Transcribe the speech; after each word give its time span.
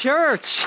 Church. 0.00 0.64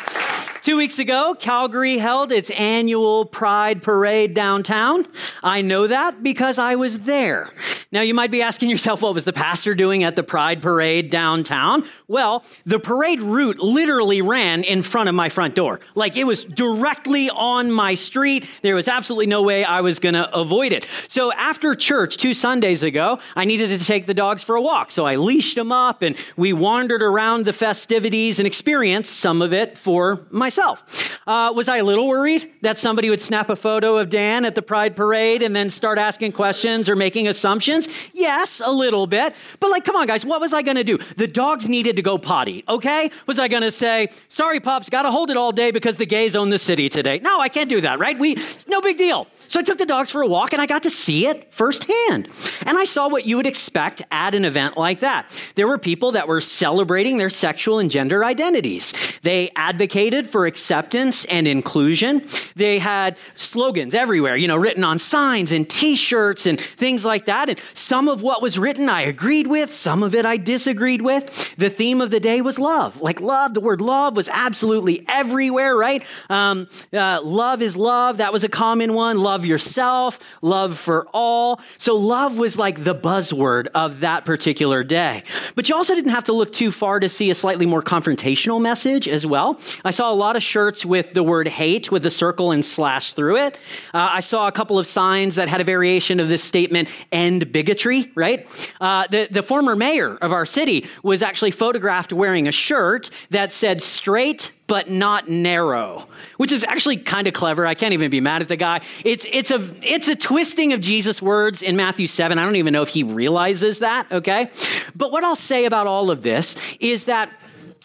Two 0.61 0.77
weeks 0.77 0.99
ago, 0.99 1.35
Calgary 1.39 1.97
held 1.97 2.31
its 2.31 2.51
annual 2.51 3.25
Pride 3.25 3.81
Parade 3.81 4.35
downtown. 4.35 5.07
I 5.41 5.63
know 5.63 5.87
that 5.87 6.21
because 6.21 6.59
I 6.59 6.75
was 6.75 6.99
there. 6.99 7.49
Now, 7.93 8.01
you 8.01 8.15
might 8.15 8.31
be 8.31 8.41
asking 8.41 8.71
yourself, 8.71 9.03
what 9.03 9.13
was 9.13 9.23
the 9.23 9.33
pastor 9.33 9.75
doing 9.75 10.03
at 10.03 10.15
the 10.15 10.23
Pride 10.23 10.63
Parade 10.63 11.11
downtown? 11.11 11.85
Well, 12.07 12.43
the 12.65 12.79
parade 12.79 13.21
route 13.21 13.59
literally 13.59 14.19
ran 14.23 14.63
in 14.63 14.81
front 14.81 15.09
of 15.09 15.15
my 15.15 15.29
front 15.29 15.53
door. 15.53 15.79
Like 15.93 16.17
it 16.17 16.23
was 16.23 16.43
directly 16.43 17.29
on 17.29 17.71
my 17.71 17.93
street. 17.93 18.47
There 18.63 18.73
was 18.73 18.87
absolutely 18.87 19.27
no 19.27 19.43
way 19.43 19.63
I 19.63 19.81
was 19.81 19.99
going 19.99 20.15
to 20.15 20.27
avoid 20.35 20.73
it. 20.73 20.87
So 21.07 21.31
after 21.33 21.75
church 21.75 22.17
two 22.17 22.33
Sundays 22.33 22.81
ago, 22.81 23.19
I 23.35 23.45
needed 23.45 23.79
to 23.79 23.85
take 23.85 24.07
the 24.07 24.15
dogs 24.15 24.41
for 24.41 24.55
a 24.55 24.61
walk. 24.61 24.89
So 24.89 25.05
I 25.05 25.17
leashed 25.17 25.55
them 25.55 25.71
up 25.71 26.01
and 26.01 26.15
we 26.35 26.51
wandered 26.51 27.03
around 27.03 27.45
the 27.45 27.53
festivities 27.53 28.39
and 28.39 28.47
experienced 28.47 29.19
some 29.19 29.39
of 29.39 29.53
it 29.53 29.77
for 29.77 30.25
myself. 30.31 31.19
Uh, 31.27 31.53
was 31.55 31.69
I 31.69 31.77
a 31.77 31.83
little 31.83 32.07
worried 32.07 32.51
that 32.63 32.79
somebody 32.79 33.11
would 33.11 33.21
snap 33.21 33.51
a 33.51 33.55
photo 33.55 33.97
of 33.97 34.09
Dan 34.09 34.45
at 34.45 34.55
the 34.55 34.63
Pride 34.63 34.95
Parade 34.95 35.43
and 35.43 35.55
then 35.55 35.69
start 35.69 35.99
asking 35.99 36.31
questions 36.31 36.89
or 36.89 36.95
making 36.95 37.27
assumptions? 37.27 37.82
Yes, 38.13 38.61
a 38.63 38.71
little 38.71 39.07
bit. 39.07 39.35
But, 39.59 39.71
like, 39.71 39.85
come 39.85 39.95
on, 39.95 40.07
guys, 40.07 40.25
what 40.25 40.41
was 40.41 40.53
I 40.53 40.61
going 40.61 40.77
to 40.77 40.83
do? 40.83 40.97
The 41.17 41.27
dogs 41.27 41.69
needed 41.69 41.95
to 41.95 42.01
go 42.01 42.17
potty, 42.17 42.63
okay? 42.67 43.11
Was 43.27 43.39
I 43.39 43.47
going 43.47 43.63
to 43.63 43.71
say, 43.71 44.09
sorry, 44.29 44.59
pups, 44.59 44.89
got 44.89 45.03
to 45.03 45.11
hold 45.11 45.29
it 45.29 45.37
all 45.37 45.51
day 45.51 45.71
because 45.71 45.97
the 45.97 46.05
gays 46.05 46.35
own 46.35 46.49
the 46.49 46.57
city 46.57 46.89
today? 46.89 47.19
No, 47.19 47.39
I 47.39 47.49
can't 47.49 47.69
do 47.69 47.81
that, 47.81 47.99
right? 47.99 48.17
We, 48.17 48.37
no 48.67 48.81
big 48.81 48.97
deal. 48.97 49.27
So 49.47 49.59
I 49.59 49.63
took 49.63 49.77
the 49.77 49.85
dogs 49.85 50.11
for 50.11 50.21
a 50.21 50.27
walk 50.27 50.53
and 50.53 50.61
I 50.61 50.65
got 50.65 50.83
to 50.83 50.89
see 50.89 51.27
it 51.27 51.53
firsthand. 51.53 52.29
And 52.65 52.77
I 52.77 52.85
saw 52.85 53.07
what 53.07 53.25
you 53.25 53.37
would 53.37 53.47
expect 53.47 54.01
at 54.11 54.33
an 54.33 54.45
event 54.45 54.77
like 54.77 55.01
that. 55.01 55.29
There 55.55 55.67
were 55.67 55.77
people 55.77 56.13
that 56.13 56.27
were 56.27 56.41
celebrating 56.41 57.17
their 57.17 57.29
sexual 57.29 57.79
and 57.79 57.91
gender 57.91 58.23
identities. 58.23 58.93
They 59.21 59.51
advocated 59.55 60.29
for 60.29 60.45
acceptance 60.45 61.25
and 61.25 61.47
inclusion. 61.47 62.27
They 62.55 62.79
had 62.79 63.17
slogans 63.35 63.93
everywhere, 63.93 64.35
you 64.35 64.47
know, 64.47 64.57
written 64.57 64.83
on 64.83 64.99
signs 64.99 65.51
and 65.51 65.69
t-shirts 65.69 66.45
and 66.45 66.59
things 66.59 67.05
like 67.05 67.25
that. 67.25 67.49
And 67.49 67.59
some 67.73 68.07
of 68.07 68.21
what 68.21 68.41
was 68.41 68.57
written 68.57 68.89
I 68.89 69.01
agreed 69.01 69.47
with, 69.47 69.71
some 69.71 70.03
of 70.03 70.15
it 70.15 70.25
I 70.25 70.37
disagreed 70.37 71.01
with. 71.01 71.55
The 71.57 71.69
theme 71.69 72.01
of 72.01 72.11
the 72.11 72.19
day 72.19 72.41
was 72.41 72.59
love. 72.59 73.01
Like 73.01 73.21
love, 73.21 73.53
the 73.53 73.61
word 73.61 73.81
love 73.81 74.15
was 74.15 74.29
absolutely 74.29 75.05
everywhere, 75.07 75.75
right? 75.75 76.03
Um, 76.29 76.67
uh, 76.91 77.21
love 77.23 77.61
is 77.61 77.77
love. 77.77 78.17
That 78.17 78.33
was 78.33 78.43
a 78.43 78.49
common 78.49 78.93
one. 78.93 79.19
Love 79.19 79.45
yourself, 79.45 80.19
love 80.41 80.77
for 80.77 81.07
all. 81.13 81.61
So 81.77 81.95
love 81.95 82.37
was 82.37 82.57
like 82.57 82.83
the 82.83 82.95
buzzword 82.95 83.67
of 83.75 84.01
that 84.01 84.25
particular 84.25 84.83
day. 84.83 85.23
But 85.55 85.69
you 85.69 85.75
also 85.75 85.95
didn't 85.95 86.11
have 86.11 86.25
to 86.25 86.33
look 86.33 86.51
too 86.51 86.71
far 86.71 86.99
to 86.99 87.09
see 87.09 87.29
a 87.29 87.35
slightly 87.35 87.65
more 87.65 87.81
confrontational 87.81 88.61
message 88.61 89.07
as 89.07 89.25
well. 89.25 89.59
I 89.85 89.91
saw 89.91 90.11
a 90.11 90.15
lot 90.15 90.35
of 90.35 90.43
shirts 90.43 90.85
with 90.85 91.13
the 91.13 91.23
word 91.23 91.47
hate 91.47 91.91
with 91.91 92.05
a 92.05 92.11
circle 92.11 92.51
and 92.51 92.65
slash 92.65 93.13
through 93.13 93.37
it. 93.37 93.57
Uh, 93.93 94.09
I 94.11 94.19
saw 94.19 94.47
a 94.47 94.51
couple 94.51 94.77
of 94.79 94.87
signs 94.87 95.35
that 95.35 95.47
had 95.47 95.61
a 95.61 95.63
variation 95.63 96.19
of 96.19 96.27
this 96.27 96.43
statement, 96.43 96.89
end 97.11 97.51
bigotry, 97.53 98.11
right? 98.15 98.45
Uh, 98.81 99.07
the, 99.07 99.29
the 99.31 99.43
former 99.43 99.75
mayor 99.75 100.17
of 100.17 100.33
our 100.33 100.45
city 100.45 100.85
was 101.01 101.21
actually 101.21 101.51
photographed 101.51 102.11
wearing 102.11 102.47
a 102.47 102.51
shirt 102.51 103.09
that 103.29 103.53
said 103.53 103.81
straight 103.81 104.51
but 104.67 104.89
not 104.89 105.29
narrow, 105.29 106.07
which 106.37 106.51
is 106.51 106.63
actually 106.63 106.97
kind 106.97 107.27
of 107.27 107.33
clever. 107.33 107.67
I 107.67 107.75
can't 107.75 107.93
even 107.93 108.09
be 108.09 108.21
mad 108.21 108.41
at 108.41 108.47
the 108.47 108.55
guy. 108.55 108.81
It's, 109.05 109.25
it's, 109.31 109.51
a, 109.51 109.63
it's 109.81 110.07
a 110.07 110.15
twisting 110.15 110.73
of 110.73 110.81
Jesus' 110.81 111.21
words 111.21 111.61
in 111.61 111.75
Matthew 111.75 112.07
7. 112.07 112.37
I 112.37 112.43
don't 112.43 112.55
even 112.55 112.73
know 112.73 112.81
if 112.81 112.89
he 112.89 113.03
realizes 113.03 113.79
that, 113.79 114.11
okay? 114.11 114.49
But 114.95 115.11
what 115.11 115.23
I'll 115.23 115.35
say 115.35 115.65
about 115.65 115.85
all 115.85 116.09
of 116.09 116.23
this 116.23 116.55
is 116.79 117.05
that 117.05 117.29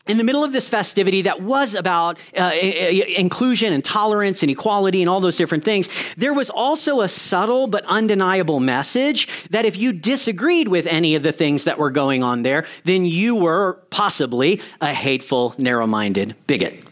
in 0.08 0.16
the 0.16 0.24
middle 0.24 0.42
of 0.42 0.52
this 0.52 0.66
festivity 0.66 1.22
that 1.22 1.42
was 1.42 1.74
about 1.74 2.18
uh, 2.36 2.52
inclusion 2.54 3.72
and 3.72 3.84
tolerance 3.84 4.42
and 4.42 4.50
equality 4.50 5.02
and 5.02 5.08
all 5.08 5.20
those 5.20 5.36
different 5.36 5.64
things, 5.64 5.88
there 6.16 6.32
was 6.32 6.50
also 6.50 7.00
a 7.02 7.08
subtle 7.08 7.66
but 7.66 7.84
undeniable 7.84 8.58
message 8.58 9.28
that 9.50 9.64
if 9.64 9.76
you 9.76 9.92
disagreed 9.92 10.68
with 10.68 10.86
any 10.86 11.14
of 11.14 11.22
the 11.22 11.32
things 11.32 11.64
that 11.64 11.78
were 11.78 11.90
going 11.90 12.22
on 12.22 12.42
there, 12.42 12.66
then 12.84 13.04
you 13.04 13.34
were 13.34 13.74
possibly 13.90 14.60
a 14.80 14.92
hateful, 14.92 15.54
narrow 15.58 15.86
minded 15.86 16.34
bigot. 16.46 16.84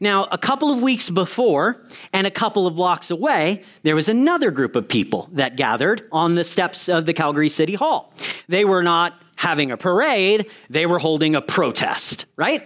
Now, 0.00 0.24
a 0.24 0.38
couple 0.38 0.70
of 0.72 0.82
weeks 0.82 1.10
before 1.10 1.80
and 2.12 2.26
a 2.26 2.30
couple 2.30 2.66
of 2.66 2.74
blocks 2.76 3.10
away, 3.10 3.62
there 3.82 3.94
was 3.94 4.08
another 4.08 4.50
group 4.50 4.76
of 4.76 4.88
people 4.88 5.28
that 5.32 5.56
gathered 5.56 6.08
on 6.12 6.34
the 6.34 6.44
steps 6.44 6.88
of 6.88 7.06
the 7.06 7.14
Calgary 7.14 7.48
City 7.48 7.74
Hall. 7.74 8.12
They 8.48 8.64
were 8.64 8.82
not 8.82 9.14
having 9.42 9.72
a 9.72 9.76
parade, 9.76 10.46
they 10.70 10.86
were 10.86 11.00
holding 11.00 11.34
a 11.34 11.42
protest, 11.42 12.26
right? 12.36 12.64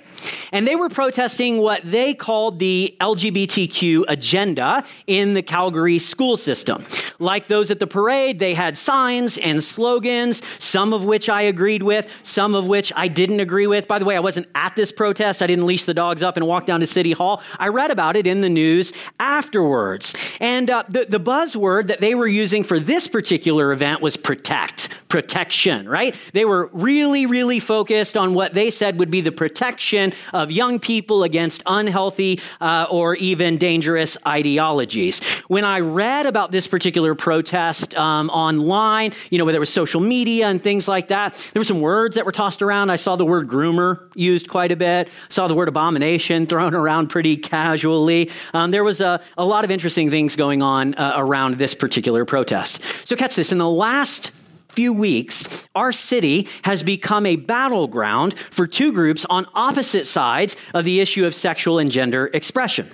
And 0.52 0.68
they 0.68 0.76
were 0.76 0.90
protesting 0.90 1.56
what 1.56 1.80
they 1.82 2.12
called 2.12 2.58
the 2.58 2.94
LGBTQ 3.00 4.04
agenda 4.08 4.84
in 5.06 5.32
the 5.32 5.40
Calgary 5.40 5.98
school 5.98 6.36
system. 6.36 6.84
Like 7.18 7.46
those 7.46 7.70
at 7.70 7.78
the 7.80 7.86
parade, 7.86 8.38
they 8.38 8.52
had 8.52 8.76
signs 8.76 9.38
and 9.38 9.64
slogans, 9.64 10.42
some 10.58 10.92
of 10.92 11.06
which 11.06 11.30
I 11.30 11.40
agreed 11.42 11.82
with, 11.82 12.12
some 12.22 12.54
of 12.54 12.66
which 12.66 12.92
I 12.94 13.08
didn't 13.08 13.40
agree 13.40 13.66
with. 13.66 13.88
By 13.88 13.98
the 13.98 14.04
way, 14.04 14.14
I 14.14 14.20
wasn't 14.20 14.46
at 14.54 14.76
this 14.76 14.92
protest. 14.92 15.40
I 15.40 15.46
didn't 15.46 15.64
leash 15.64 15.84
the 15.84 15.94
dogs 15.94 16.22
up 16.22 16.36
and 16.36 16.46
walk 16.46 16.66
down 16.66 16.80
to 16.80 16.86
City 16.86 17.12
Hall. 17.12 17.42
I 17.58 17.68
read 17.68 17.90
about 17.90 18.16
it 18.16 18.26
in 18.26 18.42
the 18.42 18.50
news 18.50 18.92
afterwards. 19.18 20.14
And 20.40 20.68
uh, 20.68 20.84
the, 20.90 21.06
the 21.08 21.20
buzzword 21.20 21.86
that 21.86 22.02
they 22.02 22.14
were 22.14 22.26
using 22.26 22.64
for 22.64 22.78
this 22.78 23.06
particular 23.06 23.72
event 23.72 24.02
was 24.02 24.18
protect, 24.18 24.90
protection, 25.16 25.88
right? 25.88 26.14
They 26.34 26.44
were 26.44 26.68
really, 26.74 27.24
really 27.24 27.58
focused 27.58 28.18
on 28.18 28.34
what 28.34 28.52
they 28.52 28.70
said 28.70 28.98
would 28.98 29.10
be 29.10 29.22
the 29.22 29.32
protection 29.32 30.12
of 30.34 30.50
young 30.50 30.78
people 30.78 31.22
against 31.22 31.62
unhealthy 31.64 32.38
uh, 32.60 32.86
or 32.90 33.14
even 33.16 33.56
dangerous 33.56 34.18
ideologies. 34.26 35.22
When 35.48 35.64
I 35.64 35.80
read 35.80 36.26
about 36.26 36.52
this 36.52 36.66
particular 36.66 37.14
protest 37.14 37.94
um, 37.94 38.28
online, 38.28 39.14
you 39.30 39.38
know, 39.38 39.46
whether 39.46 39.56
it 39.56 39.60
was 39.60 39.72
social 39.72 40.02
media 40.02 40.48
and 40.48 40.62
things 40.62 40.86
like 40.86 41.08
that, 41.08 41.32
there 41.54 41.60
were 41.60 41.64
some 41.64 41.80
words 41.80 42.16
that 42.16 42.26
were 42.26 42.32
tossed 42.32 42.60
around. 42.60 42.90
I 42.90 42.96
saw 42.96 43.16
the 43.16 43.24
word 43.24 43.48
groomer 43.48 44.10
used 44.14 44.50
quite 44.50 44.70
a 44.70 44.76
bit, 44.76 45.08
saw 45.30 45.48
the 45.48 45.54
word 45.54 45.68
abomination 45.68 46.46
thrown 46.50 46.74
around 46.74 47.06
pretty 47.06 47.38
casually. 47.38 48.30
Um, 48.52 48.70
there 48.70 48.84
was 48.84 49.00
a, 49.00 49.22
a 49.38 49.46
lot 49.46 49.64
of 49.64 49.70
interesting 49.70 50.10
things 50.10 50.36
going 50.36 50.60
on 50.60 50.94
uh, 50.96 51.14
around 51.16 51.54
this 51.54 51.74
particular 51.74 52.26
protest. 52.26 52.82
So, 53.06 53.16
catch 53.16 53.34
this 53.34 53.50
in 53.50 53.56
the 53.56 53.70
last 53.70 54.30
few 54.76 54.92
weeks, 54.92 55.66
our 55.74 55.90
city 55.90 56.46
has 56.62 56.82
become 56.82 57.24
a 57.24 57.36
battleground 57.36 58.38
for 58.38 58.66
two 58.66 58.92
groups 58.92 59.24
on 59.30 59.46
opposite 59.54 60.06
sides 60.06 60.54
of 60.74 60.84
the 60.84 61.00
issue 61.00 61.24
of 61.24 61.34
sexual 61.34 61.78
and 61.78 61.90
gender 61.90 62.30
expression. 62.34 62.88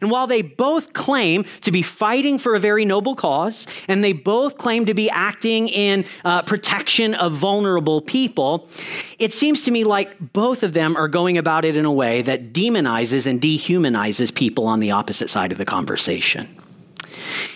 And 0.00 0.10
while 0.10 0.26
they 0.26 0.40
both 0.40 0.94
claim 0.94 1.44
to 1.60 1.70
be 1.70 1.82
fighting 1.82 2.38
for 2.38 2.54
a 2.54 2.58
very 2.58 2.86
noble 2.86 3.14
cause, 3.14 3.66
and 3.86 4.02
they 4.02 4.14
both 4.14 4.56
claim 4.56 4.86
to 4.86 4.94
be 4.94 5.10
acting 5.10 5.68
in 5.68 6.06
uh, 6.24 6.40
protection 6.40 7.12
of 7.12 7.32
vulnerable 7.32 8.00
people, 8.00 8.68
it 9.18 9.34
seems 9.34 9.64
to 9.64 9.70
me 9.70 9.84
like 9.84 10.32
both 10.32 10.62
of 10.62 10.72
them 10.72 10.96
are 10.96 11.08
going 11.08 11.36
about 11.36 11.66
it 11.66 11.76
in 11.76 11.84
a 11.84 11.92
way 11.92 12.22
that 12.22 12.54
demonizes 12.54 13.26
and 13.26 13.42
dehumanizes 13.42 14.34
people 14.34 14.66
on 14.66 14.80
the 14.80 14.92
opposite 14.92 15.28
side 15.28 15.52
of 15.52 15.58
the 15.58 15.66
conversation. 15.66 16.48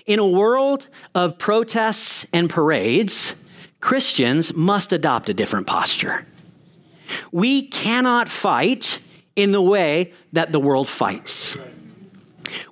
In 0.07 0.19
a 0.19 0.27
world 0.27 0.89
of 1.15 1.39
protests 1.39 2.27
and 2.33 2.51
parades, 2.51 3.35
Christians 3.81 4.55
must 4.55 4.93
adopt 4.93 5.29
a 5.29 5.35
different 5.35 5.67
posture. 5.67 6.27
We 7.33 7.63
cannot 7.63 8.29
fight 8.29 9.01
in 9.37 9.53
the 9.53 9.63
way 9.63 10.13
that 10.33 10.53
the 10.53 10.61
world 10.61 10.89
fights. 10.89 11.57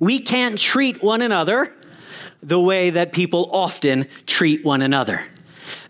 We 0.01 0.21
can't 0.21 0.59
treat 0.59 1.03
one 1.03 1.23
another 1.23 1.75
the 2.43 2.61
way 2.61 2.91
that 2.91 3.13
people 3.13 3.51
often 3.53 4.07
treat 4.27 4.65
one 4.65 4.83
another. 4.83 5.23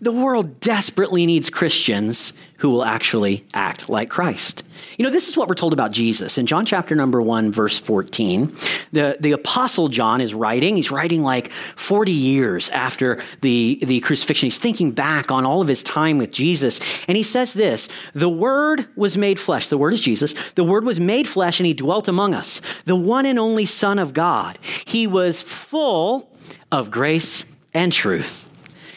The 0.01 0.11
world 0.11 0.59
desperately 0.59 1.25
needs 1.25 1.49
Christians 1.49 2.33
who 2.59 2.69
will 2.69 2.83
actually 2.83 3.45
act 3.53 3.89
like 3.89 4.09
Christ. 4.09 4.63
You 4.97 5.05
know, 5.05 5.11
this 5.11 5.29
is 5.29 5.37
what 5.37 5.47
we're 5.47 5.55
told 5.55 5.73
about 5.73 5.91
Jesus. 5.91 6.37
In 6.37 6.45
John 6.45 6.65
chapter 6.65 6.93
number 6.93 7.21
1, 7.21 7.51
verse 7.51 7.79
14, 7.79 8.53
the, 8.91 9.17
the 9.19 9.31
apostle 9.31 9.87
John 9.87 10.21
is 10.21 10.33
writing. 10.33 10.75
He's 10.75 10.91
writing 10.91 11.23
like 11.23 11.51
40 11.75 12.11
years 12.11 12.69
after 12.69 13.21
the, 13.41 13.79
the 13.81 14.01
crucifixion. 14.01 14.47
He's 14.47 14.59
thinking 14.59 14.91
back 14.91 15.31
on 15.31 15.45
all 15.45 15.61
of 15.61 15.67
his 15.67 15.83
time 15.83 16.17
with 16.17 16.31
Jesus. 16.31 16.79
And 17.07 17.15
he 17.15 17.23
says 17.23 17.53
this 17.53 17.87
The 18.13 18.29
Word 18.29 18.87
was 18.95 19.17
made 19.17 19.39
flesh. 19.39 19.69
The 19.69 19.77
Word 19.77 19.93
is 19.93 20.01
Jesus. 20.01 20.35
The 20.55 20.63
Word 20.63 20.83
was 20.83 20.99
made 20.99 21.27
flesh 21.27 21.59
and 21.59 21.67
he 21.67 21.73
dwelt 21.73 22.07
among 22.07 22.33
us. 22.33 22.61
The 22.85 22.95
one 22.95 23.25
and 23.25 23.39
only 23.39 23.65
Son 23.65 23.99
of 23.99 24.13
God. 24.13 24.59
He 24.85 25.07
was 25.07 25.41
full 25.41 26.29
of 26.71 26.91
grace 26.91 27.45
and 27.73 27.93
truth. 27.93 28.49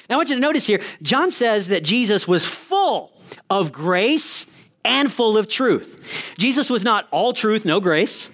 Now, 0.08 0.16
I 0.16 0.18
want 0.18 0.30
you 0.30 0.34
to 0.34 0.40
notice 0.40 0.66
here, 0.66 0.82
John 1.00 1.30
says 1.30 1.68
that 1.68 1.84
Jesus 1.84 2.26
was 2.26 2.44
full 2.44 3.11
of 3.50 3.72
grace 3.72 4.46
and 4.84 5.12
full 5.12 5.38
of 5.38 5.48
truth. 5.48 6.00
Jesus 6.38 6.68
was 6.68 6.84
not 6.84 7.06
all 7.10 7.32
truth, 7.32 7.64
no 7.64 7.80
grace. 7.80 8.30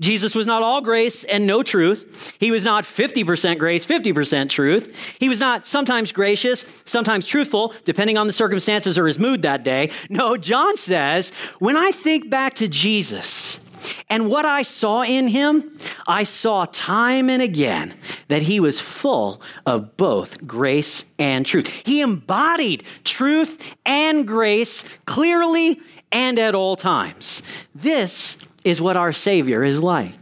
Jesus 0.00 0.34
was 0.34 0.46
not 0.46 0.62
all 0.62 0.80
grace 0.80 1.22
and 1.24 1.46
no 1.46 1.62
truth. 1.62 2.34
He 2.40 2.50
was 2.50 2.64
not 2.64 2.84
50% 2.84 3.58
grace, 3.58 3.86
50% 3.86 4.48
truth. 4.48 5.16
He 5.20 5.28
was 5.28 5.38
not 5.38 5.66
sometimes 5.66 6.10
gracious, 6.10 6.64
sometimes 6.84 7.26
truthful, 7.26 7.72
depending 7.84 8.18
on 8.18 8.26
the 8.26 8.32
circumstances 8.32 8.98
or 8.98 9.06
his 9.06 9.18
mood 9.18 9.42
that 9.42 9.62
day. 9.62 9.90
No, 10.10 10.36
John 10.36 10.76
says, 10.76 11.30
when 11.60 11.76
I 11.76 11.92
think 11.92 12.28
back 12.28 12.54
to 12.54 12.68
Jesus, 12.68 13.60
and 14.08 14.28
what 14.28 14.44
I 14.44 14.62
saw 14.62 15.02
in 15.02 15.28
him, 15.28 15.78
I 16.06 16.24
saw 16.24 16.66
time 16.66 17.28
and 17.30 17.42
again 17.42 17.94
that 18.28 18.42
he 18.42 18.60
was 18.60 18.80
full 18.80 19.42
of 19.66 19.96
both 19.96 20.46
grace 20.46 21.04
and 21.18 21.44
truth. 21.44 21.68
He 21.84 22.00
embodied 22.00 22.84
truth 23.04 23.62
and 23.84 24.26
grace 24.26 24.84
clearly 25.06 25.80
and 26.10 26.38
at 26.38 26.54
all 26.54 26.76
times. 26.76 27.42
This 27.74 28.36
is 28.64 28.80
what 28.80 28.96
our 28.96 29.12
Savior 29.12 29.64
is 29.64 29.80
like. 29.80 30.21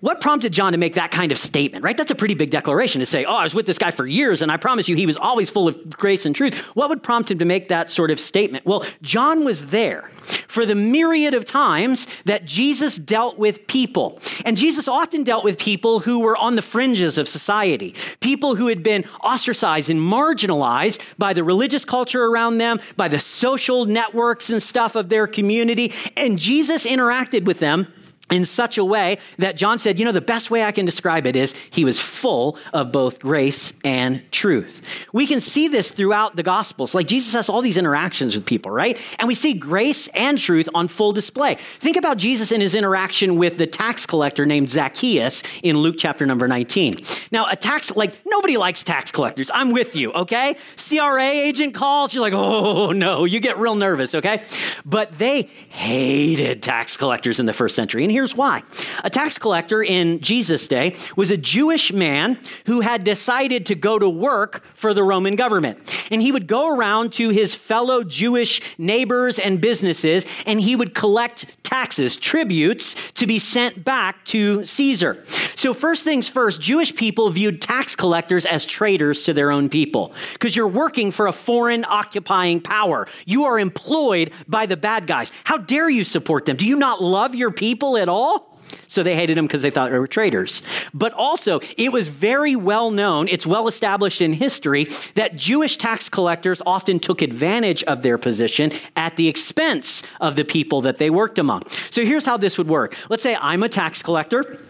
What 0.00 0.20
prompted 0.20 0.52
John 0.52 0.72
to 0.72 0.78
make 0.78 0.94
that 0.94 1.10
kind 1.10 1.32
of 1.32 1.38
statement, 1.38 1.84
right? 1.84 1.96
That's 1.96 2.10
a 2.10 2.14
pretty 2.14 2.34
big 2.34 2.50
declaration 2.50 3.00
to 3.00 3.06
say, 3.06 3.24
oh, 3.24 3.34
I 3.34 3.44
was 3.44 3.54
with 3.54 3.66
this 3.66 3.78
guy 3.78 3.90
for 3.90 4.06
years 4.06 4.42
and 4.42 4.50
I 4.50 4.56
promise 4.56 4.88
you 4.88 4.96
he 4.96 5.06
was 5.06 5.16
always 5.16 5.50
full 5.50 5.68
of 5.68 5.90
grace 5.90 6.26
and 6.26 6.34
truth. 6.34 6.54
What 6.74 6.88
would 6.88 7.02
prompt 7.02 7.30
him 7.30 7.38
to 7.38 7.44
make 7.44 7.68
that 7.68 7.90
sort 7.90 8.10
of 8.10 8.20
statement? 8.20 8.66
Well, 8.66 8.84
John 9.02 9.44
was 9.44 9.66
there 9.66 10.10
for 10.48 10.64
the 10.64 10.74
myriad 10.74 11.34
of 11.34 11.44
times 11.44 12.06
that 12.24 12.44
Jesus 12.44 12.96
dealt 12.96 13.38
with 13.38 13.66
people. 13.66 14.18
And 14.44 14.56
Jesus 14.56 14.88
often 14.88 15.24
dealt 15.24 15.44
with 15.44 15.58
people 15.58 16.00
who 16.00 16.20
were 16.20 16.36
on 16.36 16.56
the 16.56 16.62
fringes 16.62 17.18
of 17.18 17.28
society, 17.28 17.94
people 18.20 18.54
who 18.54 18.68
had 18.68 18.82
been 18.82 19.04
ostracized 19.22 19.90
and 19.90 20.00
marginalized 20.00 21.00
by 21.18 21.32
the 21.32 21.44
religious 21.44 21.84
culture 21.84 22.24
around 22.24 22.58
them, 22.58 22.80
by 22.96 23.08
the 23.08 23.18
social 23.18 23.84
networks 23.84 24.50
and 24.50 24.62
stuff 24.62 24.96
of 24.96 25.08
their 25.08 25.26
community. 25.26 25.92
And 26.16 26.38
Jesus 26.38 26.86
interacted 26.86 27.44
with 27.44 27.58
them 27.58 27.92
in 28.30 28.44
such 28.44 28.78
a 28.78 28.84
way 28.84 29.18
that 29.38 29.56
John 29.56 29.78
said, 29.78 29.98
you 29.98 30.04
know, 30.04 30.12
the 30.12 30.20
best 30.20 30.50
way 30.50 30.64
I 30.64 30.72
can 30.72 30.86
describe 30.86 31.26
it 31.26 31.36
is 31.36 31.54
he 31.70 31.84
was 31.84 32.00
full 32.00 32.58
of 32.72 32.90
both 32.90 33.20
grace 33.20 33.72
and 33.84 34.22
truth. 34.32 34.80
We 35.12 35.26
can 35.26 35.40
see 35.40 35.68
this 35.68 35.92
throughout 35.92 36.34
the 36.34 36.42
Gospels. 36.42 36.94
Like 36.94 37.06
Jesus 37.06 37.34
has 37.34 37.48
all 37.48 37.60
these 37.60 37.76
interactions 37.76 38.34
with 38.34 38.46
people, 38.46 38.70
right? 38.70 38.98
And 39.18 39.28
we 39.28 39.34
see 39.34 39.52
grace 39.52 40.08
and 40.08 40.38
truth 40.38 40.68
on 40.74 40.88
full 40.88 41.12
display. 41.12 41.56
Think 41.56 41.96
about 41.96 42.16
Jesus 42.16 42.50
in 42.50 42.60
his 42.60 42.74
interaction 42.74 43.36
with 43.36 43.58
the 43.58 43.66
tax 43.66 44.06
collector 44.06 44.46
named 44.46 44.70
Zacchaeus 44.70 45.42
in 45.62 45.76
Luke 45.78 45.96
chapter 45.98 46.24
number 46.24 46.48
19. 46.48 46.96
Now, 47.30 47.46
a 47.50 47.56
tax, 47.56 47.94
like, 47.94 48.14
nobody 48.24 48.56
likes 48.56 48.82
tax 48.82 49.12
collectors. 49.12 49.50
I'm 49.52 49.72
with 49.72 49.94
you, 49.96 50.12
okay? 50.12 50.56
CRA 50.76 51.22
agent 51.22 51.74
calls, 51.74 52.14
you're 52.14 52.22
like, 52.22 52.32
oh 52.32 52.92
no, 52.92 53.24
you 53.26 53.40
get 53.40 53.58
real 53.58 53.74
nervous, 53.74 54.14
okay? 54.14 54.42
But 54.84 55.18
they 55.18 55.42
hated 55.68 56.62
tax 56.62 56.96
collectors 56.96 57.38
in 57.38 57.46
the 57.46 57.52
first 57.52 57.76
century. 57.76 58.02
And 58.02 58.13
here's 58.14 58.36
why. 58.36 58.62
A 59.02 59.10
tax 59.10 59.38
collector 59.38 59.82
in 59.82 60.20
Jesus' 60.20 60.68
day 60.68 60.94
was 61.16 61.32
a 61.32 61.36
Jewish 61.36 61.92
man 61.92 62.38
who 62.66 62.80
had 62.80 63.02
decided 63.02 63.66
to 63.66 63.74
go 63.74 63.98
to 63.98 64.08
work 64.08 64.64
for 64.74 64.94
the 64.94 65.02
Roman 65.02 65.34
government. 65.34 65.78
And 66.12 66.22
he 66.22 66.30
would 66.30 66.46
go 66.46 66.74
around 66.74 67.12
to 67.14 67.30
his 67.30 67.54
fellow 67.54 68.04
Jewish 68.04 68.60
neighbors 68.78 69.40
and 69.40 69.60
businesses 69.60 70.26
and 70.46 70.60
he 70.60 70.76
would 70.76 70.94
collect 70.94 71.46
taxes, 71.64 72.16
tributes 72.16 72.94
to 73.12 73.26
be 73.26 73.40
sent 73.40 73.84
back 73.84 74.24
to 74.26 74.64
Caesar. 74.64 75.24
So, 75.56 75.74
first 75.74 76.04
things 76.04 76.28
first, 76.28 76.60
Jewish 76.60 76.94
people 76.94 77.30
viewed 77.30 77.60
tax 77.60 77.96
collectors 77.96 78.46
as 78.46 78.64
traitors 78.64 79.24
to 79.24 79.32
their 79.32 79.50
own 79.50 79.68
people 79.68 80.12
because 80.34 80.54
you're 80.54 80.68
working 80.68 81.10
for 81.10 81.26
a 81.26 81.32
foreign 81.32 81.84
occupying 81.84 82.60
power. 82.60 83.08
You 83.26 83.46
are 83.46 83.58
employed 83.58 84.30
by 84.46 84.66
the 84.66 84.76
bad 84.76 85.08
guys. 85.08 85.32
How 85.42 85.56
dare 85.56 85.88
you 85.88 86.04
support 86.04 86.44
them? 86.44 86.56
Do 86.56 86.66
you 86.66 86.76
not 86.76 87.02
love 87.02 87.34
your 87.34 87.50
people 87.50 87.96
at 88.04 88.08
all? 88.10 88.54
So 88.86 89.02
they 89.02 89.16
hated 89.16 89.38
him 89.38 89.46
because 89.46 89.62
they 89.62 89.70
thought 89.70 89.90
they 89.90 89.98
were 89.98 90.06
traitors. 90.06 90.62
But 90.92 91.12
also, 91.14 91.60
it 91.78 91.90
was 91.90 92.08
very 92.08 92.54
well 92.54 92.90
known, 92.90 93.28
it's 93.28 93.46
well 93.46 93.66
established 93.66 94.20
in 94.20 94.32
history, 94.32 94.86
that 95.14 95.36
Jewish 95.36 95.78
tax 95.78 96.08
collectors 96.08 96.60
often 96.66 97.00
took 97.00 97.22
advantage 97.22 97.82
of 97.84 98.02
their 98.02 98.18
position 98.18 98.72
at 98.94 99.16
the 99.16 99.28
expense 99.28 100.02
of 100.20 100.36
the 100.36 100.44
people 100.44 100.82
that 100.82 100.98
they 100.98 101.08
worked 101.10 101.38
among. 101.38 101.62
So 101.90 102.04
here's 102.04 102.26
how 102.26 102.36
this 102.36 102.58
would 102.58 102.68
work. 102.68 102.94
Let's 103.08 103.22
say 103.22 103.36
I'm 103.40 103.62
a 103.62 103.68
tax 103.68 104.02
collector. 104.02 104.60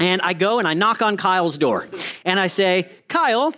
And 0.00 0.20
I 0.22 0.32
go 0.32 0.58
and 0.58 0.66
I 0.66 0.74
knock 0.74 1.02
on 1.02 1.16
Kyle's 1.16 1.56
door. 1.56 1.86
And 2.24 2.40
I 2.40 2.48
say, 2.48 2.90
Kyle, 3.06 3.54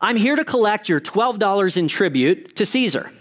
I'm 0.00 0.16
here 0.16 0.34
to 0.34 0.44
collect 0.44 0.88
your 0.88 1.00
$12 1.00 1.76
in 1.76 1.86
tribute 1.86 2.56
to 2.56 2.66
Caesar. 2.66 3.12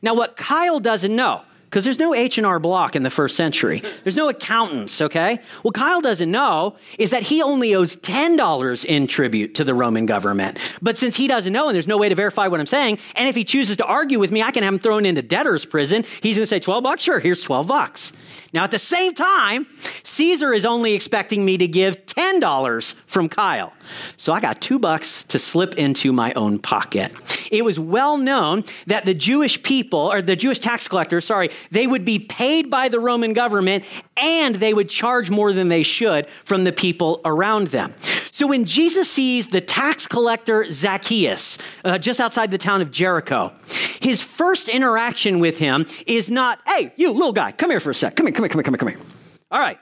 Now, 0.00 0.14
what 0.14 0.34
Kyle 0.34 0.80
doesn't 0.80 1.14
know, 1.14 1.42
because 1.74 1.84
there's 1.84 1.98
no 1.98 2.14
H&R 2.14 2.60
Block 2.60 2.94
in 2.94 3.02
the 3.02 3.10
first 3.10 3.34
century. 3.34 3.82
There's 4.04 4.14
no 4.14 4.28
accountants, 4.28 5.00
okay? 5.00 5.40
What 5.62 5.74
Kyle 5.74 6.00
doesn't 6.00 6.30
know 6.30 6.76
is 7.00 7.10
that 7.10 7.24
he 7.24 7.42
only 7.42 7.74
owes 7.74 7.96
$10 7.96 8.84
in 8.84 9.08
tribute 9.08 9.56
to 9.56 9.64
the 9.64 9.74
Roman 9.74 10.06
government. 10.06 10.60
But 10.80 10.96
since 10.96 11.16
he 11.16 11.26
doesn't 11.26 11.52
know 11.52 11.68
and 11.68 11.74
there's 11.74 11.88
no 11.88 11.98
way 11.98 12.08
to 12.08 12.14
verify 12.14 12.46
what 12.46 12.60
I'm 12.60 12.66
saying, 12.66 13.00
and 13.16 13.28
if 13.28 13.34
he 13.34 13.42
chooses 13.42 13.76
to 13.78 13.84
argue 13.86 14.20
with 14.20 14.30
me, 14.30 14.40
I 14.40 14.52
can 14.52 14.62
have 14.62 14.72
him 14.72 14.78
thrown 14.78 15.04
into 15.04 15.20
debtor's 15.20 15.64
prison. 15.64 16.04
He's 16.22 16.36
going 16.36 16.44
to 16.44 16.46
say 16.46 16.60
12 16.60 16.84
bucks? 16.84 17.02
Sure, 17.02 17.18
here's 17.18 17.42
12 17.42 17.66
bucks. 17.66 18.12
Now, 18.54 18.62
at 18.62 18.70
the 18.70 18.78
same 18.78 19.14
time, 19.14 19.66
Caesar 20.04 20.52
is 20.52 20.64
only 20.64 20.94
expecting 20.94 21.44
me 21.44 21.58
to 21.58 21.66
give 21.66 22.06
$10 22.06 22.94
from 23.08 23.28
Kyle. 23.28 23.72
So 24.16 24.32
I 24.32 24.38
got 24.38 24.60
two 24.60 24.78
bucks 24.78 25.24
to 25.24 25.40
slip 25.40 25.74
into 25.74 26.12
my 26.12 26.32
own 26.34 26.60
pocket. 26.60 27.12
It 27.50 27.64
was 27.64 27.80
well 27.80 28.16
known 28.16 28.62
that 28.86 29.06
the 29.06 29.12
Jewish 29.12 29.60
people, 29.64 29.98
or 29.98 30.22
the 30.22 30.36
Jewish 30.36 30.60
tax 30.60 30.86
collectors, 30.86 31.24
sorry, 31.24 31.50
they 31.72 31.88
would 31.88 32.04
be 32.04 32.20
paid 32.20 32.70
by 32.70 32.88
the 32.88 33.00
Roman 33.00 33.32
government 33.32 33.84
and 34.16 34.56
they 34.56 34.74
would 34.74 34.88
charge 34.88 35.30
more 35.30 35.52
than 35.52 35.68
they 35.68 35.82
should 35.82 36.28
from 36.44 36.64
the 36.64 36.72
people 36.72 37.20
around 37.24 37.68
them. 37.68 37.92
So 38.30 38.46
when 38.48 38.64
Jesus 38.64 39.10
sees 39.10 39.48
the 39.48 39.60
tax 39.60 40.06
collector 40.06 40.70
Zacchaeus 40.70 41.58
uh, 41.84 41.98
just 41.98 42.20
outside 42.20 42.50
the 42.50 42.58
town 42.58 42.82
of 42.82 42.90
Jericho, 42.90 43.52
his 44.00 44.20
first 44.20 44.68
interaction 44.68 45.38
with 45.38 45.58
him 45.58 45.86
is 46.06 46.30
not, 46.30 46.58
hey, 46.66 46.92
you 46.96 47.12
little 47.12 47.32
guy, 47.32 47.52
come 47.52 47.70
here 47.70 47.80
for 47.80 47.90
a 47.90 47.94
sec. 47.94 48.16
Come 48.16 48.26
here, 48.26 48.32
come 48.32 48.44
here, 48.44 48.48
come 48.48 48.58
here, 48.58 48.64
come 48.64 48.74
here, 48.74 48.78
come 48.78 48.88
here. 48.88 49.14
All 49.54 49.60
right. 49.60 49.78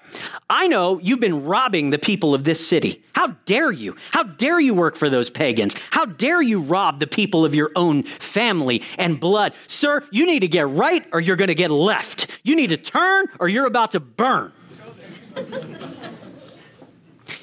I 0.51 0.69
know 0.69 0.99
you've 0.99 1.19
been 1.19 1.45
robbing 1.45 1.89
the 1.89 1.99
people 1.99 2.35
of 2.35 2.45
this 2.45 2.67
city. 2.67 3.03
How 3.15 3.29
dare 3.47 3.71
you? 3.71 3.97
How 4.11 4.23
dare 4.23 4.61
you 4.61 4.75
work 4.75 4.97
for 4.97 5.09
those 5.09 5.31
pagans? 5.31 5.75
How 5.91 6.05
dare 6.05 6.43
you 6.43 6.61
rob 6.61 6.99
the 6.99 7.07
people 7.07 7.47
of 7.47 7.55
your 7.55 7.71
own 7.75 8.03
family 8.03 8.83
and 8.99 9.19
blood? 9.19 9.55
Sir, 9.69 10.05
you 10.11 10.27
need 10.27 10.41
to 10.41 10.49
get 10.49 10.69
right 10.69 11.07
or 11.13 11.21
you're 11.21 11.37
going 11.37 11.49
to 11.49 11.55
get 11.55 11.71
left. 11.71 12.32
You 12.43 12.57
need 12.57 12.69
to 12.69 12.77
turn 12.77 13.27
or 13.39 13.49
you're 13.49 13.67
about 13.67 13.93
to 13.93 14.01
burn. 14.01 14.53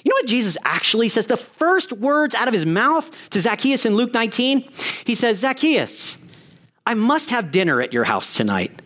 You 0.04 0.10
know 0.10 0.16
what 0.16 0.28
Jesus 0.28 0.58
actually 0.64 1.10
says? 1.10 1.28
The 1.28 1.38
first 1.38 1.92
words 1.94 2.36
out 2.36 2.48
of 2.48 2.54
his 2.54 2.66
mouth 2.66 3.10
to 3.32 3.42
Zacchaeus 3.42 3.86
in 3.86 3.96
Luke 3.96 4.14
19, 4.14 4.70
he 5.06 5.16
says, 5.16 5.40
Zacchaeus, 5.40 6.18
I 6.86 6.94
must 6.94 7.30
have 7.30 7.52
dinner 7.52 7.82
at 7.82 7.94
your 7.94 8.04
house 8.04 8.36
tonight. 8.36 8.82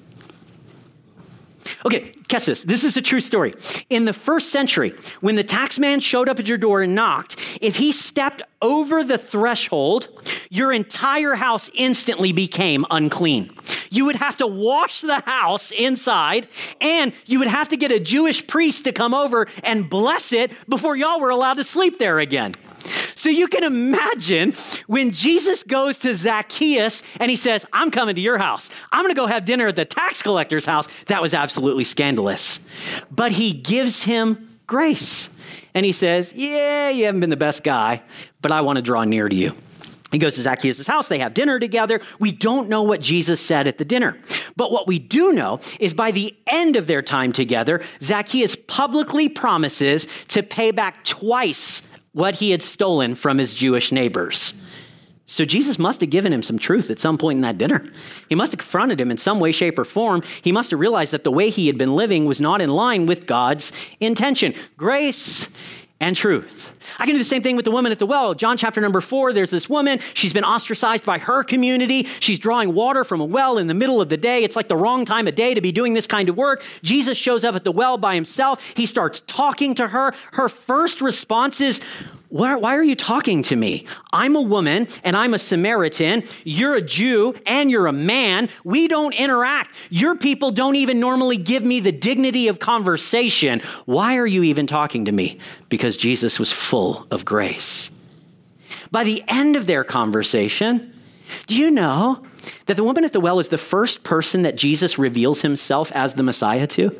Okay, 1.85 2.11
catch 2.27 2.45
this. 2.45 2.63
This 2.63 2.83
is 2.83 2.97
a 2.97 3.01
true 3.01 3.21
story. 3.21 3.53
In 3.89 4.05
the 4.05 4.13
first 4.13 4.49
century, 4.49 4.93
when 5.21 5.35
the 5.35 5.43
taxman 5.43 6.01
showed 6.01 6.29
up 6.29 6.39
at 6.39 6.47
your 6.47 6.57
door 6.57 6.81
and 6.81 6.95
knocked, 6.95 7.37
if 7.61 7.75
he 7.75 7.91
stepped 7.91 8.41
over 8.61 9.03
the 9.03 9.17
threshold, 9.17 10.09
your 10.49 10.71
entire 10.71 11.35
house 11.35 11.69
instantly 11.73 12.31
became 12.31 12.85
unclean. 12.89 13.55
You 13.93 14.05
would 14.05 14.15
have 14.15 14.37
to 14.37 14.47
wash 14.47 15.01
the 15.01 15.19
house 15.21 15.71
inside, 15.71 16.47
and 16.81 17.13
you 17.27 17.37
would 17.37 17.47
have 17.47 17.69
to 17.69 17.77
get 17.77 17.91
a 17.91 17.99
Jewish 17.99 18.45
priest 18.47 18.85
to 18.85 18.91
come 18.91 19.13
over 19.13 19.47
and 19.63 19.87
bless 19.87 20.33
it 20.33 20.51
before 20.67 20.95
y'all 20.95 21.19
were 21.19 21.29
allowed 21.29 21.55
to 21.55 21.63
sleep 21.63 21.99
there 21.99 22.17
again. 22.17 22.55
So 23.15 23.29
you 23.29 23.47
can 23.47 23.63
imagine 23.63 24.55
when 24.87 25.11
Jesus 25.11 25.61
goes 25.61 25.99
to 25.99 26.15
Zacchaeus 26.15 27.03
and 27.19 27.29
he 27.29 27.37
says, 27.37 27.67
I'm 27.71 27.91
coming 27.91 28.15
to 28.15 28.21
your 28.21 28.39
house. 28.39 28.71
I'm 28.91 29.03
going 29.03 29.13
to 29.13 29.19
go 29.19 29.27
have 29.27 29.45
dinner 29.45 29.67
at 29.67 29.75
the 29.75 29.85
tax 29.85 30.23
collector's 30.23 30.65
house. 30.65 30.87
That 31.05 31.21
was 31.21 31.35
absolutely 31.35 31.83
scandalous. 31.83 32.59
But 33.11 33.31
he 33.31 33.53
gives 33.53 34.03
him 34.03 34.57
grace. 34.65 35.29
And 35.75 35.85
he 35.85 35.91
says, 35.91 36.33
Yeah, 36.33 36.89
you 36.89 37.05
haven't 37.05 37.21
been 37.21 37.29
the 37.29 37.37
best 37.37 37.63
guy, 37.63 38.01
but 38.41 38.51
I 38.51 38.61
want 38.61 38.77
to 38.77 38.81
draw 38.81 39.03
near 39.03 39.29
to 39.29 39.35
you. 39.35 39.53
He 40.13 40.19
goes 40.19 40.35
to 40.35 40.41
Zacchaeus' 40.41 40.85
house. 40.85 41.07
They 41.07 41.17
have 41.17 41.33
dinner 41.33 41.59
together. 41.59 41.99
We 42.19 42.31
don't 42.31 42.69
know 42.69 42.83
what 42.83 43.01
Jesus 43.01 43.41
said 43.41 43.67
at 43.67 43.79
the 43.79 43.83
dinner. 43.83 44.15
But 44.55 44.71
what 44.71 44.87
we 44.87 44.99
do 44.99 45.33
know 45.33 45.59
is 45.79 45.95
by 45.95 46.11
the 46.11 46.37
end 46.45 46.75
of 46.75 46.85
their 46.85 47.01
time 47.01 47.33
together, 47.33 47.81
Zacchaeus 47.99 48.55
publicly 48.67 49.27
promises 49.27 50.07
to 50.27 50.43
pay 50.43 50.69
back 50.69 51.03
twice 51.03 51.81
what 52.11 52.35
he 52.35 52.51
had 52.51 52.61
stolen 52.61 53.15
from 53.15 53.39
his 53.39 53.55
Jewish 53.55 53.91
neighbors. 53.91 54.53
So 55.25 55.45
Jesus 55.45 55.79
must 55.79 55.99
have 56.01 56.11
given 56.11 56.31
him 56.31 56.43
some 56.43 56.59
truth 56.59 56.91
at 56.91 56.99
some 56.99 57.17
point 57.17 57.37
in 57.37 57.41
that 57.41 57.57
dinner. 57.57 57.83
He 58.29 58.35
must 58.35 58.51
have 58.51 58.59
confronted 58.59 59.01
him 59.01 59.09
in 59.09 59.17
some 59.17 59.39
way, 59.39 59.51
shape, 59.51 59.79
or 59.79 59.85
form. 59.85 60.21
He 60.43 60.51
must 60.51 60.69
have 60.69 60.79
realized 60.79 61.11
that 61.11 61.23
the 61.23 61.31
way 61.31 61.49
he 61.49 61.65
had 61.65 61.77
been 61.79 61.95
living 61.95 62.25
was 62.25 62.39
not 62.39 62.61
in 62.61 62.69
line 62.69 63.07
with 63.07 63.25
God's 63.25 63.71
intention. 63.99 64.53
Grace 64.77 65.47
and 66.03 66.17
truth. 66.17 66.77
I 66.99 67.05
can 67.05 67.15
do 67.15 67.17
the 67.17 67.23
same 67.23 67.41
thing 67.41 67.55
with 67.55 67.63
the 67.63 67.71
woman 67.71 67.93
at 67.93 67.97
the 67.97 68.05
well. 68.05 68.33
John 68.33 68.57
chapter 68.57 68.81
number 68.81 68.99
four, 68.99 69.31
there's 69.31 69.51
this 69.51 69.69
woman. 69.69 69.99
She's 70.13 70.33
been 70.33 70.43
ostracized 70.43 71.05
by 71.05 71.17
her 71.17 71.45
community. 71.45 72.09
She's 72.19 72.37
drawing 72.37 72.73
water 72.73 73.05
from 73.05 73.21
a 73.21 73.25
well 73.25 73.57
in 73.57 73.67
the 73.67 73.73
middle 73.73 74.01
of 74.01 74.09
the 74.09 74.17
day. 74.17 74.43
It's 74.43 74.57
like 74.57 74.67
the 74.67 74.75
wrong 74.75 75.05
time 75.05 75.29
of 75.29 75.35
day 75.35 75.53
to 75.53 75.61
be 75.61 75.71
doing 75.71 75.93
this 75.93 76.05
kind 76.05 76.27
of 76.27 76.35
work. 76.35 76.61
Jesus 76.83 77.17
shows 77.17 77.45
up 77.45 77.55
at 77.55 77.63
the 77.63 77.71
well 77.71 77.97
by 77.97 78.15
himself. 78.15 78.73
He 78.75 78.85
starts 78.85 79.23
talking 79.27 79.75
to 79.75 79.87
her. 79.87 80.13
Her 80.33 80.49
first 80.49 80.99
response 80.99 81.61
is, 81.61 81.79
why, 82.33 82.55
why, 82.55 82.75
are 82.75 82.83
you 82.83 82.95
talking 82.95 83.43
to 83.43 83.55
me? 83.55 83.85
I'm 84.11 84.35
a 84.35 84.41
woman 84.41 84.87
and 85.03 85.15
I'm 85.15 85.35
a 85.35 85.37
Samaritan. 85.37 86.23
You're 86.43 86.73
a 86.73 86.81
Jew 86.81 87.35
and 87.45 87.69
you're 87.69 87.85
a 87.85 87.93
man. 87.93 88.49
We 88.63 88.87
don't 88.87 89.13
interact. 89.13 89.69
Your 89.91 90.15
people 90.15 90.49
don't 90.49 90.75
even 90.75 90.99
normally 90.99 91.37
give 91.37 91.61
me 91.61 91.79
the 91.79 91.91
dignity 91.91 92.47
of 92.47 92.57
conversation. 92.57 93.61
Why 93.85 94.17
are 94.17 94.25
you 94.25 94.41
even 94.41 94.65
talking 94.65 95.05
to 95.05 95.11
me? 95.11 95.37
Because 95.69 95.95
Jesus 95.95 96.39
was 96.39 96.51
full 96.51 97.05
of 97.11 97.23
grace. 97.23 97.91
By 98.89 99.03
the 99.03 99.23
end 99.27 99.55
of 99.55 99.67
their 99.67 99.83
conversation, 99.83 100.91
do 101.45 101.55
you 101.55 101.69
know 101.69 102.25
that 102.65 102.77
the 102.77 102.83
woman 102.83 103.05
at 103.05 103.13
the 103.13 103.19
well 103.19 103.37
is 103.37 103.49
the 103.49 103.59
first 103.59 104.03
person 104.03 104.41
that 104.41 104.55
Jesus 104.55 104.97
reveals 104.97 105.43
himself 105.43 105.91
as 105.91 106.15
the 106.15 106.23
Messiah 106.23 106.65
to? 106.65 106.99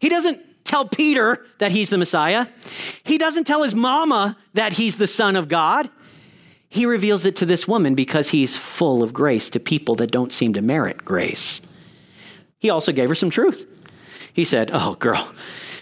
He 0.00 0.08
doesn't 0.08 0.47
tell 0.68 0.86
Peter 0.86 1.44
that 1.58 1.72
he's 1.72 1.90
the 1.90 1.98
Messiah. 1.98 2.46
He 3.02 3.18
doesn't 3.18 3.44
tell 3.44 3.62
his 3.62 3.74
mama 3.74 4.36
that 4.54 4.74
he's 4.74 4.96
the 4.96 5.06
Son 5.06 5.34
of 5.34 5.48
God. 5.48 5.90
He 6.68 6.84
reveals 6.86 7.24
it 7.24 7.36
to 7.36 7.46
this 7.46 7.66
woman 7.66 7.94
because 7.94 8.28
he's 8.28 8.56
full 8.56 9.02
of 9.02 9.12
grace 9.12 9.50
to 9.50 9.60
people 9.60 9.96
that 9.96 10.10
don't 10.10 10.32
seem 10.32 10.52
to 10.52 10.62
merit 10.62 11.04
grace. 11.04 11.62
He 12.58 12.70
also 12.70 12.92
gave 12.92 13.08
her 13.08 13.14
some 13.14 13.30
truth. 13.30 13.66
He 14.32 14.44
said, 14.44 14.70
Oh, 14.72 14.94
girl, 14.94 15.32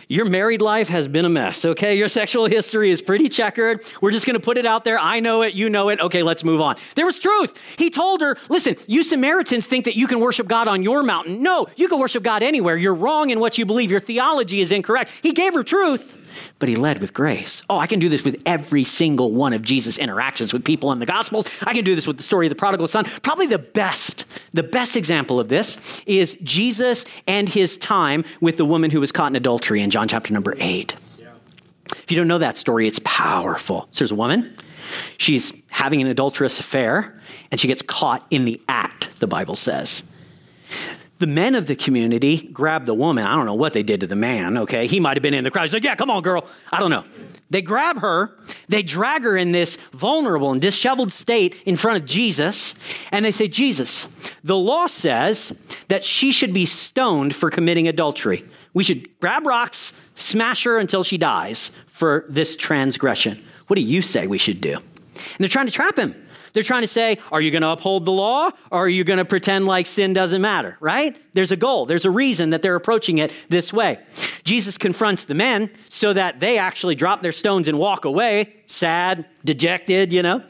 your 0.08 0.24
married 0.24 0.62
life 0.62 0.88
has 0.88 1.08
been 1.08 1.24
a 1.24 1.28
mess, 1.28 1.64
okay? 1.64 1.96
Your 1.96 2.08
sexual 2.08 2.46
history 2.46 2.90
is 2.90 3.02
pretty 3.02 3.28
checkered. 3.28 3.84
We're 4.00 4.12
just 4.12 4.26
gonna 4.26 4.40
put 4.40 4.56
it 4.56 4.64
out 4.64 4.84
there. 4.84 4.98
I 4.98 5.20
know 5.20 5.42
it, 5.42 5.54
you 5.54 5.68
know 5.68 5.88
it. 5.88 6.00
Okay, 6.00 6.22
let's 6.22 6.44
move 6.44 6.60
on. 6.60 6.76
There 6.94 7.06
was 7.06 7.18
truth. 7.18 7.54
He 7.76 7.90
told 7.90 8.20
her, 8.20 8.36
listen, 8.48 8.76
you 8.86 9.02
Samaritans 9.02 9.66
think 9.66 9.84
that 9.84 9.96
you 9.96 10.06
can 10.06 10.20
worship 10.20 10.46
God 10.46 10.68
on 10.68 10.82
your 10.82 11.02
mountain. 11.02 11.42
No, 11.42 11.66
you 11.76 11.88
can 11.88 11.98
worship 11.98 12.22
God 12.22 12.42
anywhere. 12.42 12.76
You're 12.76 12.94
wrong 12.94 13.30
in 13.30 13.40
what 13.40 13.58
you 13.58 13.66
believe. 13.66 13.90
Your 13.90 14.00
theology 14.00 14.60
is 14.60 14.70
incorrect. 14.70 15.10
He 15.22 15.32
gave 15.32 15.54
her 15.54 15.64
truth 15.64 16.16
but 16.58 16.68
he 16.68 16.76
led 16.76 17.00
with 17.00 17.14
grace. 17.14 17.62
Oh, 17.68 17.78
I 17.78 17.86
can 17.86 17.98
do 17.98 18.08
this 18.08 18.24
with 18.24 18.40
every 18.46 18.84
single 18.84 19.32
one 19.32 19.52
of 19.52 19.62
Jesus' 19.62 19.98
interactions 19.98 20.52
with 20.52 20.64
people 20.64 20.92
in 20.92 20.98
the 20.98 21.06
Gospels. 21.06 21.46
I 21.62 21.74
can 21.74 21.84
do 21.84 21.94
this 21.94 22.06
with 22.06 22.16
the 22.16 22.22
story 22.22 22.46
of 22.46 22.50
the 22.50 22.56
prodigal 22.56 22.88
son. 22.88 23.04
Probably 23.22 23.46
the 23.46 23.58
best, 23.58 24.24
the 24.52 24.62
best 24.62 24.96
example 24.96 25.40
of 25.40 25.48
this 25.48 26.02
is 26.06 26.36
Jesus 26.42 27.04
and 27.26 27.48
his 27.48 27.76
time 27.78 28.24
with 28.40 28.56
the 28.56 28.64
woman 28.64 28.90
who 28.90 29.00
was 29.00 29.12
caught 29.12 29.30
in 29.32 29.36
adultery 29.36 29.80
in 29.80 29.90
John 29.90 30.08
chapter 30.08 30.32
number 30.32 30.54
eight. 30.58 30.96
Yeah. 31.18 31.28
If 31.92 32.10
you 32.10 32.16
don't 32.16 32.28
know 32.28 32.38
that 32.38 32.58
story, 32.58 32.86
it's 32.86 33.00
powerful. 33.04 33.88
So 33.92 34.04
there's 34.04 34.12
a 34.12 34.16
woman, 34.16 34.56
she's 35.18 35.52
having 35.68 36.00
an 36.00 36.08
adulterous 36.08 36.60
affair, 36.60 37.18
and 37.50 37.60
she 37.60 37.68
gets 37.68 37.82
caught 37.82 38.26
in 38.30 38.44
the 38.44 38.60
act, 38.68 39.20
the 39.20 39.26
Bible 39.26 39.56
says. 39.56 40.02
The 41.18 41.26
men 41.26 41.54
of 41.54 41.66
the 41.66 41.76
community 41.76 42.48
grab 42.52 42.84
the 42.84 42.94
woman. 42.94 43.24
I 43.24 43.34
don't 43.34 43.46
know 43.46 43.54
what 43.54 43.72
they 43.72 43.82
did 43.82 44.00
to 44.00 44.06
the 44.06 44.16
man, 44.16 44.58
okay? 44.58 44.86
He 44.86 45.00
might 45.00 45.16
have 45.16 45.22
been 45.22 45.34
in 45.34 45.44
the 45.44 45.50
crowd. 45.50 45.62
He's 45.62 45.72
like, 45.72 45.84
yeah, 45.84 45.94
come 45.94 46.10
on, 46.10 46.22
girl. 46.22 46.46
I 46.70 46.78
don't 46.78 46.90
know. 46.90 47.04
They 47.48 47.62
grab 47.62 48.00
her, 48.00 48.36
they 48.68 48.82
drag 48.82 49.22
her 49.22 49.36
in 49.36 49.52
this 49.52 49.76
vulnerable 49.92 50.50
and 50.50 50.60
disheveled 50.60 51.12
state 51.12 51.54
in 51.64 51.76
front 51.76 52.02
of 52.02 52.04
Jesus, 52.04 52.74
and 53.12 53.24
they 53.24 53.30
say, 53.30 53.46
Jesus, 53.46 54.08
the 54.42 54.56
law 54.56 54.88
says 54.88 55.54
that 55.86 56.02
she 56.02 56.32
should 56.32 56.52
be 56.52 56.66
stoned 56.66 57.34
for 57.36 57.48
committing 57.50 57.86
adultery. 57.86 58.44
We 58.74 58.82
should 58.82 59.08
grab 59.20 59.46
rocks, 59.46 59.94
smash 60.16 60.64
her 60.64 60.78
until 60.78 61.04
she 61.04 61.18
dies 61.18 61.70
for 61.86 62.26
this 62.28 62.56
transgression. 62.56 63.42
What 63.68 63.76
do 63.76 63.82
you 63.82 64.02
say 64.02 64.26
we 64.26 64.38
should 64.38 64.60
do? 64.60 64.74
And 64.74 65.38
they're 65.38 65.48
trying 65.48 65.66
to 65.66 65.72
trap 65.72 65.96
him. 65.96 66.14
They're 66.56 66.62
trying 66.62 66.84
to 66.84 66.88
say, 66.88 67.18
are 67.30 67.42
you 67.42 67.50
going 67.50 67.60
to 67.60 67.68
uphold 67.68 68.06
the 68.06 68.12
law 68.12 68.50
or 68.70 68.86
are 68.86 68.88
you 68.88 69.04
going 69.04 69.18
to 69.18 69.26
pretend 69.26 69.66
like 69.66 69.84
sin 69.84 70.14
doesn't 70.14 70.40
matter, 70.40 70.78
right? 70.80 71.14
There's 71.34 71.52
a 71.52 71.56
goal, 71.56 71.84
there's 71.84 72.06
a 72.06 72.10
reason 72.10 72.48
that 72.48 72.62
they're 72.62 72.76
approaching 72.76 73.18
it 73.18 73.30
this 73.50 73.74
way. 73.74 73.98
Jesus 74.42 74.78
confronts 74.78 75.26
the 75.26 75.34
men 75.34 75.68
so 75.90 76.14
that 76.14 76.40
they 76.40 76.56
actually 76.56 76.94
drop 76.94 77.20
their 77.20 77.32
stones 77.32 77.68
and 77.68 77.78
walk 77.78 78.06
away, 78.06 78.54
sad, 78.68 79.26
dejected, 79.44 80.14
you 80.14 80.22
know? 80.22 80.42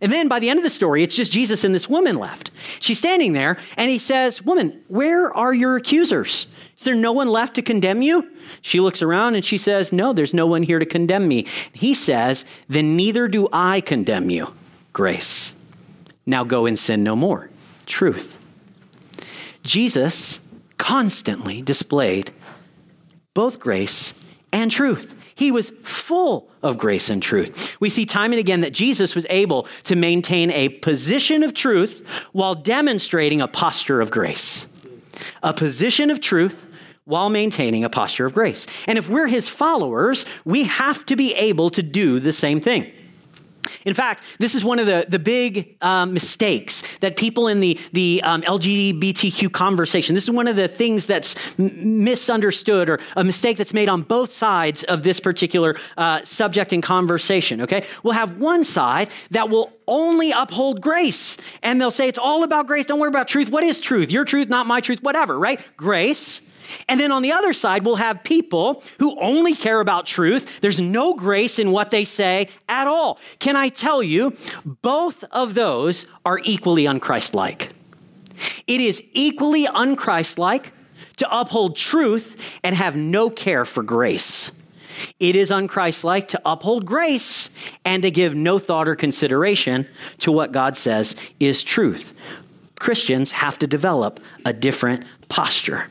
And 0.00 0.10
then 0.10 0.26
by 0.26 0.40
the 0.40 0.50
end 0.50 0.58
of 0.58 0.64
the 0.64 0.68
story, 0.68 1.04
it's 1.04 1.14
just 1.14 1.30
Jesus 1.30 1.62
and 1.62 1.72
this 1.72 1.88
woman 1.88 2.16
left. 2.16 2.50
She's 2.80 2.98
standing 2.98 3.32
there 3.32 3.56
and 3.76 3.88
he 3.88 3.98
says, 3.98 4.42
Woman, 4.42 4.82
where 4.88 5.32
are 5.32 5.54
your 5.54 5.76
accusers? 5.76 6.48
Is 6.76 6.82
there 6.82 6.96
no 6.96 7.12
one 7.12 7.28
left 7.28 7.54
to 7.54 7.62
condemn 7.62 8.02
you? 8.02 8.28
She 8.62 8.80
looks 8.80 9.00
around 9.00 9.36
and 9.36 9.44
she 9.44 9.58
says, 9.58 9.92
No, 9.92 10.12
there's 10.12 10.34
no 10.34 10.48
one 10.48 10.64
here 10.64 10.80
to 10.80 10.86
condemn 10.86 11.28
me. 11.28 11.46
He 11.72 11.94
says, 11.94 12.44
Then 12.68 12.96
neither 12.96 13.28
do 13.28 13.48
I 13.52 13.80
condemn 13.80 14.28
you 14.28 14.52
grace. 14.92 15.52
Now 16.26 16.44
go 16.44 16.66
and 16.66 16.78
sin 16.78 17.02
no 17.02 17.16
more. 17.16 17.50
Truth. 17.86 18.36
Jesus 19.62 20.40
constantly 20.78 21.62
displayed 21.62 22.32
both 23.34 23.60
grace 23.60 24.14
and 24.52 24.70
truth. 24.70 25.14
He 25.34 25.50
was 25.50 25.70
full 25.82 26.50
of 26.62 26.78
grace 26.78 27.10
and 27.10 27.22
truth. 27.22 27.76
We 27.80 27.88
see 27.88 28.06
time 28.06 28.32
and 28.32 28.38
again 28.38 28.60
that 28.60 28.72
Jesus 28.72 29.14
was 29.14 29.26
able 29.30 29.66
to 29.84 29.96
maintain 29.96 30.50
a 30.50 30.68
position 30.68 31.42
of 31.42 31.54
truth 31.54 32.06
while 32.32 32.54
demonstrating 32.54 33.40
a 33.40 33.48
posture 33.48 34.00
of 34.00 34.10
grace. 34.10 34.66
A 35.42 35.54
position 35.54 36.10
of 36.10 36.20
truth 36.20 36.64
while 37.04 37.28
maintaining 37.28 37.84
a 37.84 37.90
posture 37.90 38.26
of 38.26 38.34
grace. 38.34 38.66
And 38.86 38.98
if 38.98 39.08
we're 39.08 39.26
his 39.26 39.48
followers, 39.48 40.24
we 40.44 40.64
have 40.64 41.04
to 41.06 41.16
be 41.16 41.34
able 41.34 41.70
to 41.70 41.82
do 41.82 42.20
the 42.20 42.32
same 42.32 42.60
thing. 42.60 42.92
In 43.84 43.94
fact, 43.94 44.22
this 44.38 44.54
is 44.54 44.64
one 44.64 44.78
of 44.78 44.86
the, 44.86 45.06
the 45.08 45.18
big 45.18 45.76
um, 45.80 46.12
mistakes 46.12 46.82
that 47.00 47.16
people 47.16 47.48
in 47.48 47.60
the, 47.60 47.78
the 47.92 48.20
um, 48.22 48.42
LGBTQ 48.42 49.52
conversation, 49.52 50.14
this 50.14 50.24
is 50.24 50.30
one 50.30 50.48
of 50.48 50.56
the 50.56 50.68
things 50.68 51.06
that's 51.06 51.36
m- 51.58 52.04
misunderstood 52.04 52.88
or 52.88 53.00
a 53.16 53.24
mistake 53.24 53.56
that's 53.56 53.74
made 53.74 53.88
on 53.88 54.02
both 54.02 54.30
sides 54.30 54.84
of 54.84 55.02
this 55.02 55.20
particular 55.20 55.76
uh, 55.96 56.22
subject 56.24 56.72
and 56.72 56.82
conversation, 56.82 57.62
okay? 57.62 57.84
We'll 58.02 58.14
have 58.14 58.38
one 58.38 58.64
side 58.64 59.10
that 59.30 59.48
will 59.48 59.72
only 59.86 60.32
uphold 60.32 60.80
grace, 60.80 61.36
and 61.62 61.80
they'll 61.80 61.90
say 61.90 62.08
it's 62.08 62.18
all 62.18 62.42
about 62.44 62.66
grace, 62.66 62.86
don't 62.86 62.98
worry 62.98 63.08
about 63.08 63.28
truth. 63.28 63.50
What 63.50 63.64
is 63.64 63.78
truth? 63.78 64.10
Your 64.10 64.24
truth, 64.24 64.48
not 64.48 64.66
my 64.66 64.80
truth, 64.80 65.02
whatever, 65.02 65.38
right? 65.38 65.60
Grace. 65.76 66.40
And 66.88 66.98
then 66.98 67.12
on 67.12 67.22
the 67.22 67.32
other 67.32 67.52
side, 67.52 67.84
we'll 67.84 67.96
have 67.96 68.22
people 68.24 68.82
who 68.98 69.18
only 69.20 69.54
care 69.54 69.80
about 69.80 70.06
truth. 70.06 70.60
There's 70.60 70.80
no 70.80 71.14
grace 71.14 71.58
in 71.58 71.70
what 71.70 71.90
they 71.90 72.04
say 72.04 72.48
at 72.68 72.86
all. 72.86 73.18
Can 73.38 73.56
I 73.56 73.68
tell 73.68 74.02
you, 74.02 74.36
both 74.64 75.24
of 75.32 75.54
those 75.54 76.06
are 76.24 76.40
equally 76.44 76.84
unchristlike. 76.84 77.70
It 78.66 78.80
is 78.80 79.02
equally 79.12 79.66
unchristlike 79.66 80.70
to 81.16 81.40
uphold 81.40 81.76
truth 81.76 82.58
and 82.62 82.74
have 82.74 82.96
no 82.96 83.30
care 83.30 83.64
for 83.64 83.82
grace. 83.82 84.50
It 85.18 85.36
is 85.36 85.50
unchristlike 85.50 86.28
to 86.28 86.42
uphold 86.44 86.86
grace 86.86 87.50
and 87.84 88.02
to 88.02 88.10
give 88.10 88.34
no 88.34 88.58
thought 88.58 88.88
or 88.88 88.94
consideration 88.94 89.86
to 90.18 90.32
what 90.32 90.52
God 90.52 90.76
says 90.76 91.16
is 91.40 91.64
truth. 91.64 92.12
Christians 92.78 93.30
have 93.32 93.58
to 93.60 93.66
develop 93.66 94.20
a 94.44 94.52
different 94.52 95.04
posture. 95.28 95.86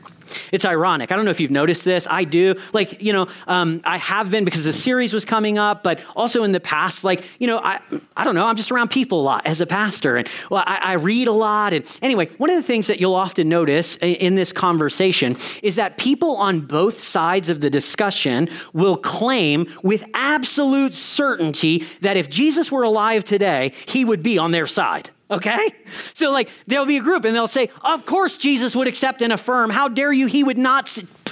It's 0.52 0.64
ironic. 0.64 1.12
I 1.12 1.16
don't 1.16 1.24
know 1.24 1.30
if 1.30 1.40
you've 1.40 1.50
noticed 1.50 1.84
this. 1.84 2.06
I 2.10 2.24
do. 2.24 2.54
Like, 2.72 3.02
you 3.02 3.12
know, 3.12 3.28
um, 3.46 3.80
I 3.84 3.98
have 3.98 4.30
been 4.30 4.44
because 4.44 4.64
the 4.64 4.72
series 4.72 5.12
was 5.12 5.24
coming 5.24 5.58
up, 5.58 5.82
but 5.82 6.00
also 6.16 6.44
in 6.44 6.52
the 6.52 6.60
past, 6.60 7.04
like, 7.04 7.24
you 7.38 7.46
know, 7.46 7.58
I, 7.58 7.80
I 8.16 8.24
don't 8.24 8.34
know, 8.34 8.46
I'm 8.46 8.56
just 8.56 8.70
around 8.70 8.90
people 8.90 9.20
a 9.20 9.24
lot 9.24 9.46
as 9.46 9.60
a 9.60 9.66
pastor. 9.66 10.16
And 10.16 10.28
well, 10.50 10.62
I, 10.66 10.78
I 10.82 10.92
read 10.94 11.28
a 11.28 11.32
lot. 11.32 11.72
And 11.72 11.84
anyway, 12.02 12.28
one 12.38 12.50
of 12.50 12.56
the 12.56 12.62
things 12.62 12.86
that 12.86 13.00
you'll 13.00 13.14
often 13.14 13.48
notice 13.48 13.96
in 13.96 14.34
this 14.34 14.52
conversation 14.52 15.36
is 15.62 15.76
that 15.76 15.98
people 15.98 16.36
on 16.36 16.60
both 16.60 16.98
sides 16.98 17.48
of 17.48 17.60
the 17.60 17.70
discussion 17.70 18.48
will 18.72 18.96
claim 18.96 19.66
with 19.82 20.04
absolute 20.14 20.94
certainty 20.94 21.86
that 22.00 22.16
if 22.16 22.28
Jesus 22.30 22.70
were 22.70 22.82
alive 22.82 23.24
today, 23.24 23.72
he 23.86 24.04
would 24.04 24.22
be 24.22 24.38
on 24.38 24.50
their 24.50 24.66
side. 24.66 25.10
Okay? 25.32 25.70
So, 26.14 26.30
like, 26.30 26.50
there'll 26.66 26.86
be 26.86 26.98
a 26.98 27.02
group 27.02 27.24
and 27.24 27.34
they'll 27.34 27.46
say, 27.46 27.70
Of 27.82 28.04
course, 28.06 28.36
Jesus 28.36 28.76
would 28.76 28.86
accept 28.86 29.22
and 29.22 29.32
affirm. 29.32 29.70
How 29.70 29.88
dare 29.88 30.12
you? 30.12 30.26
He 30.26 30.44
would 30.44 30.58
not 30.58 30.88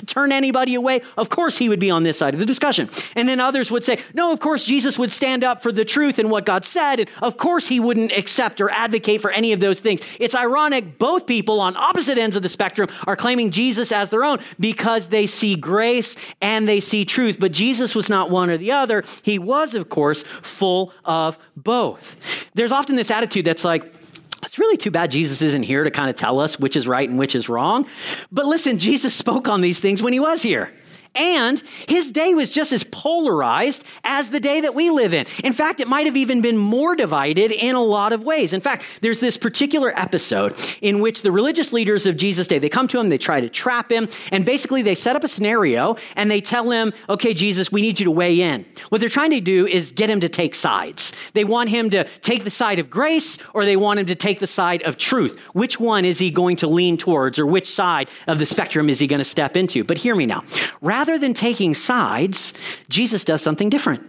turn 0.07 0.33
anybody 0.33 0.75
away. 0.75 1.03
Of 1.17 1.29
course, 1.29 1.59
he 1.59 1.69
would 1.69 1.81
be 1.81 1.91
on 1.91 2.03
this 2.03 2.19
side 2.19 2.35
of 2.35 2.41
the 2.41 2.47
discussion. 2.47 2.89
And 3.17 3.29
then 3.29 3.41
others 3.41 3.71
would 3.71 3.85
say, 3.85 3.99
No, 4.15 4.33
of 4.33 4.41
course, 4.41 4.65
Jesus 4.65 4.99
would 4.99 5.13
stand 5.13 5.45
up 5.45 5.63
for 5.63 5.73
the 5.73 5.85
truth 5.85 6.19
and 6.19 6.31
what 6.31 6.47
God 6.47 6.65
said. 6.65 7.01
And 7.01 7.11
of 7.23 7.37
course, 7.37 7.69
he 7.69 7.81
wouldn't 7.81 8.13
accept 8.13 8.61
or 8.61 8.71
advocate 8.71 9.21
for 9.21 9.31
any 9.31 9.53
of 9.53 9.61
those 9.61 9.81
things. 9.81 10.01
It's 10.19 10.35
ironic, 10.35 10.99
both 10.99 11.27
people 11.27 11.61
on 11.61 11.77
opposite 11.77 12.19
ends 12.19 12.37
of 12.37 12.43
the 12.43 12.49
spectrum 12.49 12.89
are 13.07 13.17
claiming 13.17 13.51
Jesus 13.51 13.93
as 13.93 14.11
their 14.11 14.25
own 14.25 14.39
because 14.59 15.09
they 15.09 15.27
see 15.27 15.57
grace 15.57 16.17
and 16.41 16.67
they 16.67 16.81
see 16.81 17.05
truth. 17.05 17.39
But 17.39 17.53
Jesus 17.53 17.95
was 17.95 18.09
not 18.09 18.31
one 18.31 18.51
or 18.51 18.57
the 18.57 18.73
other. 18.73 19.05
He 19.23 19.39
was, 19.39 19.75
of 19.75 19.89
course, 19.89 20.23
full 20.23 20.93
of 21.05 21.39
both. 21.57 22.17
There's 22.55 22.73
often 22.73 22.97
this 22.97 23.11
attitude 23.11 23.45
that's 23.45 23.65
like, 23.65 24.00
it's 24.43 24.59
really 24.59 24.77
too 24.77 24.91
bad 24.91 25.11
Jesus 25.11 25.43
isn't 25.43 25.63
here 25.63 25.85
to 25.85 25.91
kind 25.91 26.11
of 26.11 26.17
tell 26.17 26.41
us 26.41 26.59
which 26.59 26.77
is 26.77 26.89
right 26.89 27.09
and 27.09 27.19
which 27.19 27.35
is 27.35 27.49
wrong. 27.49 27.87
But 28.33 28.47
listen, 28.47 28.79
Jesus 28.79 29.15
spoke 29.15 29.49
on 29.49 29.61
these 29.61 29.79
things 29.81 30.03
when 30.03 30.13
he 30.13 30.21
was 30.21 30.43
here. 30.43 30.73
And 31.15 31.61
his 31.89 32.13
day 32.13 32.35
was 32.35 32.51
just 32.51 32.73
as 32.73 32.85
polarized 32.85 33.85
as 34.05 34.31
the 34.31 34.39
day 34.39 34.61
that 34.61 34.75
we 34.75 34.91
live 34.91 35.13
in. 35.13 35.27
In 35.43 35.53
fact, 35.53 35.81
it 35.81 35.89
might 35.89 36.07
have 36.07 36.17
even 36.17 36.41
been 36.41 36.57
more 36.57 36.95
divided 36.95 37.51
in 37.51 37.75
a 37.75 37.83
lot 37.83 38.13
of 38.13 38.23
ways. 38.23 38.53
In 38.53 38.61
fact, 38.61 38.87
there's 39.01 39.19
this 39.21 39.37
particular 39.37 39.93
episode 39.99 40.55
in 40.81 41.01
which 41.01 41.23
the 41.23 41.33
religious 41.33 41.73
leaders 41.73 42.07
of 42.07 42.17
Jesus' 42.17 42.47
day, 42.47 42.61
they 42.61 42.69
come 42.69 42.87
to 42.89 43.01
him, 43.01 43.09
they 43.09 43.19
try 43.19 43.41
to 43.41 43.49
trap 43.49 43.91
him, 43.91 44.09
and 44.31 44.47
basically 44.47 44.83
they 44.83 44.95
set 44.95 45.17
up 45.17 45.25
a 45.25 45.29
scenario 45.29 45.97
and 46.15 46.31
they 46.31 46.41
tell 46.41 46.71
him, 46.71 46.93
okay, 47.09 47.35
Jesus, 47.35 47.73
we 47.73 47.83
need 47.83 47.99
you 47.99 48.05
to 48.05 48.11
weigh 48.11 48.41
in. 48.41 48.65
What 48.91 49.01
they're 49.01 49.11
trying 49.11 49.33
to 49.33 49.41
do 49.41 49.67
is 49.67 49.91
get 49.91 50.09
him 50.09 50.21
to 50.21 50.29
take 50.29 50.55
sides. 50.55 51.13
They 51.33 51.45
want 51.45 51.71
him 51.71 51.91
to 51.91 52.05
take 52.21 52.45
the 52.45 52.51
side 52.51 52.79
of 52.79 52.89
grace 52.89 53.37
or 53.53 53.65
they 53.65 53.77
want 53.77 53.99
him 53.99 54.07
to 54.07 54.15
take 54.15 54.39
the 54.39 54.47
side 54.47 54.83
of 54.85 54.97
truth. 54.97 55.39
Which 55.55 55.81
one 55.81 56.05
is 56.05 56.21
he 56.21 56.31
going 56.31 56.57
to 56.57 56.69
lean 56.69 56.97
towards 56.97 57.39
or 57.39 57.47
which 57.47 57.69
side 57.69 58.09
of 58.29 58.39
the 58.39 58.47
spectrum 58.47 58.89
is 58.89 59.01
he 59.01 59.09
going 59.09 59.19
to 59.19 59.25
step 59.25 59.57
into? 59.57 59.83
But 59.83 59.99
hear 59.99 60.15
me 60.15 60.27
now. 60.27 60.45
Rather 60.81 61.00
than 61.19 61.35
taking 61.35 61.75
sides, 61.75 62.53
Jesus 62.89 63.25
does 63.25 63.43
something 63.43 63.71
different. 63.71 64.03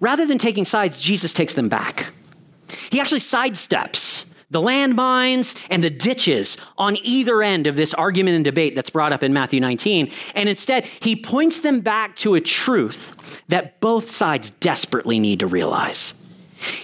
Rather 0.00 0.26
than 0.26 0.38
taking 0.38 0.64
sides, 0.64 1.00
Jesus 1.00 1.32
takes 1.32 1.54
them 1.54 1.68
back. 1.68 2.12
He 2.90 3.00
actually 3.00 3.20
sidesteps 3.20 4.26
the 4.50 4.60
landmines 4.60 5.56
and 5.68 5.82
the 5.82 5.90
ditches 5.90 6.56
on 6.78 6.96
either 7.02 7.42
end 7.42 7.66
of 7.66 7.76
this 7.76 7.92
argument 7.94 8.36
and 8.36 8.44
debate 8.44 8.76
that's 8.76 8.90
brought 8.90 9.12
up 9.12 9.22
in 9.22 9.32
Matthew 9.32 9.58
19. 9.60 10.10
And 10.34 10.48
instead, 10.48 10.84
he 10.84 11.16
points 11.16 11.60
them 11.60 11.80
back 11.80 12.14
to 12.16 12.34
a 12.36 12.40
truth 12.40 13.42
that 13.48 13.80
both 13.80 14.10
sides 14.10 14.50
desperately 14.60 15.18
need 15.18 15.40
to 15.40 15.46
realize. 15.46 16.14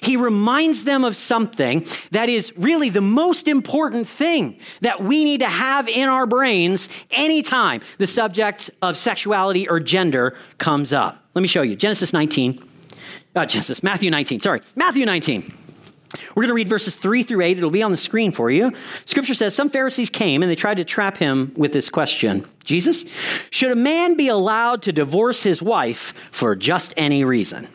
He 0.02 0.16
reminds 0.16 0.84
them 0.84 1.04
of 1.04 1.16
something 1.16 1.86
that 2.10 2.28
is 2.28 2.52
really 2.56 2.90
the 2.90 3.00
most 3.00 3.48
important 3.48 4.08
thing 4.08 4.58
that 4.80 5.02
we 5.02 5.24
need 5.24 5.40
to 5.40 5.48
have 5.48 5.88
in 5.88 6.08
our 6.08 6.26
brains 6.26 6.88
anytime 7.10 7.80
the 7.98 8.06
subject 8.06 8.70
of 8.82 8.96
sexuality 8.96 9.68
or 9.68 9.80
gender 9.80 10.36
comes 10.58 10.92
up. 10.92 11.24
Let 11.34 11.42
me 11.42 11.48
show 11.48 11.62
you. 11.62 11.76
Genesis 11.76 12.12
19. 12.12 12.62
Uh, 13.34 13.46
Genesis, 13.46 13.82
Matthew 13.82 14.10
19, 14.10 14.40
sorry. 14.40 14.60
Matthew 14.74 15.06
19. 15.06 15.56
We're 16.34 16.42
going 16.42 16.48
to 16.48 16.54
read 16.54 16.68
verses 16.68 16.96
3 16.96 17.22
through 17.22 17.42
8. 17.42 17.58
It'll 17.58 17.70
be 17.70 17.84
on 17.84 17.92
the 17.92 17.96
screen 17.96 18.32
for 18.32 18.50
you. 18.50 18.72
Scripture 19.04 19.34
says 19.34 19.54
Some 19.54 19.70
Pharisees 19.70 20.10
came 20.10 20.42
and 20.42 20.50
they 20.50 20.56
tried 20.56 20.78
to 20.78 20.84
trap 20.84 21.16
him 21.16 21.52
with 21.56 21.72
this 21.72 21.88
question 21.88 22.46
Jesus, 22.64 23.04
should 23.50 23.72
a 23.72 23.76
man 23.76 24.16
be 24.16 24.28
allowed 24.28 24.82
to 24.82 24.92
divorce 24.92 25.42
his 25.42 25.62
wife 25.62 26.12
for 26.30 26.56
just 26.56 26.92
any 26.96 27.24
reason? 27.24 27.68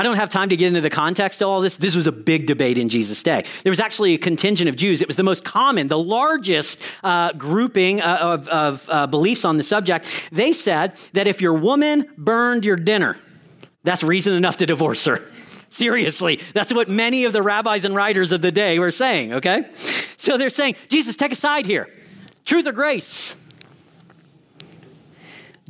I 0.00 0.02
don't 0.02 0.16
have 0.16 0.30
time 0.30 0.48
to 0.48 0.56
get 0.56 0.68
into 0.68 0.80
the 0.80 0.88
context 0.88 1.42
of 1.42 1.48
all 1.48 1.60
this. 1.60 1.76
This 1.76 1.94
was 1.94 2.06
a 2.06 2.12
big 2.12 2.46
debate 2.46 2.78
in 2.78 2.88
Jesus' 2.88 3.22
day. 3.22 3.44
There 3.64 3.70
was 3.70 3.80
actually 3.80 4.14
a 4.14 4.18
contingent 4.18 4.66
of 4.70 4.74
Jews. 4.74 5.02
It 5.02 5.06
was 5.06 5.18
the 5.18 5.22
most 5.22 5.44
common, 5.44 5.88
the 5.88 5.98
largest 5.98 6.80
uh, 7.04 7.34
grouping 7.34 8.00
uh, 8.00 8.16
of, 8.18 8.48
of 8.48 8.86
uh, 8.88 9.06
beliefs 9.08 9.44
on 9.44 9.58
the 9.58 9.62
subject. 9.62 10.06
They 10.32 10.54
said 10.54 10.94
that 11.12 11.28
if 11.28 11.42
your 11.42 11.52
woman 11.52 12.08
burned 12.16 12.64
your 12.64 12.76
dinner, 12.76 13.18
that's 13.84 14.02
reason 14.02 14.32
enough 14.32 14.56
to 14.56 14.64
divorce 14.64 15.04
her. 15.04 15.20
Seriously, 15.68 16.40
that's 16.54 16.72
what 16.72 16.88
many 16.88 17.26
of 17.26 17.34
the 17.34 17.42
rabbis 17.42 17.84
and 17.84 17.94
writers 17.94 18.32
of 18.32 18.40
the 18.40 18.50
day 18.50 18.78
were 18.78 18.92
saying, 18.92 19.34
okay? 19.34 19.66
So 20.16 20.38
they're 20.38 20.48
saying, 20.48 20.76
Jesus, 20.88 21.14
take 21.14 21.32
a 21.32 21.36
side 21.36 21.66
here. 21.66 21.90
Truth 22.46 22.66
or 22.68 22.72
grace? 22.72 23.36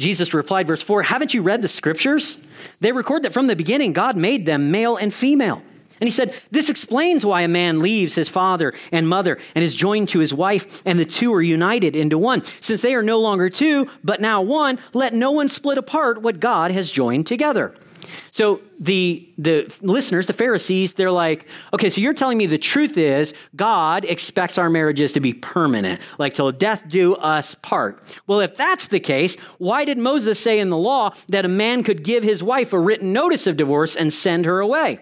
Jesus 0.00 0.34
replied, 0.34 0.66
verse 0.66 0.82
4 0.82 1.02
Haven't 1.02 1.34
you 1.34 1.42
read 1.42 1.62
the 1.62 1.68
scriptures? 1.68 2.38
They 2.80 2.90
record 2.90 3.22
that 3.22 3.32
from 3.32 3.46
the 3.46 3.54
beginning, 3.54 3.92
God 3.92 4.16
made 4.16 4.46
them 4.46 4.70
male 4.70 4.96
and 4.96 5.12
female. 5.14 5.62
And 6.00 6.08
he 6.08 6.10
said, 6.10 6.34
This 6.50 6.70
explains 6.70 7.26
why 7.26 7.42
a 7.42 7.48
man 7.48 7.80
leaves 7.80 8.14
his 8.14 8.28
father 8.28 8.72
and 8.90 9.06
mother 9.06 9.38
and 9.54 9.62
is 9.62 9.74
joined 9.74 10.08
to 10.10 10.18
his 10.18 10.32
wife, 10.32 10.82
and 10.86 10.98
the 10.98 11.04
two 11.04 11.32
are 11.34 11.42
united 11.42 11.94
into 11.94 12.16
one. 12.16 12.42
Since 12.60 12.80
they 12.80 12.94
are 12.94 13.02
no 13.02 13.20
longer 13.20 13.50
two, 13.50 13.88
but 14.02 14.20
now 14.20 14.40
one, 14.40 14.78
let 14.94 15.12
no 15.12 15.30
one 15.30 15.50
split 15.50 15.76
apart 15.76 16.22
what 16.22 16.40
God 16.40 16.70
has 16.70 16.90
joined 16.90 17.26
together. 17.26 17.74
So 18.30 18.60
the, 18.78 19.28
the 19.38 19.72
listeners, 19.80 20.26
the 20.26 20.32
Pharisees, 20.32 20.94
they're 20.94 21.10
like, 21.10 21.46
okay, 21.72 21.88
so 21.88 22.00
you're 22.00 22.14
telling 22.14 22.38
me 22.38 22.46
the 22.46 22.58
truth 22.58 22.96
is 22.96 23.34
God 23.56 24.04
expects 24.04 24.58
our 24.58 24.70
marriages 24.70 25.12
to 25.14 25.20
be 25.20 25.34
permanent, 25.34 26.00
like 26.18 26.34
till 26.34 26.50
death 26.52 26.84
do 26.88 27.14
us 27.14 27.54
part. 27.56 28.02
Well, 28.26 28.40
if 28.40 28.56
that's 28.56 28.88
the 28.88 29.00
case, 29.00 29.36
why 29.58 29.84
did 29.84 29.98
Moses 29.98 30.38
say 30.38 30.58
in 30.58 30.70
the 30.70 30.76
law 30.76 31.12
that 31.28 31.44
a 31.44 31.48
man 31.48 31.82
could 31.82 32.02
give 32.02 32.22
his 32.22 32.42
wife 32.42 32.72
a 32.72 32.78
written 32.78 33.12
notice 33.12 33.46
of 33.46 33.56
divorce 33.56 33.96
and 33.96 34.12
send 34.12 34.46
her 34.46 34.60
away? 34.60 35.00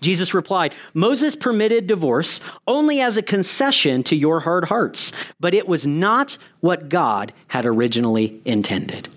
Jesus 0.00 0.34
replied, 0.34 0.74
Moses 0.94 1.36
permitted 1.36 1.86
divorce 1.86 2.40
only 2.66 3.00
as 3.00 3.16
a 3.16 3.22
concession 3.22 4.02
to 4.04 4.16
your 4.16 4.40
hard 4.40 4.64
hearts, 4.64 5.12
but 5.40 5.54
it 5.54 5.68
was 5.68 5.86
not 5.86 6.38
what 6.60 6.88
God 6.88 7.32
had 7.48 7.66
originally 7.66 8.40
intended. 8.44 9.08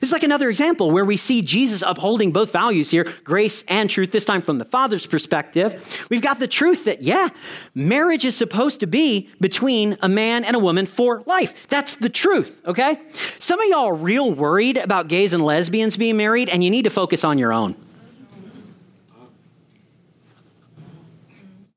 This 0.00 0.08
is 0.08 0.12
like 0.12 0.22
another 0.22 0.48
example 0.48 0.90
where 0.90 1.04
we 1.04 1.16
see 1.16 1.42
Jesus 1.42 1.82
upholding 1.82 2.32
both 2.32 2.52
values 2.52 2.90
here, 2.90 3.04
grace 3.24 3.64
and 3.68 3.88
truth, 3.88 4.12
this 4.12 4.24
time 4.24 4.42
from 4.42 4.58
the 4.58 4.64
Father's 4.64 5.06
perspective. 5.06 6.06
We've 6.10 6.22
got 6.22 6.38
the 6.38 6.48
truth 6.48 6.84
that, 6.84 7.02
yeah, 7.02 7.28
marriage 7.74 8.24
is 8.24 8.36
supposed 8.36 8.80
to 8.80 8.86
be 8.86 9.28
between 9.40 9.96
a 10.02 10.08
man 10.08 10.44
and 10.44 10.56
a 10.56 10.58
woman 10.58 10.86
for 10.86 11.22
life. 11.26 11.68
That's 11.68 11.96
the 11.96 12.08
truth, 12.08 12.60
okay? 12.66 13.00
Some 13.38 13.60
of 13.60 13.68
y'all 13.68 13.86
are 13.86 13.94
real 13.94 14.32
worried 14.32 14.76
about 14.76 15.08
gays 15.08 15.32
and 15.32 15.44
lesbians 15.44 15.96
being 15.96 16.16
married, 16.16 16.48
and 16.48 16.62
you 16.62 16.70
need 16.70 16.82
to 16.82 16.90
focus 16.90 17.24
on 17.24 17.38
your 17.38 17.52
own. 17.52 17.74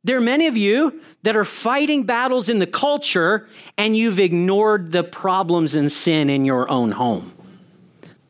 There 0.03 0.17
are 0.17 0.21
many 0.21 0.47
of 0.47 0.57
you 0.57 0.99
that 1.23 1.35
are 1.35 1.45
fighting 1.45 2.03
battles 2.03 2.49
in 2.49 2.57
the 2.57 2.65
culture, 2.65 3.47
and 3.77 3.95
you've 3.95 4.19
ignored 4.19 4.91
the 4.91 5.03
problems 5.03 5.75
and 5.75 5.91
sin 5.91 6.29
in 6.29 6.43
your 6.43 6.69
own 6.69 6.91
home. 6.91 7.31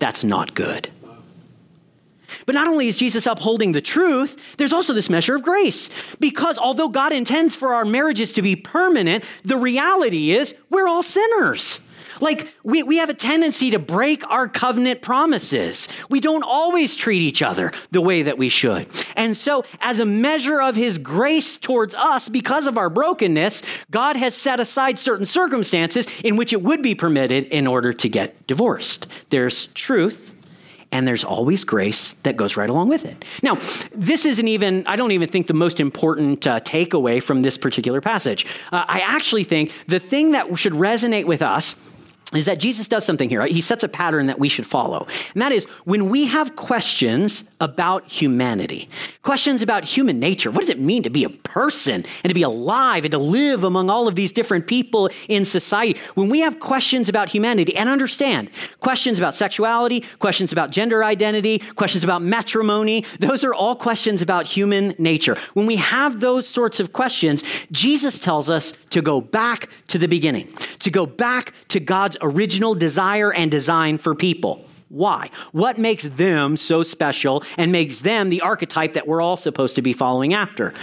That's 0.02 0.24
not 0.24 0.56
good. 0.56 0.90
But 2.48 2.56
not 2.56 2.68
only 2.68 2.88
is 2.88 2.96
Jesus 2.96 3.28
upholding 3.28 3.74
the 3.74 3.82
truth, 3.82 4.56
there's 4.58 4.74
also 4.74 4.94
this 4.94 5.12
measure 5.12 5.36
of 5.36 5.44
grace. 5.44 5.92
Because 6.20 6.58
although 6.58 6.90
God 6.90 7.14
intends 7.14 7.56
for 7.56 7.76
our 7.76 7.86
marriages 7.86 8.34
to 8.34 8.42
be 8.42 8.56
permanent, 8.56 9.24
the 9.44 9.58
reality 9.58 10.32
is 10.32 10.56
we're 10.72 10.88
all 10.88 11.04
sinners. 11.04 11.80
Like, 12.22 12.54
we, 12.64 12.84
we 12.84 12.98
have 12.98 13.10
a 13.10 13.14
tendency 13.14 13.72
to 13.72 13.80
break 13.80 14.30
our 14.30 14.48
covenant 14.48 15.02
promises. 15.02 15.90
We 16.10 16.20
don't 16.20 16.44
always 16.44 16.96
treat 16.96 17.22
each 17.22 17.42
other 17.42 17.72
the 17.92 18.02
way 18.02 18.24
that 18.24 18.38
we 18.38 18.50
should. 18.50 18.88
And 19.16 19.36
so, 19.36 19.66
as 19.80 20.00
a 20.00 20.06
measure 20.06 20.62
of 20.62 20.76
his 20.76 20.98
grace 20.98 21.58
towards 21.58 21.94
us, 21.94 22.30
because 22.30 22.68
of 22.68 22.78
our 22.78 22.90
brokenness, 22.90 23.64
God 23.90 24.16
has 24.16 24.36
set 24.36 24.60
aside 24.60 25.00
certain 25.00 25.26
circumstances 25.26 26.08
in 26.24 26.38
which 26.38 26.54
it 26.54 26.62
would 26.62 26.82
be 26.82 26.96
permitted 26.96 27.46
in 27.46 27.68
order 27.68 27.92
to 27.94 28.10
get 28.10 28.48
divorced. 28.48 29.08
There's 29.30 29.68
truth 29.68 30.32
and 30.92 31.08
there's 31.08 31.24
always 31.24 31.64
grace 31.64 32.16
that 32.24 32.36
goes 32.36 32.58
right 32.58 32.70
along 32.70 32.90
with 32.90 33.06
it. 33.06 33.24
Now, 33.42 33.56
this 33.96 34.26
isn't 34.26 34.48
even, 34.48 34.86
I 34.88 34.98
don't 34.98 35.14
even 35.14 35.30
think 35.30 35.48
the 35.48 35.54
most 35.54 35.80
important 35.80 36.46
uh, 36.46 36.60
takeaway 36.60 37.24
from 37.24 37.42
this 37.42 37.58
particular 37.58 38.02
passage. 38.02 38.46
Uh, 38.72 38.84
I 38.88 39.00
actually 39.00 39.46
think 39.46 39.72
the 39.88 40.00
thing 40.00 40.32
that 40.32 40.58
should 40.60 40.74
resonate 40.74 41.26
with 41.26 41.42
us 41.42 41.76
is 42.34 42.46
that 42.46 42.60
Jesus 42.60 42.88
does 42.88 43.06
something 43.06 43.30
here. 43.30 43.46
He 43.46 43.62
sets 43.62 43.84
a 43.84 43.90
pattern 43.90 44.28
that 44.28 44.40
we 44.40 44.50
should 44.50 44.66
follow. 44.66 45.08
And 45.34 45.42
that 45.42 45.52
is 45.52 45.66
when 45.86 46.10
we 46.10 46.26
have 46.26 46.56
questions 46.56 47.44
about 47.60 48.08
humanity, 48.08 48.90
questions 49.22 49.62
about 49.62 49.84
human 49.84 50.20
nature, 50.20 50.50
what 50.50 50.62
does 50.62 50.70
it 50.70 50.80
mean 50.80 51.04
to 51.04 51.10
be 51.10 51.24
a 51.24 51.30
person 51.30 52.06
and 52.24 52.30
to 52.30 52.34
be 52.34 52.44
alive 52.44 53.06
and 53.06 53.12
to 53.12 53.18
live 53.18 53.64
among 53.64 53.90
all 53.90 54.08
of 54.08 54.16
these 54.16 54.32
different 54.32 54.68
people 54.68 55.10
in 55.28 55.46
society? 55.46 56.00
When 56.16 56.30
we 56.30 56.40
have 56.40 56.60
questions 56.60 57.10
about 57.10 57.30
humanity 57.30 57.76
and 57.76 57.90
understand 57.90 58.50
questions 58.80 59.20
about 59.20 59.36
sexuality, 59.36 60.04
questions 60.20 60.52
about 60.52 60.72
gender 60.72 61.04
identity, 61.04 61.60
questions 61.60 62.04
about 62.04 62.22
matrimony, 62.22 63.06
those 63.20 63.44
are 63.44 63.54
all 63.54 63.76
questions 63.76 64.22
about 64.22 64.48
human 64.48 64.96
nature. 64.98 65.36
When 65.54 65.66
we 65.66 65.76
have 65.76 66.20
those 66.20 66.48
sorts 66.48 66.80
of 66.80 66.94
questions, 66.94 67.44
Jesus 67.72 68.20
tells 68.20 68.50
us 68.50 68.74
to 68.92 69.02
go 69.02 69.22
back 69.22 69.70
to 69.88 69.98
the 69.98 70.08
beginning, 70.08 70.48
to 70.80 70.90
go 70.90 71.06
back 71.06 71.54
to 71.70 71.80
God's 71.80 72.18
original 72.22 72.76
desire 72.76 73.34
and 73.34 73.52
design 73.52 73.98
for 73.98 74.16
people. 74.16 74.66
Why? 74.90 75.30
What 75.54 75.78
makes 75.78 76.04
them 76.04 76.58
so 76.58 76.84
special 76.84 77.44
and 77.58 77.72
makes 77.72 78.02
them 78.02 78.30
the 78.30 78.42
archetype 78.42 78.94
that 78.96 79.08
we're 79.08 79.22
all 79.22 79.38
supposed 79.38 79.76
to 79.76 79.82
be 79.82 79.94
following 79.94 80.34
after? 80.34 80.74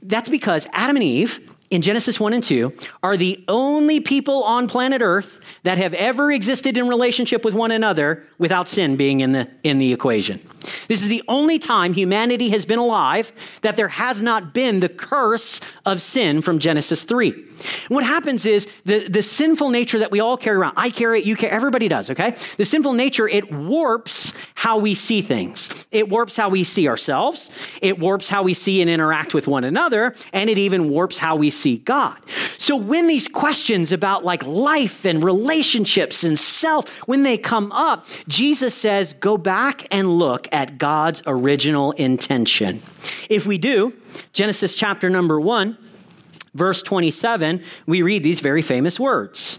That's 0.00 0.30
because 0.30 0.66
Adam 0.72 0.96
and 0.96 1.04
Eve 1.04 1.38
in 1.70 1.82
Genesis 1.82 2.18
1 2.18 2.32
and 2.32 2.42
2 2.42 2.72
are 3.02 3.18
the 3.18 3.44
only 3.46 4.00
people 4.00 4.42
on 4.44 4.68
planet 4.68 5.02
Earth 5.02 5.38
that 5.64 5.76
have 5.76 5.92
ever 5.94 6.32
existed 6.32 6.78
in 6.78 6.88
relationship 6.88 7.44
with 7.44 7.52
one 7.52 7.70
another 7.70 8.24
without 8.38 8.68
sin 8.68 8.96
being 8.96 9.20
in 9.20 9.32
the, 9.32 9.50
in 9.64 9.78
the 9.78 9.92
equation. 9.92 10.40
This 10.88 11.02
is 11.02 11.08
the 11.08 11.22
only 11.28 11.58
time 11.58 11.92
humanity 11.92 12.50
has 12.50 12.66
been 12.66 12.78
alive 12.78 13.32
that 13.62 13.76
there 13.76 13.88
has 13.88 14.22
not 14.22 14.52
been 14.52 14.80
the 14.80 14.88
curse 14.88 15.60
of 15.84 16.02
sin 16.02 16.42
from 16.42 16.58
Genesis 16.58 17.04
3. 17.04 17.30
And 17.30 17.90
what 17.90 18.04
happens 18.04 18.46
is 18.46 18.68
the, 18.84 19.08
the 19.08 19.22
sinful 19.22 19.70
nature 19.70 19.98
that 19.98 20.10
we 20.10 20.20
all 20.20 20.36
carry 20.36 20.56
around, 20.56 20.74
I 20.76 20.90
carry 20.90 21.20
it, 21.20 21.26
you 21.26 21.36
carry 21.36 21.52
everybody 21.52 21.88
does, 21.88 22.10
okay? 22.10 22.36
The 22.56 22.64
sinful 22.64 22.92
nature, 22.92 23.28
it 23.28 23.52
warps 23.52 24.32
how 24.54 24.78
we 24.78 24.94
see 24.94 25.22
things. 25.22 25.86
It 25.90 26.08
warps 26.08 26.36
how 26.36 26.48
we 26.48 26.64
see 26.64 26.88
ourselves. 26.88 27.50
It 27.82 27.98
warps 27.98 28.28
how 28.28 28.42
we 28.42 28.54
see 28.54 28.80
and 28.80 28.90
interact 28.90 29.34
with 29.34 29.48
one 29.48 29.64
another. 29.64 30.14
And 30.32 30.50
it 30.50 30.58
even 30.58 30.90
warps 30.90 31.18
how 31.18 31.36
we 31.36 31.50
see 31.50 31.78
God. 31.78 32.16
So 32.58 32.76
when 32.76 33.06
these 33.06 33.28
questions 33.28 33.92
about 33.92 34.24
like 34.24 34.44
life 34.44 35.04
and 35.04 35.22
relationships 35.22 36.24
and 36.24 36.38
self, 36.38 36.88
when 37.08 37.22
they 37.22 37.38
come 37.38 37.72
up, 37.72 38.06
Jesus 38.28 38.74
says, 38.74 39.14
go 39.14 39.36
back 39.36 39.86
and 39.90 40.18
look 40.18 40.47
at 40.52 40.78
God's 40.78 41.22
original 41.26 41.92
intention. 41.92 42.82
If 43.28 43.46
we 43.46 43.58
do, 43.58 43.92
Genesis 44.32 44.74
chapter 44.74 45.10
number 45.10 45.40
one, 45.40 45.78
verse 46.54 46.82
27, 46.82 47.62
we 47.86 48.02
read 48.02 48.22
these 48.22 48.40
very 48.40 48.62
famous 48.62 48.98
words 48.98 49.58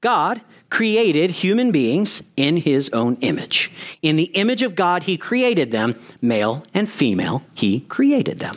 God 0.00 0.40
created 0.70 1.30
human 1.30 1.70
beings 1.70 2.22
in 2.36 2.56
his 2.56 2.88
own 2.92 3.16
image. 3.20 3.70
In 4.02 4.16
the 4.16 4.24
image 4.24 4.62
of 4.62 4.74
God, 4.74 5.04
he 5.04 5.16
created 5.16 5.70
them, 5.70 5.94
male 6.20 6.64
and 6.74 6.88
female, 6.88 7.42
he 7.54 7.80
created 7.80 8.40
them. 8.40 8.54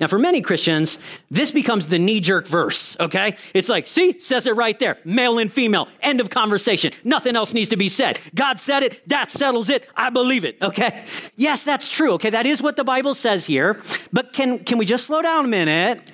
Now, 0.00 0.06
for 0.06 0.18
many 0.18 0.40
Christians, 0.40 0.98
this 1.30 1.50
becomes 1.50 1.86
the 1.86 1.98
knee 1.98 2.20
jerk 2.20 2.46
verse, 2.46 2.96
okay? 2.98 3.36
It's 3.54 3.68
like, 3.68 3.86
see, 3.86 4.18
says 4.18 4.46
it 4.46 4.56
right 4.56 4.78
there 4.78 4.98
male 5.04 5.38
and 5.38 5.52
female, 5.52 5.88
end 6.00 6.20
of 6.20 6.30
conversation. 6.30 6.92
Nothing 7.04 7.36
else 7.36 7.52
needs 7.52 7.70
to 7.70 7.76
be 7.76 7.88
said. 7.88 8.18
God 8.34 8.60
said 8.60 8.82
it, 8.82 9.08
that 9.08 9.30
settles 9.30 9.68
it. 9.68 9.88
I 9.96 10.10
believe 10.10 10.44
it, 10.44 10.56
okay? 10.62 11.04
Yes, 11.36 11.62
that's 11.62 11.88
true, 11.88 12.12
okay? 12.12 12.30
That 12.30 12.46
is 12.46 12.62
what 12.62 12.76
the 12.76 12.84
Bible 12.84 13.14
says 13.14 13.44
here. 13.44 13.80
But 14.12 14.32
can, 14.32 14.60
can 14.60 14.78
we 14.78 14.86
just 14.86 15.06
slow 15.06 15.22
down 15.22 15.44
a 15.44 15.48
minute? 15.48 16.10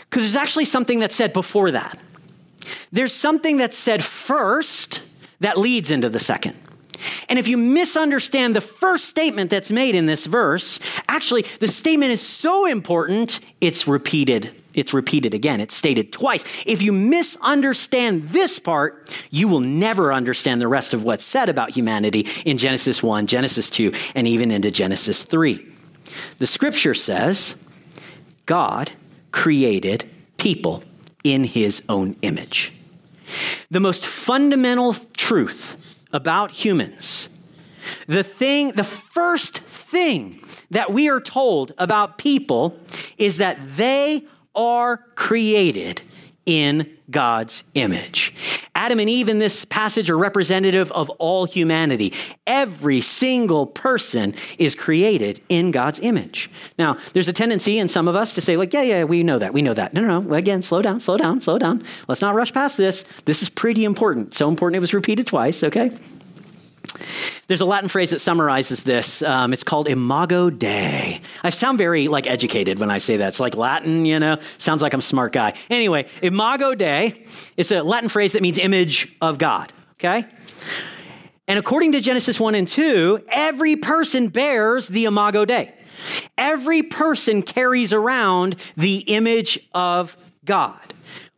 Because 0.00 0.22
there's 0.22 0.36
actually 0.36 0.66
something 0.66 1.00
that's 1.00 1.16
said 1.16 1.32
before 1.32 1.72
that. 1.72 1.98
There's 2.92 3.12
something 3.12 3.56
that's 3.56 3.76
said 3.76 4.02
first 4.02 5.02
that 5.40 5.58
leads 5.58 5.90
into 5.90 6.08
the 6.08 6.20
second. 6.20 6.56
And 7.28 7.38
if 7.38 7.48
you 7.48 7.56
misunderstand 7.56 8.54
the 8.54 8.60
first 8.60 9.06
statement 9.06 9.50
that's 9.50 9.70
made 9.70 9.94
in 9.94 10.06
this 10.06 10.26
verse, 10.26 10.80
actually, 11.08 11.42
the 11.60 11.68
statement 11.68 12.12
is 12.12 12.20
so 12.20 12.66
important, 12.66 13.40
it's 13.60 13.86
repeated. 13.86 14.62
It's 14.74 14.92
repeated 14.92 15.34
again. 15.34 15.60
It's 15.60 15.74
stated 15.74 16.12
twice. 16.12 16.44
If 16.66 16.82
you 16.82 16.92
misunderstand 16.92 18.30
this 18.30 18.58
part, 18.58 19.10
you 19.30 19.46
will 19.48 19.60
never 19.60 20.12
understand 20.12 20.60
the 20.60 20.68
rest 20.68 20.94
of 20.94 21.04
what's 21.04 21.24
said 21.24 21.48
about 21.48 21.70
humanity 21.70 22.26
in 22.44 22.58
Genesis 22.58 23.02
1, 23.02 23.26
Genesis 23.26 23.70
2, 23.70 23.92
and 24.14 24.26
even 24.26 24.50
into 24.50 24.70
Genesis 24.70 25.24
3. 25.24 25.64
The 26.38 26.46
scripture 26.46 26.94
says 26.94 27.56
God 28.46 28.90
created 29.30 30.10
people 30.36 30.82
in 31.22 31.44
his 31.44 31.82
own 31.88 32.16
image. 32.22 32.72
The 33.70 33.80
most 33.80 34.04
fundamental 34.04 34.94
truth 35.16 35.76
about 36.14 36.52
humans, 36.52 37.28
the 38.06 38.22
thing, 38.22 38.72
the 38.72 38.84
first 38.84 39.58
thing 39.58 40.42
that 40.70 40.92
we 40.92 41.08
are 41.10 41.20
told 41.20 41.72
about 41.76 42.16
people 42.16 42.78
is 43.18 43.36
that 43.36 43.58
they 43.76 44.24
are 44.54 44.98
created 45.14 46.02
in 46.46 46.96
God's 47.10 47.64
image. 47.74 48.34
Adam 48.74 48.98
and 48.98 49.08
Eve 49.08 49.28
in 49.28 49.38
this 49.38 49.64
passage 49.64 50.10
are 50.10 50.18
representative 50.18 50.90
of 50.92 51.10
all 51.10 51.44
humanity. 51.44 52.12
Every 52.46 53.00
single 53.00 53.66
person 53.66 54.34
is 54.58 54.74
created 54.74 55.40
in 55.48 55.70
God's 55.70 56.00
image. 56.00 56.50
Now, 56.78 56.96
there's 57.12 57.28
a 57.28 57.32
tendency 57.32 57.78
in 57.78 57.88
some 57.88 58.08
of 58.08 58.16
us 58.16 58.32
to 58.34 58.40
say, 58.40 58.56
like, 58.56 58.72
yeah, 58.72 58.82
yeah, 58.82 59.04
we 59.04 59.22
know 59.22 59.38
that, 59.38 59.52
we 59.52 59.62
know 59.62 59.74
that. 59.74 59.94
No, 59.94 60.00
no, 60.00 60.20
no. 60.20 60.34
Again, 60.34 60.62
slow 60.62 60.82
down, 60.82 61.00
slow 61.00 61.16
down, 61.16 61.40
slow 61.40 61.58
down. 61.58 61.84
Let's 62.08 62.20
not 62.20 62.34
rush 62.34 62.52
past 62.52 62.76
this. 62.76 63.04
This 63.26 63.42
is 63.42 63.48
pretty 63.48 63.84
important. 63.84 64.34
So 64.34 64.48
important 64.48 64.76
it 64.76 64.80
was 64.80 64.94
repeated 64.94 65.26
twice, 65.26 65.62
okay? 65.62 65.92
There's 67.46 67.60
a 67.60 67.66
Latin 67.66 67.88
phrase 67.88 68.10
that 68.10 68.20
summarizes 68.20 68.82
this. 68.82 69.22
Um, 69.22 69.52
it's 69.52 69.64
called 69.64 69.88
imago 69.88 70.50
Dei. 70.50 71.20
I 71.42 71.50
sound 71.50 71.78
very 71.78 72.08
like 72.08 72.26
educated 72.26 72.78
when 72.78 72.90
I 72.90 72.98
say 72.98 73.18
that. 73.18 73.28
It's 73.28 73.40
like 73.40 73.56
Latin, 73.56 74.06
you 74.06 74.18
know. 74.18 74.38
Sounds 74.58 74.80
like 74.80 74.94
I'm 74.94 75.00
a 75.00 75.02
smart 75.02 75.32
guy. 75.32 75.54
Anyway, 75.68 76.06
imago 76.22 76.74
Dei. 76.74 77.24
It's 77.56 77.70
a 77.70 77.82
Latin 77.82 78.08
phrase 78.08 78.32
that 78.32 78.42
means 78.42 78.58
image 78.58 79.14
of 79.20 79.38
God. 79.38 79.72
Okay. 79.94 80.26
And 81.46 81.58
according 81.58 81.92
to 81.92 82.00
Genesis 82.00 82.40
1 82.40 82.54
and 82.54 82.66
2, 82.66 83.24
every 83.28 83.76
person 83.76 84.28
bears 84.28 84.88
the 84.88 85.04
imago 85.04 85.44
Dei. 85.44 85.74
Every 86.38 86.82
person 86.82 87.42
carries 87.42 87.92
around 87.92 88.56
the 88.76 88.98
image 88.98 89.58
of 89.74 90.16
God. 90.44 90.93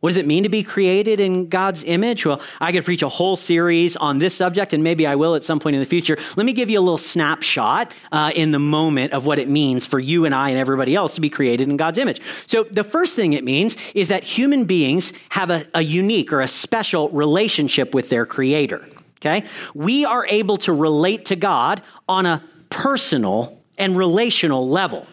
What 0.07 0.11
does 0.11 0.17
it 0.23 0.25
mean 0.25 0.43
to 0.43 0.49
be 0.49 0.63
created 0.63 1.19
in 1.19 1.49
God's 1.49 1.83
image? 1.83 2.25
Well, 2.25 2.41
I 2.61 2.71
could 2.71 2.85
preach 2.85 3.01
a 3.01 3.09
whole 3.09 3.35
series 3.35 3.97
on 3.97 4.19
this 4.19 4.33
subject, 4.33 4.71
and 4.71 4.81
maybe 4.81 5.05
I 5.05 5.15
will 5.15 5.35
at 5.35 5.43
some 5.43 5.59
point 5.59 5.75
in 5.75 5.81
the 5.81 5.85
future. 5.85 6.17
Let 6.37 6.45
me 6.45 6.53
give 6.53 6.69
you 6.69 6.79
a 6.79 6.81
little 6.81 6.97
snapshot 6.97 7.91
uh, 8.13 8.31
in 8.33 8.51
the 8.51 8.57
moment 8.57 9.11
of 9.11 9.25
what 9.25 9.37
it 9.37 9.49
means 9.49 9.85
for 9.85 9.99
you 9.99 10.23
and 10.23 10.33
I 10.33 10.51
and 10.51 10.57
everybody 10.57 10.95
else 10.95 11.15
to 11.15 11.19
be 11.19 11.29
created 11.29 11.67
in 11.67 11.75
God's 11.75 11.97
image. 11.97 12.21
So, 12.45 12.63
the 12.63 12.85
first 12.85 13.17
thing 13.17 13.33
it 13.33 13.43
means 13.43 13.75
is 13.95 14.07
that 14.07 14.23
human 14.23 14.63
beings 14.63 15.11
have 15.27 15.49
a, 15.49 15.67
a 15.73 15.81
unique 15.81 16.31
or 16.31 16.39
a 16.39 16.47
special 16.47 17.09
relationship 17.09 17.93
with 17.93 18.07
their 18.07 18.25
Creator. 18.25 18.87
Okay? 19.17 19.45
We 19.73 20.05
are 20.05 20.25
able 20.27 20.55
to 20.59 20.71
relate 20.71 21.25
to 21.25 21.35
God 21.35 21.81
on 22.07 22.25
a 22.25 22.41
personal 22.69 23.61
and 23.77 23.97
relational 23.97 24.69
level. 24.69 25.05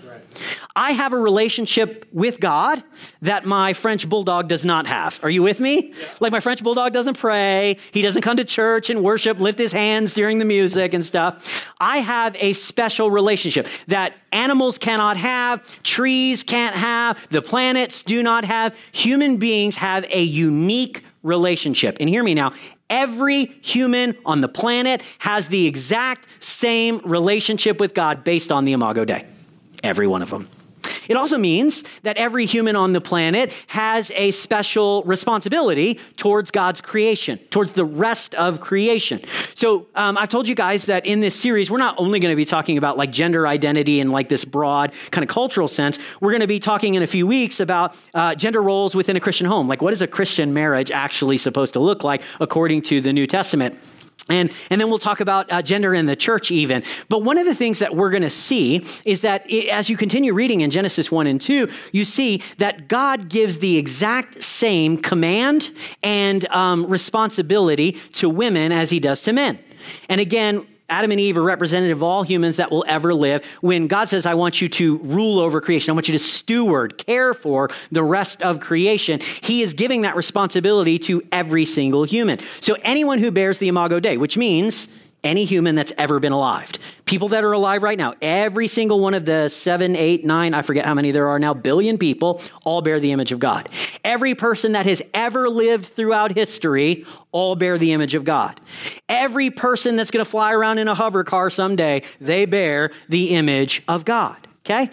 I 0.77 0.91
have 0.91 1.13
a 1.13 1.19
relationship 1.19 2.05
with 2.11 2.41
God 2.41 2.83
that 3.23 3.45
my 3.45 3.75
French 3.75 4.09
bulldog 4.09 4.49
does 4.49 4.65
not 4.65 4.89
have. 4.89 5.21
Are 5.23 5.31
you 5.31 5.41
with 5.41 5.61
me? 5.61 5.93
Yeah. 5.97 6.07
Like 6.19 6.33
my 6.33 6.41
French 6.41 6.65
bulldog 6.65 6.93
doesn't 6.93 7.17
pray, 7.17 7.77
he 7.93 8.03
doesn't 8.03 8.23
come 8.23 8.39
to 8.39 8.45
church 8.45 8.91
and 8.91 9.03
worship, 9.05 9.39
lift 9.39 9.59
his 9.59 9.71
hands 9.71 10.15
during 10.15 10.39
the 10.39 10.45
music 10.45 10.93
and 10.93 11.07
stuff. 11.07 11.65
I 11.79 11.99
have 11.99 12.35
a 12.41 12.55
special 12.55 13.09
relationship 13.09 13.69
that 13.87 14.15
animals 14.33 14.77
cannot 14.77 15.17
have, 15.17 15.83
trees 15.85 16.43
can't 16.43 16.75
have, 16.75 17.25
the 17.31 17.43
planets 17.43 18.03
do 18.03 18.21
not 18.21 18.45
have. 18.45 18.77
Human 18.91 19.37
beings 19.37 19.77
have 19.77 20.05
a 20.11 20.23
unique 20.23 21.05
relationship. 21.23 21.99
And 22.01 22.09
hear 22.09 22.25
me 22.25 22.35
now, 22.35 22.53
every 22.91 23.47
human 23.63 24.17
on 24.27 24.41
the 24.41 24.49
planet 24.49 25.03
has 25.19 25.47
the 25.47 25.69
exact 25.69 26.27
same 26.41 27.01
relationship 27.05 27.79
with 27.79 27.95
God 27.95 28.25
based 28.25 28.51
on 28.51 28.65
the 28.65 28.73
Imago 28.73 29.05
Dei. 29.05 29.25
Every 29.85 30.09
one 30.09 30.23
of 30.23 30.31
them. 30.31 30.49
It 31.09 31.17
also 31.17 31.39
means 31.39 31.85
that 32.03 32.17
every 32.17 32.47
human 32.47 32.77
on 32.77 32.93
the 32.93 33.01
planet 33.01 33.53
has 33.69 34.11
a 34.15 34.31
special 34.31 35.03
responsibility 35.05 36.01
towards 36.17 36.51
God's 36.51 36.81
creation, 36.81 37.39
towards 37.51 37.73
the 37.73 37.85
rest 37.85 38.35
of 38.35 38.61
creation. 38.61 39.21
So 39.55 39.87
um, 39.95 40.17
I've 40.17 40.29
told 40.29 40.49
you 40.49 40.55
guys 40.55 40.87
that 40.87 41.07
in 41.07 41.21
this 41.21 41.35
series, 41.35 41.71
we're 41.71 41.79
not 41.79 41.95
only 41.99 42.19
going 42.21 42.33
to 42.33 42.37
be 42.37 42.45
talking 42.45 42.79
about 42.79 42.97
like 42.97 43.11
gender 43.11 43.47
identity 43.47 44.01
in 44.01 44.11
like 44.11 44.29
this 44.29 44.45
broad 44.45 44.93
kind 45.11 45.23
of 45.23 45.29
cultural 45.29 45.69
sense. 45.69 45.99
We're 46.21 46.31
going 46.31 46.41
to 46.41 46.47
be 46.47 46.61
talking 46.61 46.95
in 46.95 47.03
a 47.03 47.07
few 47.07 47.27
weeks 47.27 47.61
about 47.61 47.97
uh, 48.15 48.35
gender 48.35 48.63
roles 48.63 48.95
within 48.95 49.17
a 49.17 49.21
Christian 49.21 49.47
home. 49.47 49.69
Like, 49.69 49.83
what 49.83 49.93
is 49.93 50.03
a 50.03 50.07
Christian 50.07 50.55
marriage 50.55 50.91
actually 50.91 51.37
supposed 51.37 51.73
to 51.75 51.81
look 51.81 52.05
like 52.05 52.23
according 52.41 52.83
to 52.83 53.01
the 53.01 53.13
New 53.13 53.27
Testament? 53.27 53.79
And, 54.29 54.51
and 54.71 54.81
then 54.81 54.89
we'll 54.89 54.99
talk 54.99 55.21
about 55.21 55.53
uh, 55.53 55.61
gender 55.61 55.95
in 55.95 56.07
the 56.07 56.17
church, 56.17 56.51
even. 56.51 56.83
But 57.11 57.23
one 57.23 57.37
of 57.37 57.45
the 57.45 57.55
things 57.55 57.81
that 57.81 57.95
we're 57.95 58.11
going 58.11 58.23
to 58.23 58.31
see 58.31 58.85
is 59.05 59.21
that 59.21 59.49
it, 59.51 59.69
as 59.69 59.91
you 59.91 59.99
continue 59.99 60.33
reading 60.33 60.63
in 60.63 60.71
Genesis 60.71 61.11
1 61.11 61.27
and 61.27 61.39
2, 61.39 61.69
you 61.93 62.05
see 62.07 62.43
that 62.57 62.89
God 62.89 63.29
gives 63.29 63.59
the 63.59 63.77
exact 63.77 64.43
same 64.43 64.97
command 64.97 65.71
and 66.03 66.47
um, 66.47 66.87
responsibility 66.87 67.93
to 68.13 68.31
women 68.31 68.73
as 68.73 68.89
he 68.89 68.99
does 68.99 69.23
to 69.25 69.33
men. 69.35 69.59
And 70.09 70.23
again, 70.23 70.67
Adam 70.95 71.11
and 71.11 71.19
Eve 71.19 71.37
are 71.37 71.43
representative 71.43 71.99
of 71.99 72.03
all 72.05 72.23
humans 72.23 72.59
that 72.59 72.71
will 72.71 72.85
ever 72.87 73.13
live. 73.13 73.45
When 73.63 73.89
God 73.89 74.09
says, 74.09 74.27
I 74.27 74.35
want 74.35 74.63
you 74.63 74.69
to 74.69 74.99
rule 74.99 75.41
over 75.41 75.61
creation, 75.61 75.91
I 75.91 75.95
want 75.95 76.07
you 76.07 76.13
to 76.13 76.21
steward, 76.21 76.99
care 76.99 77.35
for 77.35 77.69
the 77.91 78.05
rest 78.05 78.43
of 78.43 78.61
creation, 78.61 79.19
He 79.43 79.63
is 79.63 79.75
giving 79.75 80.03
that 80.03 80.15
responsibility 80.15 81.01
to 81.01 81.21
every 81.33 81.65
single 81.65 82.05
human. 82.05 82.39
So 82.61 82.77
anyone 82.83 83.19
who 83.19 83.33
bears 83.33 83.59
the 83.59 83.67
Imago 83.67 83.99
Dei, 83.99 84.19
which 84.19 84.37
means 84.37 84.87
any 85.25 85.45
human 85.45 85.75
that's 85.75 85.93
ever 85.99 86.21
been 86.21 86.33
alive. 86.33 86.71
People 87.07 87.29
that 87.29 87.43
are 87.43 87.53
alive 87.53 87.83
right 87.83 87.99
now, 87.99 88.15
every 88.23 88.69
single 88.69 89.01
one 89.01 89.15
of 89.15 89.25
the 89.25 89.49
seven, 89.49 89.97
eight, 89.97 90.25
nine, 90.25 90.55
I 90.55 90.63
forget 90.63 90.85
how 90.85 90.95
many 90.95 91.11
there 91.11 91.29
are 91.29 91.39
now, 91.39 91.55
billion 91.55 91.99
people, 91.99 92.41
all 92.65 92.83
bear 92.83 93.01
the 93.01 93.11
image 93.11 93.33
of 93.33 93.41
God. 93.41 93.69
Every 94.05 94.35
person 94.35 94.73
that 94.73 94.87
has 94.87 95.03
ever 95.13 95.49
lived 95.49 95.87
throughout 95.87 96.33
history, 96.33 97.05
all 97.33 97.57
bear 97.57 97.79
the 97.79 97.93
image 97.93 98.15
of 98.15 98.25
God. 98.25 98.61
Every 99.09 99.51
person 99.51 99.97
that's 99.97 100.11
going 100.11 100.25
to 100.25 100.31
fly 100.31 100.53
around 100.53 100.79
in 100.79 100.87
a 100.87 100.95
hover 100.95 101.25
car 101.25 101.51
someday, 101.51 102.03
they 102.21 102.45
bear 102.45 102.91
the 103.09 103.31
image 103.31 103.83
of 103.89 104.05
God. 104.05 104.37
Okay? 104.65 104.91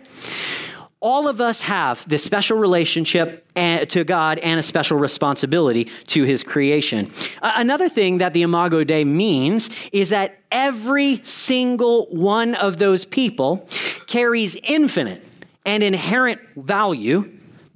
All 1.01 1.27
of 1.27 1.41
us 1.41 1.61
have 1.61 2.07
this 2.07 2.23
special 2.23 2.57
relationship 2.57 3.43
eh, 3.55 3.85
to 3.85 4.03
God 4.03 4.37
and 4.39 4.59
a 4.59 4.63
special 4.63 4.97
responsibility 4.99 5.85
to 6.07 6.23
his 6.23 6.43
creation. 6.43 7.11
Another 7.41 7.89
thing 7.89 8.19
that 8.19 8.33
the 8.33 8.43
Imago 8.43 8.83
Dei 8.83 9.03
means 9.03 9.71
is 9.91 10.09
that 10.09 10.39
every 10.51 11.19
single 11.23 12.05
one 12.11 12.53
of 12.55 12.77
those 12.77 13.03
people 13.03 13.67
carries 14.05 14.55
infinite 14.55 15.25
and 15.65 15.81
inherent 15.81 16.39
value 16.55 17.31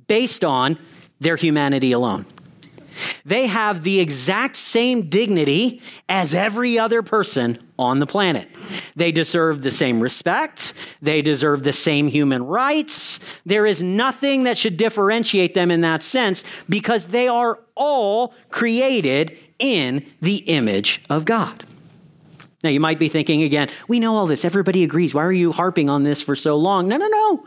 based 0.07 0.45
on 0.45 0.77
their 1.19 1.35
humanity 1.35 1.93
alone. 1.93 2.25
They 3.25 3.47
have 3.47 3.83
the 3.83 3.99
exact 3.99 4.55
same 4.55 5.09
dignity 5.09 5.81
as 6.07 6.33
every 6.33 6.77
other 6.79 7.01
person 7.01 7.59
on 7.77 7.99
the 7.99 8.07
planet. 8.07 8.47
They 8.95 9.11
deserve 9.11 9.61
the 9.61 9.71
same 9.71 9.99
respect. 9.99 10.73
They 11.01 11.21
deserve 11.21 11.63
the 11.63 11.73
same 11.73 12.07
human 12.07 12.45
rights. 12.45 13.19
There 13.45 13.65
is 13.65 13.83
nothing 13.83 14.43
that 14.43 14.57
should 14.57 14.77
differentiate 14.77 15.53
them 15.53 15.71
in 15.71 15.81
that 15.81 16.03
sense 16.03 16.43
because 16.69 17.07
they 17.07 17.27
are 17.27 17.59
all 17.75 18.33
created 18.49 19.37
in 19.59 20.05
the 20.21 20.37
image 20.37 21.01
of 21.09 21.25
God. 21.25 21.65
Now, 22.65 22.71
you 22.71 22.79
might 22.79 22.97
be 22.97 23.09
thinking 23.09 23.43
again, 23.43 23.69
we 23.87 23.99
know 23.99 24.15
all 24.15 24.25
this. 24.25 24.43
Everybody 24.43 24.83
agrees. 24.83 25.13
Why 25.13 25.23
are 25.23 25.31
you 25.31 25.51
harping 25.51 25.87
on 25.87 26.01
this 26.01 26.23
for 26.23 26.35
so 26.35 26.57
long? 26.57 26.87
No, 26.87 26.97
no, 26.97 27.07
no. 27.07 27.45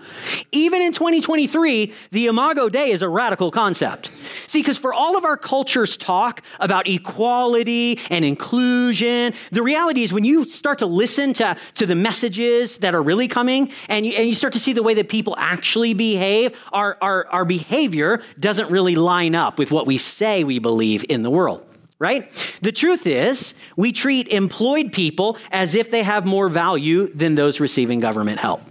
Even 0.53 0.81
in 0.81 0.93
2023, 0.93 1.93
the 2.13 2.27
Imago 2.29 2.69
Dei 2.69 2.93
is 2.93 3.03
a 3.03 3.09
radical 3.09 3.51
concept. 3.51 4.13
See, 4.47 4.61
because 4.61 4.79
for 4.79 4.95
all 4.95 5.17
of 5.17 5.25
our 5.25 5.37
culture's 5.37 5.97
talk 5.97 6.43
about 6.61 6.87
equality 6.87 7.99
and 8.11 8.25
inclusion, 8.25 9.35
the 9.51 9.61
reality 9.61 10.05
is 10.05 10.13
when 10.13 10.25
you 10.25 10.47
start 10.47 10.79
to 10.79 10.87
listen 10.87 11.35
to, 11.35 11.57
to 11.75 11.85
the 11.85 11.97
messages 11.97 12.79
that 12.79 12.95
are 12.95 13.03
really 13.03 13.27
coming 13.27 13.73
and 13.89 14.07
you, 14.07 14.13
and 14.13 14.29
you 14.29 14.37
start 14.37 14.53
to 14.53 14.61
see 14.61 14.73
the 14.73 14.85
way 14.85 14.95
that 14.95 15.09
people 15.09 15.35
actually 15.37 15.95
behave, 15.95 16.57
our, 16.73 16.97
our, 17.03 17.27
our 17.27 17.45
behavior 17.45 18.23
doesn't 18.39 18.71
really 18.71 18.95
line 18.95 19.35
up 19.35 19.59
with 19.59 19.73
what 19.73 19.85
we 19.85 19.99
say 19.99 20.45
we 20.45 20.61
believe 20.61 21.05
in 21.09 21.23
the 21.23 21.31
world 21.31 21.68
right? 21.99 22.31
The 22.63 22.73
truth 22.73 23.07
is, 23.07 23.55
we 23.77 23.93
treat 23.93 24.29
employed 24.29 24.93
people 24.93 25.37
as 25.51 25.75
if 25.75 25.91
they 25.91 26.03
have 26.03 26.25
more 26.25 26.49
value 26.49 27.13
than 27.15 27.35
those 27.35 27.61
receiving 27.61 28.01
government 28.01 28.39
help. 28.39 28.63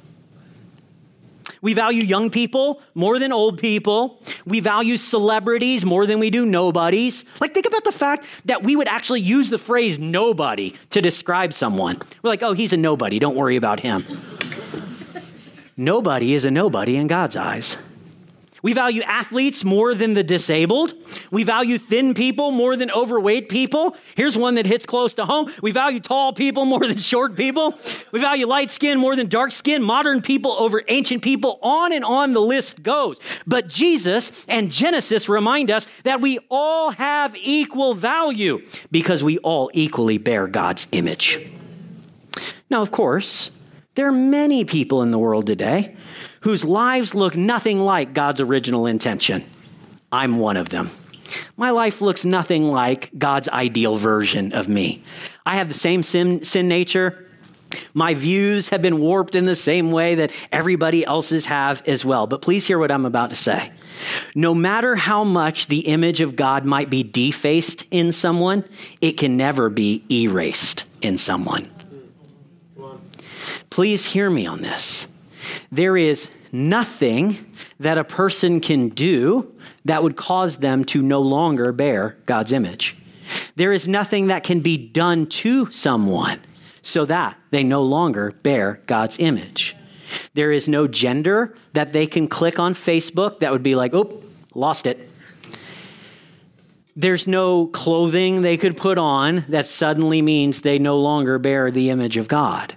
We 1.62 1.74
value 1.74 2.04
young 2.04 2.30
people 2.30 2.82
more 2.94 3.20
than 3.20 3.32
old 3.32 3.60
people. 3.60 4.22
We 4.46 4.60
value 4.60 4.96
celebrities 4.96 5.86
more 5.86 6.06
than 6.06 6.20
we 6.20 6.30
do 6.30 6.46
nobodies. 6.46 7.26
Like, 7.42 7.54
think 7.54 7.66
about 7.66 7.84
the 7.84 7.92
fact 7.92 8.28
that 8.46 8.64
we 8.64 8.76
would 8.76 8.88
actually 8.88 9.22
use 9.22 9.50
the 9.50 9.58
phrase 9.58 9.98
nobody 9.98 10.76
to 10.92 11.02
describe 11.02 11.54
someone. 11.54 11.98
We're 12.22 12.30
like, 12.30 12.44
oh, 12.44 12.54
he's 12.54 12.74
a 12.74 12.78
nobody. 12.78 13.20
Don't 13.20 13.36
worry 13.36 13.56
about 13.56 13.80
him. 13.80 14.06
nobody 15.76 16.36
is 16.36 16.46
a 16.46 16.52
nobody 16.52 16.96
in 16.96 17.08
God's 17.08 17.36
eyes. 17.36 17.78
We 18.64 18.74
value 18.74 19.02
athletes 19.04 19.64
more 19.64 19.94
than 19.94 20.14
the 20.14 20.24
disabled. 20.24 20.94
We 21.32 21.44
value 21.44 21.78
thin 21.78 22.14
people 22.14 22.52
more 22.52 22.76
than 22.76 22.92
overweight 22.92 23.50
people. 23.50 23.96
Here's 24.16 24.38
one 24.38 24.56
that 24.56 24.66
hits 24.66 24.86
close 24.86 25.14
to 25.16 25.26
home. 25.26 25.52
We 25.62 25.72
value 25.72 26.00
tall 26.00 26.34
people 26.34 26.66
more 26.66 26.86
than 26.86 26.98
short 26.98 27.36
people. 27.36 27.76
We 28.12 28.20
value 28.20 28.48
light 28.48 28.72
skin 28.72 29.00
more 29.00 29.16
than 29.16 29.28
dark 29.28 29.52
skin, 29.52 29.84
modern 29.84 30.22
people 30.22 30.52
over 30.54 30.82
ancient 30.88 31.22
people. 31.22 31.60
On 31.62 31.94
and 31.94 32.04
on 32.04 32.34
the 32.34 32.42
list 32.42 32.82
goes. 32.82 33.20
But 33.46 33.68
Jesus 33.68 34.46
and 34.48 34.72
Genesis 34.72 35.30
remind 35.30 35.72
us 35.72 35.88
that 36.04 36.22
we 36.22 36.40
all 36.50 36.92
have 36.92 37.36
equal 37.36 37.94
value 37.94 38.66
because 38.92 39.24
we 39.24 39.38
all 39.40 39.70
equally 39.74 40.18
bear 40.18 40.48
God's 40.48 40.88
image. 40.92 41.40
Now, 42.70 42.82
of 42.82 42.92
course, 42.92 43.52
there 43.96 44.08
are 44.08 44.12
many 44.12 44.64
people 44.66 45.02
in 45.02 45.12
the 45.12 45.18
world 45.18 45.48
today 45.48 45.96
whose 46.48 46.64
lives 46.64 47.14
look 47.14 47.36
nothing 47.36 47.78
like 47.78 48.14
God's 48.14 48.40
original 48.40 48.86
intention. 48.86 49.44
I'm 50.14 50.40
one 50.40 50.56
of 50.56 50.70
them. 50.70 50.90
My 51.58 51.72
life 51.72 52.00
looks 52.00 52.24
nothing 52.24 52.70
like 52.70 53.12
God's 53.18 53.50
ideal 53.50 53.98
version 53.98 54.54
of 54.54 54.70
me. 54.70 55.04
I 55.46 55.58
have 55.58 55.68
the 55.68 55.74
same 55.74 56.04
sin, 56.04 56.46
sin 56.46 56.70
nature. 56.70 57.28
My 57.94 58.14
views 58.14 58.70
have 58.70 58.82
been 58.82 59.02
warped 59.02 59.36
in 59.36 59.44
the 59.44 59.58
same 59.58 59.92
way 59.92 60.16
that 60.16 60.32
everybody 60.50 61.06
else's 61.06 61.44
have 61.48 61.86
as 61.86 62.06
well. 62.06 62.28
But 62.28 62.42
please 62.42 62.66
hear 62.66 62.80
what 62.80 62.92
I'm 62.92 63.06
about 63.06 63.32
to 63.32 63.36
say. 63.36 63.70
No 64.34 64.56
matter 64.56 64.96
how 64.96 65.26
much 65.26 65.68
the 65.68 65.80
image 65.80 66.22
of 66.22 66.38
God 66.38 66.64
might 66.64 66.90
be 66.90 67.04
defaced 67.04 67.84
in 67.92 68.14
someone, 68.14 68.64
it 69.02 69.18
can 69.18 69.36
never 69.36 69.70
be 69.70 70.02
erased 70.10 70.86
in 71.02 71.18
someone. 71.18 71.68
Please 73.70 74.06
hear 74.06 74.30
me 74.30 74.46
on 74.48 74.62
this. 74.62 75.10
There 75.72 75.98
is 75.98 76.32
nothing 76.52 77.52
that 77.80 77.98
a 77.98 78.04
person 78.04 78.60
can 78.60 78.90
do 78.90 79.54
that 79.86 80.04
would 80.04 80.16
cause 80.16 80.58
them 80.58 80.84
to 80.86 81.02
no 81.02 81.22
longer 81.22 81.72
bear 81.72 82.18
God's 82.26 82.52
image. 82.52 82.96
There 83.56 83.74
is 83.74 83.88
nothing 83.88 84.28
that 84.28 84.44
can 84.44 84.62
be 84.62 84.78
done 84.78 85.26
to 85.28 85.70
someone 85.72 86.40
so 86.82 87.06
that 87.06 87.38
they 87.52 87.64
no 87.64 87.84
longer 87.84 88.32
bear 88.44 88.82
God's 88.86 89.20
image. 89.20 89.76
There 90.34 90.52
is 90.52 90.68
no 90.68 90.88
gender 90.88 91.56
that 91.74 91.92
they 91.92 92.08
can 92.08 92.28
click 92.28 92.60
on 92.60 92.74
Facebook 92.74 93.40
that 93.40 93.52
would 93.52 93.64
be 93.64 93.76
like, 93.76 93.94
oh, 93.94 94.24
lost 94.54 94.88
it. 94.88 95.10
There's 96.96 97.28
no 97.28 97.68
clothing 97.68 98.42
they 98.42 98.58
could 98.58 98.78
put 98.78 98.98
on 98.98 99.46
that 99.50 99.68
suddenly 99.68 100.22
means 100.22 100.62
they 100.62 100.80
no 100.80 100.98
longer 101.00 101.38
bear 101.38 101.70
the 101.70 101.90
image 101.90 102.18
of 102.18 102.28
God. 102.28 102.74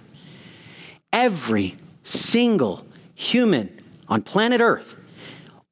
Every 1.11 1.77
single 2.03 2.85
human 3.21 3.79
on 4.07 4.21
planet 4.21 4.61
Earth, 4.61 4.95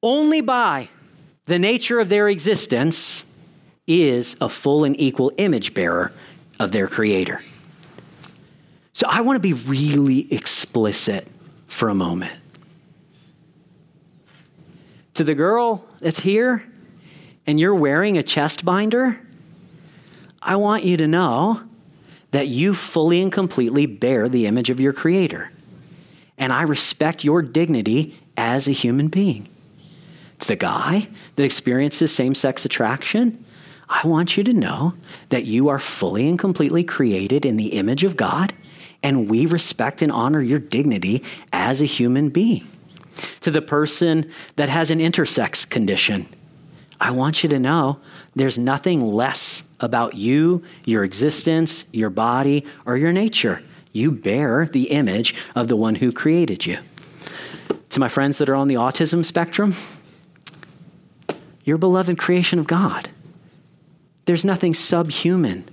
only 0.01 0.41
by 0.41 0.89
the 1.45 1.59
nature 1.59 1.99
of 1.99 2.07
their 2.09 2.29
existence, 2.29 3.25
is 3.87 4.37
a 4.39 4.47
full 4.47 4.83
and 4.83 4.97
equal 4.99 5.31
image 5.37 5.73
bearer 5.73 6.11
of 6.59 6.71
their 6.71 6.87
Creator. 6.87 7.41
So 8.93 9.07
I 9.09 9.21
want 9.21 9.37
to 9.37 9.41
be 9.41 9.53
really 9.53 10.31
explicit 10.31 11.27
for 11.67 11.89
a 11.89 11.95
moment. 11.95 12.39
To 15.15 15.23
the 15.23 15.33
girl 15.33 15.83
that's 15.99 16.19
here 16.19 16.63
and 17.47 17.59
you're 17.59 17.75
wearing 17.75 18.17
a 18.17 18.23
chest 18.23 18.63
binder, 18.63 19.19
I 20.41 20.55
want 20.57 20.83
you 20.83 20.97
to 20.97 21.07
know 21.07 21.61
that 22.31 22.47
you 22.47 22.73
fully 22.73 23.21
and 23.21 23.31
completely 23.31 23.85
bear 23.87 24.29
the 24.29 24.45
image 24.45 24.69
of 24.69 24.79
your 24.79 24.93
Creator 24.93 25.51
and 26.39 26.51
I 26.51 26.63
respect 26.63 27.23
your 27.23 27.41
dignity 27.41 28.15
as 28.37 28.67
a 28.67 28.71
human 28.71 29.09
being. 29.09 29.47
To 30.39 30.47
the 30.47 30.55
guy 30.55 31.09
that 31.35 31.43
experiences 31.43 32.15
same 32.15 32.33
sex 32.33 32.63
attraction, 32.65 33.43
I 33.89 34.07
want 34.07 34.37
you 34.37 34.43
to 34.45 34.53
know 34.53 34.93
that 35.29 35.45
you 35.45 35.67
are 35.67 35.79
fully 35.79 36.27
and 36.29 36.39
completely 36.39 36.83
created 36.83 37.45
in 37.45 37.57
the 37.57 37.73
image 37.73 38.03
of 38.03 38.15
God, 38.15 38.53
and 39.03 39.29
we 39.29 39.45
respect 39.45 40.01
and 40.01 40.11
honor 40.11 40.41
your 40.41 40.59
dignity 40.59 41.23
as 41.51 41.81
a 41.81 41.85
human 41.85 42.29
being. 42.29 42.65
To 43.41 43.51
the 43.51 43.61
person 43.61 44.31
that 44.55 44.69
has 44.69 44.91
an 44.91 44.99
intersex 44.99 45.69
condition, 45.69 46.27
I 47.01 47.11
want 47.11 47.43
you 47.43 47.49
to 47.49 47.59
know 47.59 47.99
there's 48.35 48.57
nothing 48.57 49.01
less 49.01 49.63
about 49.79 50.13
you, 50.13 50.63
your 50.85 51.03
existence, 51.03 51.85
your 51.91 52.09
body, 52.09 52.65
or 52.85 52.95
your 52.95 53.11
nature. 53.11 53.61
You 53.99 54.11
bear 54.11 54.65
the 54.65 54.91
image 54.91 55.35
of 55.55 55.67
the 55.67 55.75
one 55.75 55.95
who 55.95 56.13
created 56.13 56.65
you. 56.65 56.77
To 57.89 57.99
my 57.99 58.07
friends 58.07 58.37
that 58.37 58.47
are 58.47 58.55
on 58.55 58.69
the 58.69 58.75
autism 58.75 59.25
spectrum, 59.25 59.73
you're 61.65 61.77
beloved 61.77 62.17
creation 62.17 62.59
of 62.59 62.65
God. 62.65 63.09
There's 64.23 64.45
nothing 64.45 64.73
subhuman, 64.73 65.67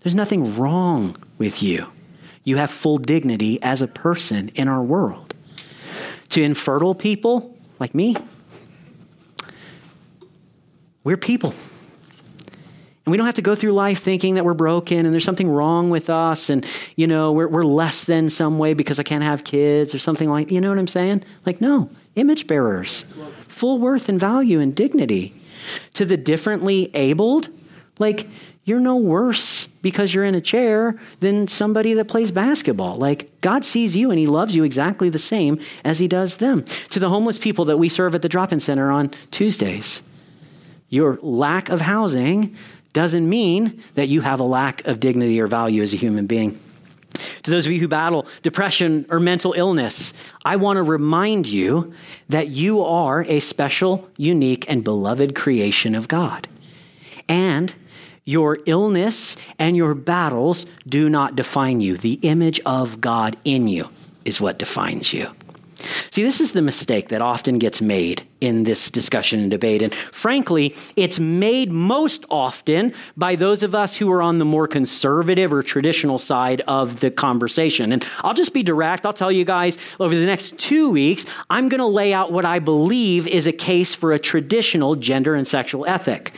there's 0.00 0.16
nothing 0.16 0.56
wrong 0.56 1.16
with 1.38 1.62
you. 1.62 1.86
You 2.42 2.56
have 2.56 2.72
full 2.72 2.98
dignity 2.98 3.62
as 3.62 3.80
a 3.80 3.86
person 3.86 4.48
in 4.56 4.66
our 4.66 4.82
world. 4.82 5.36
To 6.30 6.42
infertile 6.42 6.96
people 6.96 7.56
like 7.78 7.94
me, 7.94 8.16
we're 11.04 11.16
people. 11.16 11.54
And 13.08 13.10
we 13.10 13.16
don't 13.16 13.24
have 13.24 13.36
to 13.36 13.42
go 13.42 13.54
through 13.54 13.72
life 13.72 14.02
thinking 14.02 14.34
that 14.34 14.44
we're 14.44 14.52
broken 14.52 15.06
and 15.06 15.14
there's 15.14 15.24
something 15.24 15.48
wrong 15.48 15.88
with 15.88 16.10
us 16.10 16.50
and, 16.50 16.66
you 16.94 17.06
know, 17.06 17.32
we're, 17.32 17.48
we're 17.48 17.64
less 17.64 18.04
than 18.04 18.28
some 18.28 18.58
way 18.58 18.74
because 18.74 18.98
I 18.98 19.02
can't 19.02 19.24
have 19.24 19.44
kids 19.44 19.94
or 19.94 19.98
something 19.98 20.28
like, 20.28 20.50
you 20.50 20.60
know 20.60 20.68
what 20.68 20.78
I'm 20.78 20.86
saying? 20.86 21.24
Like, 21.46 21.58
no, 21.58 21.88
image 22.16 22.46
bearers, 22.46 23.06
full 23.46 23.78
worth 23.78 24.10
and 24.10 24.20
value 24.20 24.60
and 24.60 24.74
dignity. 24.74 25.34
To 25.94 26.04
the 26.04 26.18
differently 26.18 26.90
abled, 26.94 27.48
like, 27.98 28.28
you're 28.64 28.78
no 28.78 28.96
worse 28.96 29.68
because 29.80 30.12
you're 30.12 30.26
in 30.26 30.34
a 30.34 30.42
chair 30.42 30.98
than 31.20 31.48
somebody 31.48 31.94
that 31.94 32.08
plays 32.08 32.30
basketball. 32.30 32.98
Like, 32.98 33.40
God 33.40 33.64
sees 33.64 33.96
you 33.96 34.10
and 34.10 34.18
He 34.18 34.26
loves 34.26 34.54
you 34.54 34.64
exactly 34.64 35.08
the 35.08 35.18
same 35.18 35.60
as 35.82 35.98
He 35.98 36.08
does 36.08 36.36
them. 36.36 36.62
To 36.90 37.00
the 37.00 37.08
homeless 37.08 37.38
people 37.38 37.64
that 37.64 37.78
we 37.78 37.88
serve 37.88 38.14
at 38.14 38.20
the 38.20 38.28
drop 38.28 38.52
in 38.52 38.60
center 38.60 38.90
on 38.90 39.12
Tuesdays, 39.30 40.02
your 40.90 41.18
lack 41.22 41.70
of 41.70 41.80
housing 41.80 42.54
doesn't 42.98 43.28
mean 43.28 43.80
that 43.94 44.08
you 44.08 44.20
have 44.22 44.40
a 44.40 44.42
lack 44.42 44.84
of 44.84 44.98
dignity 44.98 45.40
or 45.40 45.46
value 45.46 45.84
as 45.84 45.94
a 45.94 45.96
human 45.96 46.26
being. 46.26 46.58
To 47.44 47.50
those 47.52 47.64
of 47.64 47.70
you 47.70 47.78
who 47.78 47.86
battle 47.86 48.26
depression 48.42 49.06
or 49.08 49.20
mental 49.20 49.52
illness, 49.52 50.12
I 50.44 50.56
want 50.56 50.78
to 50.78 50.82
remind 50.82 51.46
you 51.46 51.94
that 52.28 52.48
you 52.48 52.82
are 52.82 53.22
a 53.22 53.38
special, 53.38 54.10
unique, 54.16 54.68
and 54.68 54.82
beloved 54.82 55.36
creation 55.36 55.94
of 55.94 56.08
God. 56.08 56.48
And 57.28 57.72
your 58.24 58.58
illness 58.66 59.36
and 59.60 59.76
your 59.76 59.94
battles 59.94 60.66
do 60.88 61.08
not 61.08 61.36
define 61.36 61.80
you. 61.80 61.98
The 61.98 62.18
image 62.22 62.58
of 62.66 63.00
God 63.00 63.36
in 63.44 63.68
you 63.68 63.90
is 64.24 64.40
what 64.40 64.58
defines 64.58 65.12
you. 65.12 65.30
See, 66.10 66.22
this 66.22 66.40
is 66.40 66.52
the 66.52 66.62
mistake 66.62 67.08
that 67.08 67.22
often 67.22 67.58
gets 67.58 67.80
made 67.80 68.26
in 68.40 68.64
this 68.64 68.90
discussion 68.90 69.40
and 69.40 69.50
debate. 69.50 69.82
And 69.82 69.92
frankly, 69.94 70.74
it's 70.96 71.18
made 71.18 71.72
most 71.72 72.24
often 72.30 72.94
by 73.16 73.36
those 73.36 73.62
of 73.62 73.74
us 73.74 73.96
who 73.96 74.10
are 74.12 74.22
on 74.22 74.38
the 74.38 74.44
more 74.44 74.68
conservative 74.68 75.52
or 75.52 75.62
traditional 75.62 76.18
side 76.18 76.60
of 76.62 77.00
the 77.00 77.10
conversation. 77.10 77.92
And 77.92 78.04
I'll 78.20 78.34
just 78.34 78.54
be 78.54 78.62
direct. 78.62 79.06
I'll 79.06 79.12
tell 79.12 79.32
you 79.32 79.44
guys 79.44 79.78
over 79.98 80.14
the 80.14 80.26
next 80.26 80.58
two 80.58 80.90
weeks, 80.90 81.24
I'm 81.50 81.68
going 81.68 81.80
to 81.80 81.86
lay 81.86 82.12
out 82.12 82.32
what 82.32 82.44
I 82.44 82.58
believe 82.58 83.26
is 83.26 83.46
a 83.46 83.52
case 83.52 83.94
for 83.94 84.12
a 84.12 84.18
traditional 84.18 84.94
gender 84.94 85.34
and 85.34 85.46
sexual 85.46 85.86
ethic. 85.86 86.32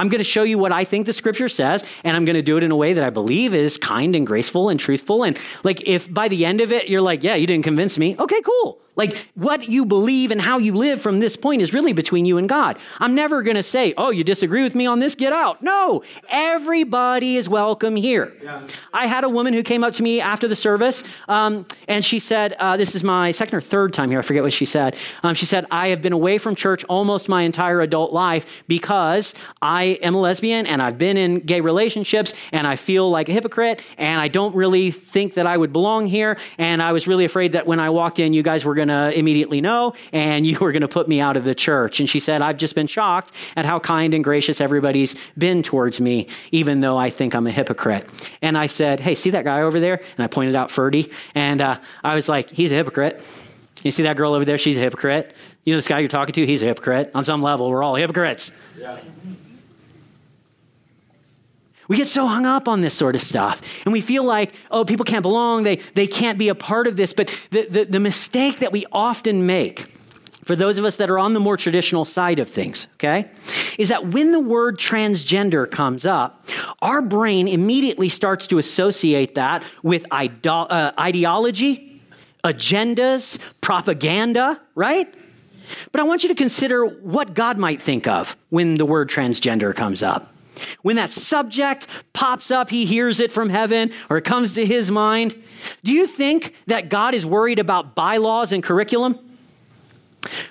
I'm 0.00 0.08
going 0.08 0.18
to 0.20 0.24
show 0.24 0.44
you 0.44 0.56
what 0.56 0.72
I 0.72 0.84
think 0.84 1.04
the 1.04 1.12
scripture 1.12 1.50
says, 1.50 1.84
and 2.04 2.16
I'm 2.16 2.24
going 2.24 2.36
to 2.36 2.42
do 2.42 2.56
it 2.56 2.64
in 2.64 2.70
a 2.70 2.76
way 2.76 2.94
that 2.94 3.04
I 3.04 3.10
believe 3.10 3.54
is 3.54 3.76
kind 3.76 4.16
and 4.16 4.26
graceful 4.26 4.70
and 4.70 4.80
truthful. 4.80 5.24
And 5.24 5.38
like, 5.62 5.86
if 5.86 6.12
by 6.12 6.28
the 6.28 6.46
end 6.46 6.62
of 6.62 6.72
it, 6.72 6.88
you're 6.88 7.02
like, 7.02 7.22
yeah, 7.22 7.34
you 7.34 7.46
didn't 7.46 7.64
convince 7.64 7.98
me, 7.98 8.16
okay, 8.18 8.40
cool. 8.40 8.80
Like, 8.96 9.28
what 9.34 9.68
you 9.68 9.84
believe 9.84 10.30
and 10.30 10.40
how 10.40 10.58
you 10.58 10.74
live 10.74 11.00
from 11.00 11.20
this 11.20 11.36
point 11.36 11.62
is 11.62 11.72
really 11.72 11.92
between 11.92 12.24
you 12.24 12.38
and 12.38 12.48
God. 12.48 12.78
I'm 12.98 13.14
never 13.14 13.42
going 13.42 13.56
to 13.56 13.62
say, 13.62 13.94
oh, 13.96 14.10
you 14.10 14.24
disagree 14.24 14.62
with 14.62 14.74
me 14.74 14.86
on 14.86 14.98
this, 14.98 15.14
get 15.14 15.32
out. 15.32 15.62
No, 15.62 16.02
everybody 16.28 17.36
is 17.36 17.48
welcome 17.48 17.96
here. 17.96 18.32
Yeah. 18.42 18.66
I 18.92 19.06
had 19.06 19.24
a 19.24 19.28
woman 19.28 19.54
who 19.54 19.62
came 19.62 19.84
up 19.84 19.92
to 19.94 20.02
me 20.02 20.20
after 20.20 20.48
the 20.48 20.56
service, 20.56 21.02
um, 21.28 21.66
and 21.88 22.04
she 22.04 22.18
said, 22.18 22.54
uh, 22.58 22.76
this 22.76 22.94
is 22.94 23.02
my 23.04 23.30
second 23.30 23.56
or 23.56 23.60
third 23.60 23.92
time 23.92 24.10
here, 24.10 24.18
I 24.18 24.22
forget 24.22 24.42
what 24.42 24.52
she 24.52 24.66
said. 24.66 24.96
Um, 25.22 25.34
she 25.34 25.46
said, 25.46 25.66
I 25.70 25.88
have 25.88 26.02
been 26.02 26.12
away 26.12 26.38
from 26.38 26.54
church 26.54 26.84
almost 26.84 27.28
my 27.28 27.42
entire 27.42 27.80
adult 27.80 28.12
life 28.12 28.64
because 28.68 29.34
I 29.62 29.98
am 30.02 30.14
a 30.14 30.20
lesbian 30.20 30.66
and 30.66 30.82
I've 30.82 30.98
been 30.98 31.16
in 31.16 31.40
gay 31.40 31.60
relationships 31.60 32.34
and 32.52 32.66
I 32.66 32.76
feel 32.76 33.10
like 33.10 33.28
a 33.28 33.32
hypocrite 33.32 33.82
and 33.98 34.20
I 34.20 34.28
don't 34.28 34.54
really 34.54 34.90
think 34.90 35.34
that 35.34 35.46
I 35.46 35.56
would 35.56 35.72
belong 35.72 36.06
here. 36.06 36.36
And 36.58 36.82
I 36.82 36.92
was 36.92 37.06
really 37.06 37.24
afraid 37.24 37.52
that 37.52 37.66
when 37.66 37.80
I 37.80 37.90
walked 37.90 38.18
in, 38.18 38.32
you 38.32 38.42
guys 38.42 38.64
were 38.64 38.74
going 38.86 38.88
to 38.88 39.18
immediately 39.18 39.60
know, 39.60 39.94
and 40.12 40.46
you 40.50 40.58
were 40.58 40.72
going 40.72 40.82
to 40.82 40.88
put 40.88 41.08
me 41.08 41.20
out 41.20 41.36
of 41.36 41.44
the 41.44 41.54
church. 41.54 42.00
And 42.00 42.08
she 42.08 42.20
said, 42.20 42.42
I've 42.42 42.56
just 42.56 42.74
been 42.74 42.86
shocked 42.86 43.32
at 43.56 43.64
how 43.64 43.78
kind 43.78 44.14
and 44.14 44.24
gracious 44.24 44.60
everybody's 44.60 45.14
been 45.36 45.62
towards 45.62 46.00
me, 46.00 46.28
even 46.50 46.80
though 46.80 46.96
I 46.96 47.10
think 47.10 47.34
I'm 47.34 47.46
a 47.46 47.50
hypocrite. 47.52 48.08
And 48.42 48.56
I 48.56 48.66
said, 48.66 49.00
Hey, 49.00 49.14
see 49.14 49.30
that 49.30 49.44
guy 49.44 49.62
over 49.62 49.80
there? 49.80 50.00
And 50.16 50.24
I 50.24 50.26
pointed 50.26 50.54
out 50.54 50.70
Ferdy. 50.70 51.10
And 51.34 51.60
uh, 51.60 51.78
I 52.02 52.14
was 52.14 52.28
like, 52.28 52.50
He's 52.50 52.72
a 52.72 52.74
hypocrite. 52.74 53.22
You 53.82 53.90
see 53.90 54.02
that 54.02 54.16
girl 54.16 54.34
over 54.34 54.44
there? 54.44 54.58
She's 54.58 54.76
a 54.76 54.80
hypocrite. 54.80 55.34
You 55.64 55.72
know 55.72 55.78
this 55.78 55.88
guy 55.88 56.00
you're 56.00 56.08
talking 56.08 56.34
to? 56.34 56.46
He's 56.46 56.62
a 56.62 56.66
hypocrite. 56.66 57.10
On 57.14 57.24
some 57.24 57.42
level, 57.42 57.70
we're 57.70 57.82
all 57.82 57.94
hypocrites. 57.94 58.52
Yeah. 58.78 59.00
We 61.90 61.96
get 61.96 62.06
so 62.06 62.28
hung 62.28 62.46
up 62.46 62.68
on 62.68 62.82
this 62.82 62.94
sort 62.94 63.16
of 63.16 63.20
stuff. 63.20 63.60
And 63.84 63.92
we 63.92 64.00
feel 64.00 64.22
like, 64.22 64.52
oh, 64.70 64.84
people 64.84 65.04
can't 65.04 65.22
belong, 65.22 65.64
they, 65.64 65.76
they 65.96 66.06
can't 66.06 66.38
be 66.38 66.48
a 66.48 66.54
part 66.54 66.86
of 66.86 66.94
this. 66.94 67.12
But 67.12 67.36
the, 67.50 67.66
the, 67.66 67.84
the 67.84 67.98
mistake 67.98 68.60
that 68.60 68.70
we 68.70 68.86
often 68.92 69.44
make, 69.44 69.92
for 70.44 70.54
those 70.54 70.78
of 70.78 70.84
us 70.84 70.98
that 70.98 71.10
are 71.10 71.18
on 71.18 71.32
the 71.32 71.40
more 71.40 71.56
traditional 71.56 72.04
side 72.04 72.38
of 72.38 72.48
things, 72.48 72.86
okay, 72.94 73.28
is 73.76 73.88
that 73.88 74.06
when 74.06 74.30
the 74.30 74.38
word 74.38 74.78
transgender 74.78 75.68
comes 75.68 76.06
up, 76.06 76.46
our 76.80 77.02
brain 77.02 77.48
immediately 77.48 78.08
starts 78.08 78.46
to 78.46 78.58
associate 78.58 79.34
that 79.34 79.64
with 79.82 80.06
uh, 80.12 80.92
ideology, 80.96 82.00
agendas, 82.44 83.36
propaganda, 83.62 84.60
right? 84.76 85.12
But 85.90 86.00
I 86.00 86.04
want 86.04 86.22
you 86.22 86.28
to 86.28 86.36
consider 86.36 86.86
what 86.86 87.34
God 87.34 87.58
might 87.58 87.82
think 87.82 88.06
of 88.06 88.36
when 88.50 88.76
the 88.76 88.86
word 88.86 89.10
transgender 89.10 89.74
comes 89.74 90.04
up. 90.04 90.32
When 90.82 90.96
that 90.96 91.10
subject 91.10 91.86
pops 92.12 92.50
up, 92.50 92.70
he 92.70 92.86
hears 92.86 93.20
it 93.20 93.32
from 93.32 93.48
heaven 93.48 93.92
or 94.08 94.16
it 94.16 94.24
comes 94.24 94.54
to 94.54 94.64
his 94.64 94.90
mind. 94.90 95.40
Do 95.84 95.92
you 95.92 96.06
think 96.06 96.54
that 96.66 96.88
God 96.88 97.14
is 97.14 97.24
worried 97.24 97.58
about 97.58 97.94
bylaws 97.94 98.52
and 98.52 98.62
curriculum? 98.62 99.18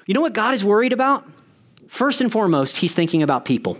You 0.05 0.13
know 0.13 0.21
what 0.21 0.33
God 0.33 0.53
is 0.53 0.63
worried 0.63 0.93
about? 0.93 1.27
First 1.88 2.21
and 2.21 2.31
foremost, 2.31 2.77
he's 2.77 2.93
thinking 2.93 3.23
about 3.23 3.45
people. 3.45 3.77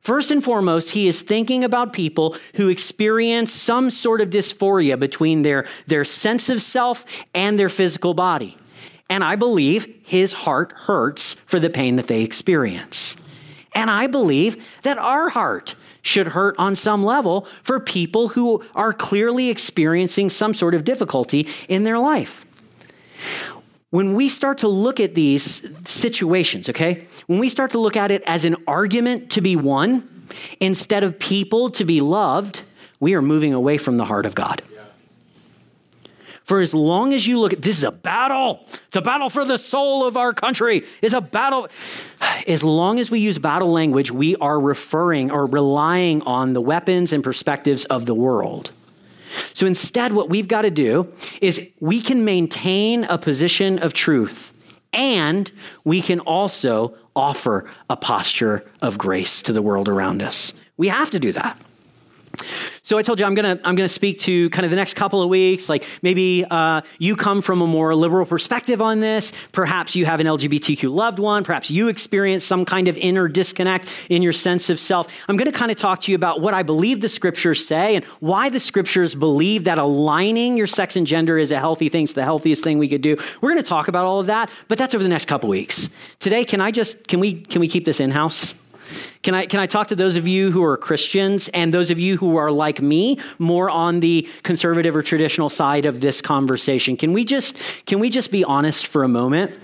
First 0.00 0.30
and 0.30 0.42
foremost, 0.42 0.90
he 0.90 1.08
is 1.08 1.20
thinking 1.20 1.64
about 1.64 1.92
people 1.92 2.36
who 2.54 2.68
experience 2.68 3.52
some 3.52 3.90
sort 3.90 4.20
of 4.20 4.30
dysphoria 4.30 4.98
between 4.98 5.42
their, 5.42 5.66
their 5.86 6.04
sense 6.04 6.48
of 6.48 6.62
self 6.62 7.04
and 7.34 7.58
their 7.58 7.68
physical 7.68 8.14
body. 8.14 8.56
And 9.10 9.22
I 9.22 9.36
believe 9.36 9.86
his 10.02 10.32
heart 10.32 10.72
hurts 10.72 11.34
for 11.46 11.60
the 11.60 11.70
pain 11.70 11.96
that 11.96 12.06
they 12.06 12.22
experience. 12.22 13.16
And 13.74 13.90
I 13.90 14.06
believe 14.06 14.64
that 14.82 14.98
our 14.98 15.28
heart 15.28 15.74
should 16.02 16.28
hurt 16.28 16.54
on 16.58 16.76
some 16.76 17.04
level 17.04 17.46
for 17.62 17.80
people 17.80 18.28
who 18.28 18.62
are 18.74 18.92
clearly 18.92 19.48
experiencing 19.48 20.28
some 20.28 20.54
sort 20.54 20.74
of 20.74 20.84
difficulty 20.84 21.48
in 21.68 21.84
their 21.84 21.98
life. 21.98 22.44
When 23.90 24.14
we 24.14 24.28
start 24.28 24.58
to 24.58 24.68
look 24.68 25.00
at 25.00 25.14
these 25.14 25.66
situations, 25.88 26.68
okay, 26.68 27.06
when 27.26 27.38
we 27.38 27.48
start 27.48 27.70
to 27.72 27.78
look 27.78 27.96
at 27.96 28.10
it 28.10 28.22
as 28.26 28.44
an 28.44 28.56
argument 28.66 29.30
to 29.30 29.40
be 29.40 29.56
won 29.56 30.26
instead 30.60 31.04
of 31.04 31.18
people 31.18 31.70
to 31.70 31.84
be 31.84 32.00
loved, 32.00 32.62
we 33.00 33.14
are 33.14 33.22
moving 33.22 33.54
away 33.54 33.78
from 33.78 33.96
the 33.96 34.04
heart 34.04 34.26
of 34.26 34.34
God. 34.34 34.62
For 36.44 36.60
as 36.60 36.74
long 36.74 37.14
as 37.14 37.26
you 37.26 37.40
look 37.40 37.54
at 37.54 37.62
this 37.62 37.78
is 37.78 37.84
a 37.84 37.90
battle, 37.90 38.66
it's 38.86 38.96
a 38.96 39.02
battle 39.02 39.30
for 39.30 39.46
the 39.46 39.56
soul 39.56 40.06
of 40.06 40.18
our 40.18 40.34
country. 40.34 40.84
It's 41.00 41.14
a 41.14 41.20
battle. 41.22 41.68
As 42.46 42.62
long 42.62 43.00
as 43.00 43.10
we 43.10 43.18
use 43.18 43.38
battle 43.38 43.72
language, 43.72 44.10
we 44.10 44.36
are 44.36 44.60
referring 44.60 45.30
or 45.30 45.46
relying 45.46 46.20
on 46.22 46.52
the 46.52 46.60
weapons 46.60 47.14
and 47.14 47.24
perspectives 47.24 47.86
of 47.86 48.04
the 48.04 48.14
world. 48.14 48.72
So 49.54 49.66
instead, 49.66 50.12
what 50.12 50.28
we've 50.28 50.46
got 50.46 50.62
to 50.62 50.70
do 50.70 51.12
is 51.40 51.66
we 51.80 52.00
can 52.00 52.24
maintain 52.26 53.04
a 53.04 53.16
position 53.16 53.78
of 53.78 53.94
truth 53.94 54.52
and 54.92 55.50
we 55.82 56.02
can 56.02 56.20
also 56.20 56.94
offer 57.16 57.68
a 57.88 57.96
posture 57.96 58.64
of 58.82 58.98
grace 58.98 59.42
to 59.42 59.52
the 59.52 59.62
world 59.62 59.88
around 59.88 60.22
us. 60.22 60.52
We 60.76 60.88
have 60.88 61.10
to 61.12 61.18
do 61.18 61.32
that. 61.32 61.58
So 62.82 62.98
I 62.98 63.02
told 63.02 63.18
you 63.18 63.26
I'm 63.26 63.34
gonna 63.34 63.58
I'm 63.64 63.76
gonna 63.76 63.88
speak 63.88 64.18
to 64.20 64.50
kind 64.50 64.64
of 64.64 64.70
the 64.70 64.76
next 64.76 64.94
couple 64.94 65.22
of 65.22 65.28
weeks. 65.28 65.68
Like 65.68 65.86
maybe 66.02 66.44
uh, 66.50 66.82
you 66.98 67.16
come 67.16 67.40
from 67.40 67.62
a 67.62 67.66
more 67.66 67.94
liberal 67.94 68.26
perspective 68.26 68.82
on 68.82 69.00
this. 69.00 69.32
Perhaps 69.52 69.96
you 69.96 70.04
have 70.04 70.20
an 70.20 70.26
LGBTQ 70.26 70.92
loved 70.92 71.18
one. 71.18 71.44
Perhaps 71.44 71.70
you 71.70 71.88
experience 71.88 72.44
some 72.44 72.64
kind 72.64 72.88
of 72.88 72.98
inner 72.98 73.26
disconnect 73.26 73.90
in 74.10 74.22
your 74.22 74.32
sense 74.32 74.68
of 74.70 74.78
self. 74.78 75.08
I'm 75.28 75.36
gonna 75.36 75.52
kind 75.52 75.70
of 75.70 75.76
talk 75.76 76.02
to 76.02 76.12
you 76.12 76.16
about 76.16 76.40
what 76.40 76.52
I 76.54 76.62
believe 76.62 77.00
the 77.00 77.08
scriptures 77.08 77.66
say 77.66 77.96
and 77.96 78.04
why 78.20 78.48
the 78.48 78.60
scriptures 78.60 79.14
believe 79.14 79.64
that 79.64 79.78
aligning 79.78 80.56
your 80.56 80.66
sex 80.66 80.96
and 80.96 81.06
gender 81.06 81.38
is 81.38 81.52
a 81.52 81.58
healthy 81.58 81.88
thing. 81.88 82.04
It's 82.04 82.12
the 82.12 82.24
healthiest 82.24 82.62
thing 82.62 82.78
we 82.78 82.88
could 82.88 83.02
do. 83.02 83.16
We're 83.40 83.50
gonna 83.50 83.62
talk 83.62 83.88
about 83.88 84.04
all 84.04 84.20
of 84.20 84.26
that, 84.26 84.50
but 84.68 84.78
that's 84.78 84.94
over 84.94 85.02
the 85.02 85.08
next 85.08 85.26
couple 85.26 85.48
weeks. 85.48 85.88
Today, 86.20 86.44
can 86.44 86.60
I 86.60 86.70
just 86.70 87.08
can 87.08 87.20
we 87.20 87.34
can 87.34 87.60
we 87.60 87.68
keep 87.68 87.84
this 87.84 88.00
in 88.00 88.10
house? 88.10 88.54
Can 89.22 89.34
I, 89.34 89.46
can 89.46 89.60
I 89.60 89.66
talk 89.66 89.88
to 89.88 89.96
those 89.96 90.16
of 90.16 90.28
you 90.28 90.50
who 90.50 90.62
are 90.64 90.76
Christians 90.76 91.48
and 91.48 91.72
those 91.72 91.90
of 91.90 91.98
you 91.98 92.16
who 92.16 92.36
are 92.36 92.50
like 92.50 92.80
me, 92.82 93.18
more 93.38 93.70
on 93.70 94.00
the 94.00 94.28
conservative 94.42 94.94
or 94.94 95.02
traditional 95.02 95.48
side 95.48 95.86
of 95.86 96.00
this 96.00 96.20
conversation? 96.20 96.96
Can 96.96 97.12
we 97.12 97.24
just, 97.24 97.56
can 97.86 98.00
we 98.00 98.10
just 98.10 98.30
be 98.30 98.44
honest 98.44 98.86
for 98.86 99.02
a 99.02 99.08
moment? 99.08 99.58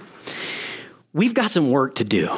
We've 1.13 1.35
got 1.35 1.51
some 1.51 1.71
work 1.71 1.97
to 1.97 2.05
do. 2.05 2.31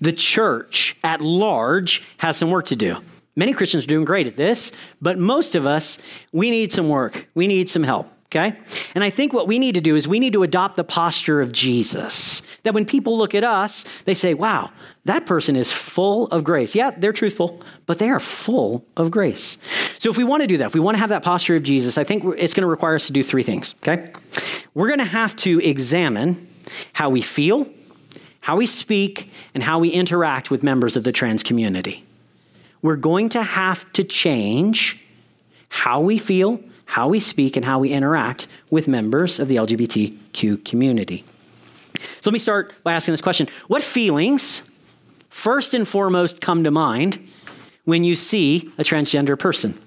The 0.00 0.12
church 0.12 0.96
at 1.04 1.20
large 1.20 2.02
has 2.18 2.36
some 2.36 2.50
work 2.50 2.66
to 2.66 2.76
do. 2.76 2.96
Many 3.36 3.52
Christians 3.52 3.84
are 3.84 3.88
doing 3.88 4.04
great 4.04 4.26
at 4.26 4.36
this, 4.36 4.72
but 5.00 5.18
most 5.18 5.54
of 5.54 5.66
us, 5.66 5.98
we 6.32 6.50
need 6.50 6.72
some 6.72 6.88
work. 6.88 7.28
We 7.34 7.46
need 7.46 7.70
some 7.70 7.82
help. 7.82 8.10
Okay? 8.30 8.56
And 8.94 9.02
I 9.02 9.10
think 9.10 9.32
what 9.32 9.48
we 9.48 9.58
need 9.58 9.74
to 9.74 9.80
do 9.80 9.96
is 9.96 10.06
we 10.06 10.20
need 10.20 10.34
to 10.34 10.44
adopt 10.44 10.76
the 10.76 10.84
posture 10.84 11.40
of 11.40 11.50
Jesus. 11.50 12.42
That 12.62 12.74
when 12.74 12.86
people 12.86 13.18
look 13.18 13.34
at 13.34 13.42
us, 13.42 13.84
they 14.04 14.14
say, 14.14 14.34
wow, 14.34 14.70
that 15.04 15.26
person 15.26 15.56
is 15.56 15.72
full 15.72 16.28
of 16.28 16.44
grace. 16.44 16.76
Yeah, 16.76 16.92
they're 16.92 17.12
truthful, 17.12 17.60
but 17.86 17.98
they 17.98 18.08
are 18.08 18.20
full 18.20 18.84
of 18.96 19.10
grace. 19.10 19.58
So 19.98 20.10
if 20.10 20.16
we 20.16 20.22
want 20.22 20.42
to 20.42 20.46
do 20.46 20.58
that, 20.58 20.66
if 20.66 20.74
we 20.74 20.80
want 20.80 20.94
to 20.94 21.00
have 21.00 21.08
that 21.08 21.24
posture 21.24 21.56
of 21.56 21.64
Jesus, 21.64 21.98
I 21.98 22.04
think 22.04 22.22
it's 22.38 22.54
going 22.54 22.62
to 22.62 22.68
require 22.68 22.94
us 22.94 23.08
to 23.08 23.12
do 23.12 23.24
three 23.24 23.42
things. 23.42 23.74
Okay? 23.82 24.12
We're 24.74 24.86
going 24.86 25.00
to 25.00 25.04
have 25.04 25.34
to 25.36 25.58
examine 25.58 26.46
how 26.92 27.10
we 27.10 27.22
feel, 27.22 27.68
how 28.42 28.56
we 28.56 28.66
speak, 28.66 29.32
and 29.54 29.62
how 29.62 29.80
we 29.80 29.88
interact 29.88 30.52
with 30.52 30.62
members 30.62 30.96
of 30.96 31.02
the 31.02 31.10
trans 31.10 31.42
community. 31.42 32.04
We're 32.80 32.94
going 32.94 33.30
to 33.30 33.42
have 33.42 33.92
to 33.94 34.04
change 34.04 35.00
how 35.68 36.00
we 36.00 36.18
feel, 36.18 36.60
how 36.90 37.06
we 37.06 37.20
speak 37.20 37.56
and 37.56 37.64
how 37.64 37.78
we 37.78 37.90
interact 37.90 38.48
with 38.68 38.88
members 38.88 39.38
of 39.38 39.46
the 39.46 39.54
LGBTQ 39.54 40.64
community. 40.64 41.24
So 41.94 42.30
let 42.30 42.32
me 42.32 42.40
start 42.40 42.74
by 42.82 42.94
asking 42.94 43.12
this 43.12 43.22
question 43.22 43.46
What 43.68 43.84
feelings, 43.84 44.64
first 45.28 45.72
and 45.72 45.86
foremost, 45.86 46.40
come 46.40 46.64
to 46.64 46.72
mind 46.72 47.24
when 47.84 48.02
you 48.02 48.16
see 48.16 48.72
a 48.76 48.82
transgender 48.82 49.38
person? 49.38 49.80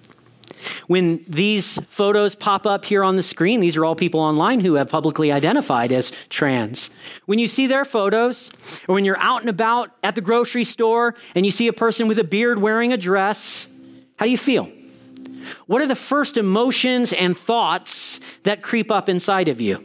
When 0.87 1.25
these 1.27 1.77
photos 1.89 2.35
pop 2.35 2.65
up 2.65 2.85
here 2.85 3.03
on 3.03 3.15
the 3.15 3.23
screen, 3.23 3.59
these 3.59 3.75
are 3.75 3.83
all 3.83 3.95
people 3.95 4.21
online 4.21 4.61
who 4.61 4.75
have 4.75 4.87
publicly 4.87 5.29
identified 5.29 5.91
as 5.91 6.13
trans. 6.29 6.89
When 7.25 7.37
you 7.37 7.49
see 7.49 7.67
their 7.67 7.83
photos, 7.83 8.49
or 8.87 8.95
when 8.95 9.03
you're 9.03 9.19
out 9.19 9.41
and 9.41 9.49
about 9.49 9.91
at 10.03 10.15
the 10.15 10.21
grocery 10.21 10.63
store 10.63 11.15
and 11.35 11.45
you 11.45 11.51
see 11.51 11.67
a 11.67 11.73
person 11.73 12.07
with 12.07 12.17
a 12.17 12.23
beard 12.23 12.61
wearing 12.61 12.93
a 12.93 12.97
dress, 12.97 13.67
how 14.15 14.23
do 14.23 14.31
you 14.31 14.37
feel? 14.37 14.71
What 15.67 15.81
are 15.81 15.87
the 15.87 15.95
first 15.95 16.37
emotions 16.37 17.13
and 17.13 17.37
thoughts 17.37 18.19
that 18.43 18.61
creep 18.61 18.91
up 18.91 19.09
inside 19.09 19.47
of 19.47 19.61
you? 19.61 19.83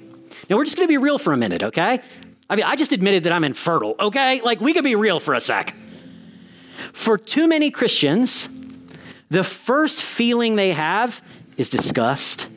Now, 0.49 0.57
we're 0.57 0.65
just 0.65 0.77
going 0.77 0.87
to 0.87 0.93
be 0.93 0.99
real 0.99 1.19
for 1.19 1.33
a 1.33 1.37
minute, 1.37 1.63
okay? 1.63 2.01
I 2.51 2.57
mean, 2.57 2.65
I 2.65 2.77
just 2.77 2.93
admitted 2.93 3.25
that 3.25 3.33
I'm 3.33 3.45
infertile, 3.45 3.95
okay? 4.01 4.41
Like, 4.41 4.61
we 4.61 4.73
could 4.73 4.85
be 4.85 4.95
real 4.95 5.21
for 5.21 5.35
a 5.35 5.41
sec. 5.41 5.75
For 6.93 7.19
too 7.19 7.47
many 7.47 7.71
Christians, 7.71 8.49
the 9.31 9.45
first 9.45 10.01
feeling 10.01 10.57
they 10.57 10.73
have 10.73 11.21
is 11.57 11.69
disgust, 11.69 12.49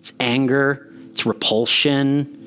it's 0.00 0.12
anger, 0.20 0.90
it's 1.10 1.26
repulsion. 1.26 2.40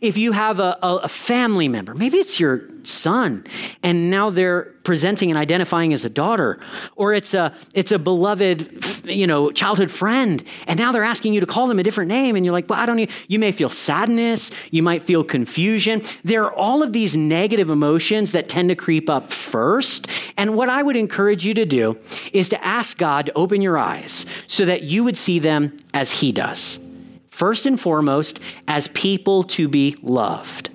If 0.00 0.16
you 0.16 0.32
have 0.32 0.60
a, 0.60 0.78
a, 0.82 0.96
a, 0.96 1.08
family 1.08 1.66
member, 1.66 1.94
maybe 1.94 2.18
it's 2.18 2.38
your 2.38 2.58
son, 2.86 3.44
and 3.82 4.10
now 4.10 4.30
they're 4.30 4.74
presenting 4.84 5.30
and 5.30 5.38
identifying 5.38 5.92
as 5.92 6.04
a 6.04 6.10
daughter, 6.10 6.60
or 6.96 7.14
it's 7.14 7.34
a 7.34 7.54
it's 7.72 7.90
a 7.90 7.98
beloved, 7.98 9.06
you 9.06 9.26
know, 9.26 9.50
childhood 9.50 9.90
friend, 9.90 10.42
and 10.66 10.78
now 10.78 10.92
they're 10.92 11.04
asking 11.04 11.32
you 11.32 11.40
to 11.40 11.46
call 11.46 11.66
them 11.66 11.78
a 11.78 11.82
different 11.82 12.08
name, 12.08 12.36
and 12.36 12.44
you're 12.44 12.52
like, 12.52 12.68
well, 12.68 12.78
I 12.78 12.86
don't. 12.86 12.96
Need, 12.96 13.10
you 13.28 13.38
may 13.38 13.52
feel 13.52 13.68
sadness, 13.68 14.50
you 14.70 14.82
might 14.82 15.02
feel 15.02 15.24
confusion. 15.24 16.02
There 16.22 16.44
are 16.44 16.54
all 16.54 16.82
of 16.82 16.92
these 16.92 17.16
negative 17.16 17.70
emotions 17.70 18.32
that 18.32 18.48
tend 18.48 18.68
to 18.68 18.76
creep 18.76 19.08
up 19.08 19.32
first, 19.32 20.06
and 20.36 20.54
what 20.54 20.68
I 20.68 20.82
would 20.82 20.96
encourage 20.96 21.44
you 21.44 21.54
to 21.54 21.66
do 21.66 21.98
is 22.32 22.48
to 22.50 22.64
ask 22.64 22.98
God 22.98 23.26
to 23.26 23.32
open 23.34 23.62
your 23.62 23.78
eyes 23.78 24.26
so 24.46 24.64
that 24.64 24.82
you 24.82 25.04
would 25.04 25.16
see 25.16 25.38
them 25.38 25.76
as 25.92 26.10
He 26.10 26.32
does. 26.32 26.78
First 27.30 27.66
and 27.66 27.80
foremost, 27.80 28.38
as 28.68 28.86
people 28.88 29.42
to 29.44 29.66
be 29.66 29.96
loved. 30.02 30.70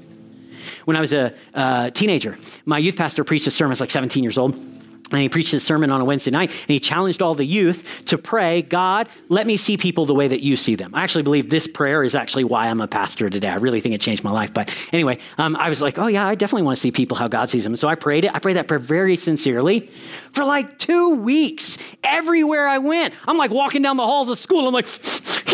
When 0.89 0.97
I 0.97 1.01
was 1.01 1.13
a 1.13 1.91
teenager, 1.93 2.39
my 2.65 2.79
youth 2.79 2.97
pastor 2.97 3.23
preached 3.23 3.45
a 3.45 3.51
sermon, 3.51 3.69
I 3.69 3.73
was 3.73 3.79
like 3.79 3.91
17 3.91 4.23
years 4.23 4.39
old 4.39 4.55
and 5.11 5.21
he 5.21 5.29
preached 5.29 5.51
his 5.51 5.63
sermon 5.63 5.91
on 5.91 6.01
a 6.01 6.05
Wednesday 6.05 6.31
night, 6.31 6.51
and 6.51 6.69
he 6.69 6.79
challenged 6.79 7.21
all 7.21 7.33
the 7.33 7.45
youth 7.45 8.03
to 8.05 8.17
pray, 8.17 8.61
God, 8.61 9.09
let 9.27 9.47
me 9.47 9.57
see 9.57 9.75
people 9.77 10.05
the 10.05 10.13
way 10.13 10.27
that 10.27 10.41
you 10.41 10.55
see 10.55 10.75
them. 10.75 10.93
I 10.93 11.03
actually 11.03 11.23
believe 11.23 11.49
this 11.49 11.67
prayer 11.67 12.03
is 12.03 12.13
actually 12.13 12.43
why 12.43 12.67
I'm 12.67 12.79
a 12.79 12.87
pastor 12.87 13.29
today. 13.29 13.49
I 13.49 13.55
really 13.55 13.81
think 13.81 13.95
it 13.95 14.01
changed 14.01 14.23
my 14.23 14.31
life. 14.31 14.53
But 14.53 14.75
anyway, 14.91 15.17
um, 15.37 15.55
I 15.55 15.69
was 15.69 15.81
like, 15.81 15.97
oh, 15.97 16.07
yeah, 16.07 16.27
I 16.27 16.35
definitely 16.35 16.63
want 16.63 16.77
to 16.77 16.81
see 16.81 16.91
people 16.91 17.17
how 17.17 17.27
God 17.27 17.49
sees 17.49 17.63
them. 17.63 17.75
So 17.75 17.87
I 17.87 17.95
prayed 17.95 18.25
it. 18.25 18.35
I 18.35 18.39
prayed 18.39 18.57
that 18.57 18.67
prayer 18.67 18.79
very 18.79 19.15
sincerely 19.15 19.89
for 20.31 20.43
like 20.43 20.77
two 20.77 21.15
weeks. 21.15 21.79
Everywhere 22.03 22.67
I 22.67 22.77
went, 22.77 23.15
I'm 23.27 23.37
like 23.37 23.51
walking 23.51 23.81
down 23.81 23.97
the 23.97 24.05
halls 24.05 24.29
of 24.29 24.37
school. 24.37 24.67
I'm 24.67 24.73
like, 24.73 24.87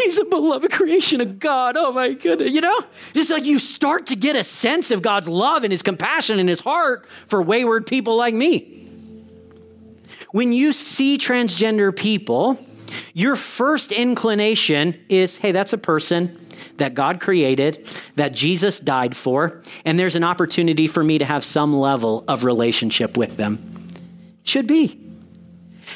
he's 0.05 0.19
a 0.19 0.25
beloved 0.25 0.71
creation 0.71 1.19
of 1.21 1.39
God. 1.39 1.75
Oh, 1.77 1.91
my 1.91 2.13
goodness. 2.13 2.53
You 2.53 2.61
know, 2.61 2.83
just 3.13 3.29
like 3.29 3.43
you 3.43 3.59
start 3.59 4.07
to 4.07 4.15
get 4.15 4.35
a 4.35 4.43
sense 4.43 4.91
of 4.91 5.01
God's 5.01 5.27
love 5.27 5.63
and 5.63 5.71
his 5.71 5.83
compassion 5.83 6.39
and 6.39 6.47
his 6.47 6.59
heart 6.59 7.07
for 7.27 7.41
wayward 7.41 7.85
people 7.87 8.15
like 8.15 8.33
me. 8.33 8.71
When 10.31 10.53
you 10.53 10.73
see 10.73 11.17
transgender 11.17 11.95
people, 11.95 12.59
your 13.13 13.35
first 13.35 13.91
inclination 13.91 14.99
is 15.09 15.37
hey, 15.37 15.51
that's 15.51 15.73
a 15.73 15.77
person 15.77 16.39
that 16.77 16.93
God 16.93 17.21
created, 17.21 17.87
that 18.15 18.33
Jesus 18.33 18.79
died 18.79 19.15
for, 19.15 19.61
and 19.85 19.97
there's 19.97 20.15
an 20.15 20.23
opportunity 20.23 20.87
for 20.87 21.03
me 21.03 21.17
to 21.17 21.25
have 21.25 21.43
some 21.43 21.73
level 21.73 22.25
of 22.27 22.43
relationship 22.43 23.17
with 23.17 23.37
them. 23.37 23.87
Should 24.43 24.67
be. 24.67 25.01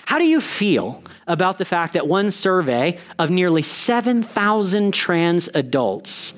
How 0.05 0.18
do 0.18 0.26
you 0.26 0.39
feel 0.39 1.03
about 1.30 1.57
the 1.57 1.65
fact 1.65 1.93
that 1.93 2.07
one 2.07 2.32
survey 2.32 2.97
of 3.17 3.30
nearly 3.30 3.61
7,000 3.61 4.93
trans 4.93 5.47
adults 5.53 6.34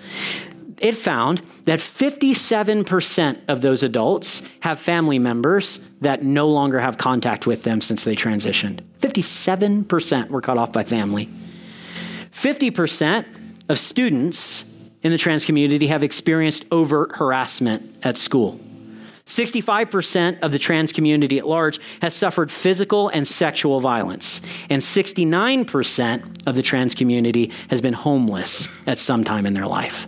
it 0.81 0.95
found 0.95 1.43
that 1.65 1.79
57% 1.79 3.37
of 3.47 3.61
those 3.61 3.83
adults 3.83 4.41
have 4.61 4.79
family 4.79 5.19
members 5.19 5.79
that 6.01 6.23
no 6.23 6.49
longer 6.49 6.79
have 6.79 6.97
contact 6.97 7.45
with 7.45 7.61
them 7.63 7.81
since 7.81 8.03
they 8.03 8.15
transitioned. 8.15 8.81
57% 8.99 10.29
were 10.29 10.41
cut 10.41 10.57
off 10.57 10.73
by 10.73 10.83
family. 10.83 11.29
50% 12.31 13.25
of 13.69 13.77
students 13.77 14.65
in 15.03 15.11
the 15.11 15.19
trans 15.19 15.45
community 15.45 15.87
have 15.87 16.03
experienced 16.03 16.65
overt 16.71 17.15
harassment 17.15 17.95
at 18.03 18.17
school. 18.17 18.59
65% 19.25 20.39
of 20.39 20.51
the 20.51 20.59
trans 20.59 20.91
community 20.91 21.37
at 21.37 21.47
large 21.47 21.79
has 22.01 22.13
suffered 22.13 22.51
physical 22.51 23.09
and 23.09 23.27
sexual 23.27 23.79
violence. 23.79 24.41
And 24.69 24.81
69% 24.81 26.47
of 26.47 26.55
the 26.55 26.61
trans 26.61 26.95
community 26.95 27.51
has 27.69 27.81
been 27.81 27.93
homeless 27.93 28.67
at 28.87 28.99
some 28.99 29.23
time 29.23 29.45
in 29.45 29.53
their 29.53 29.67
life. 29.67 30.05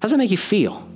How 0.00 0.02
does 0.02 0.12
that 0.12 0.18
make 0.18 0.30
you 0.30 0.36
feel? 0.36 0.88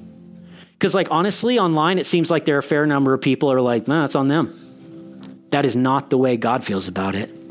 Because, 0.73 0.95
like, 0.95 1.09
honestly, 1.11 1.59
online, 1.59 1.99
it 1.99 2.07
seems 2.07 2.31
like 2.31 2.45
there 2.45 2.57
are 2.57 2.61
a 2.61 2.63
fair 2.63 2.87
number 2.87 3.15
of 3.15 3.21
people 3.21 3.53
are 3.53 3.61
like, 3.61 3.87
no, 3.89 4.05
it's 4.05 4.15
on 4.15 4.29
them. 4.29 4.59
That 5.51 5.65
is 5.65 5.77
not 5.77 6.11
the 6.11 6.19
way 6.19 6.37
God 6.37 6.65
feels 6.65 6.89
about 6.89 7.15
it. 7.15 7.42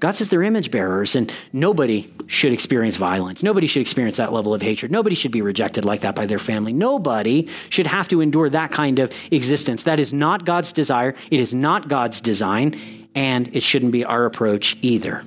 God 0.00 0.12
says 0.12 0.28
they're 0.28 0.42
image 0.42 0.70
bearers, 0.70 1.16
and 1.16 1.32
nobody 1.52 2.12
should 2.26 2.52
experience 2.52 2.96
violence. 2.96 3.42
Nobody 3.42 3.66
should 3.66 3.82
experience 3.82 4.16
that 4.18 4.32
level 4.32 4.52
of 4.52 4.62
hatred. 4.62 4.92
Nobody 4.92 5.14
should 5.14 5.32
be 5.32 5.42
rejected 5.42 5.84
like 5.84 6.00
that 6.00 6.14
by 6.14 6.26
their 6.26 6.38
family. 6.38 6.72
Nobody 6.72 7.48
should 7.70 7.86
have 7.86 8.08
to 8.08 8.20
endure 8.20 8.50
that 8.50 8.72
kind 8.72 8.98
of 8.98 9.12
existence. 9.30 9.84
That 9.84 10.00
is 10.00 10.12
not 10.12 10.44
God's 10.44 10.72
desire. 10.72 11.14
It 11.30 11.40
is 11.40 11.54
not 11.54 11.88
God's 11.88 12.20
design, 12.20 12.78
and 13.14 13.54
it 13.54 13.62
shouldn't 13.62 13.92
be 13.92 14.04
our 14.04 14.26
approach 14.26 14.76
either. 14.82 15.24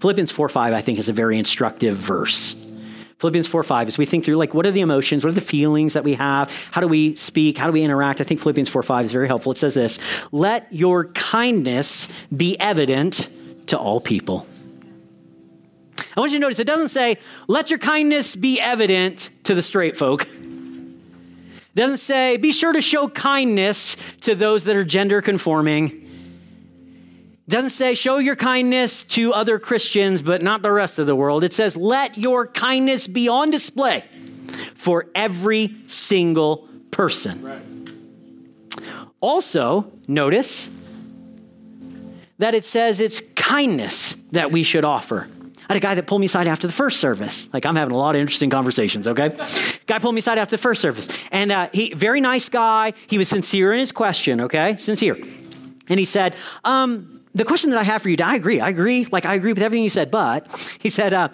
Philippians 0.00 0.30
4 0.30 0.48
5, 0.48 0.72
I 0.72 0.80
think, 0.80 0.98
is 0.98 1.08
a 1.08 1.12
very 1.12 1.38
instructive 1.38 1.96
verse. 1.96 2.54
Philippians 3.18 3.48
4 3.48 3.64
5, 3.64 3.88
as 3.88 3.98
we 3.98 4.06
think 4.06 4.24
through, 4.24 4.36
like, 4.36 4.54
what 4.54 4.64
are 4.64 4.70
the 4.70 4.80
emotions? 4.80 5.24
What 5.24 5.30
are 5.30 5.34
the 5.34 5.40
feelings 5.40 5.94
that 5.94 6.04
we 6.04 6.14
have? 6.14 6.50
How 6.70 6.80
do 6.80 6.86
we 6.86 7.16
speak? 7.16 7.58
How 7.58 7.66
do 7.66 7.72
we 7.72 7.82
interact? 7.82 8.20
I 8.20 8.24
think 8.24 8.40
Philippians 8.40 8.68
4 8.68 8.82
5 8.82 9.06
is 9.06 9.12
very 9.12 9.26
helpful. 9.26 9.52
It 9.52 9.58
says 9.58 9.74
this 9.74 9.98
Let 10.30 10.72
your 10.72 11.06
kindness 11.06 12.08
be 12.34 12.58
evident 12.60 13.28
to 13.68 13.78
all 13.78 14.00
people. 14.00 14.46
I 16.16 16.20
want 16.20 16.32
you 16.32 16.38
to 16.38 16.42
notice 16.42 16.58
it 16.58 16.66
doesn't 16.66 16.88
say, 16.88 17.18
let 17.46 17.70
your 17.70 17.78
kindness 17.78 18.34
be 18.34 18.60
evident 18.60 19.30
to 19.44 19.54
the 19.54 19.62
straight 19.62 19.96
folk. 19.96 20.22
It 20.26 21.74
doesn't 21.74 21.98
say, 21.98 22.36
be 22.38 22.50
sure 22.50 22.72
to 22.72 22.80
show 22.80 23.08
kindness 23.08 23.96
to 24.22 24.34
those 24.34 24.64
that 24.64 24.74
are 24.74 24.84
gender 24.84 25.22
conforming 25.22 25.86
It 27.48 27.50
doesn't 27.50 27.70
say 27.70 27.94
show 27.94 28.18
your 28.18 28.36
kindness 28.36 29.04
to 29.04 29.32
other 29.32 29.58
Christians, 29.58 30.20
but 30.20 30.42
not 30.42 30.60
the 30.60 30.72
rest 30.72 30.98
of 30.98 31.06
the 31.06 31.16
world. 31.16 31.44
It 31.44 31.54
says 31.54 31.76
let 31.76 32.18
your 32.18 32.46
kindness 32.46 33.06
be 33.06 33.28
on 33.28 33.50
display 33.50 34.04
for 34.74 35.06
every 35.14 35.76
single 35.86 36.68
person. 36.90 37.42
Right. 37.42 37.62
Also, 39.20 39.90
notice 40.06 40.68
that 42.38 42.54
it 42.54 42.64
says 42.64 43.00
it's 43.00 43.22
kindness 43.48 44.14
that 44.32 44.52
we 44.52 44.62
should 44.62 44.84
offer. 44.84 45.26
I 45.70 45.74
had 45.74 45.76
a 45.76 45.80
guy 45.80 45.94
that 45.94 46.06
pulled 46.06 46.20
me 46.20 46.26
aside 46.26 46.46
after 46.48 46.66
the 46.66 46.72
first 46.72 47.00
service. 47.00 47.48
Like 47.52 47.64
I'm 47.64 47.76
having 47.76 47.94
a 47.94 47.96
lot 47.96 48.14
of 48.14 48.20
interesting 48.20 48.50
conversations. 48.50 49.08
Okay, 49.08 49.34
guy 49.86 49.98
pulled 49.98 50.14
me 50.14 50.18
aside 50.18 50.38
after 50.38 50.56
the 50.56 50.62
first 50.62 50.82
service, 50.82 51.08
and 51.32 51.50
uh, 51.50 51.68
he 51.72 51.94
very 51.94 52.20
nice 52.20 52.48
guy. 52.48 52.92
He 53.06 53.16
was 53.16 53.28
sincere 53.28 53.72
in 53.72 53.80
his 53.80 53.92
question. 53.92 54.42
Okay, 54.42 54.76
sincere, 54.76 55.16
and 55.88 55.98
he 55.98 56.04
said, 56.04 56.36
um, 56.64 57.22
the 57.34 57.44
question 57.44 57.70
that 57.70 57.78
I 57.78 57.84
have 57.84 58.02
for 58.02 58.10
you, 58.10 58.16
I 58.22 58.34
agree. 58.34 58.60
I 58.60 58.68
agree. 58.68 59.06
Like, 59.10 59.24
I 59.24 59.34
agree 59.34 59.52
with 59.52 59.62
everything 59.62 59.84
you 59.84 59.90
said, 59.90 60.10
but 60.10 60.46
he 60.78 60.90
said, 60.90 61.14
uh, 61.14 61.28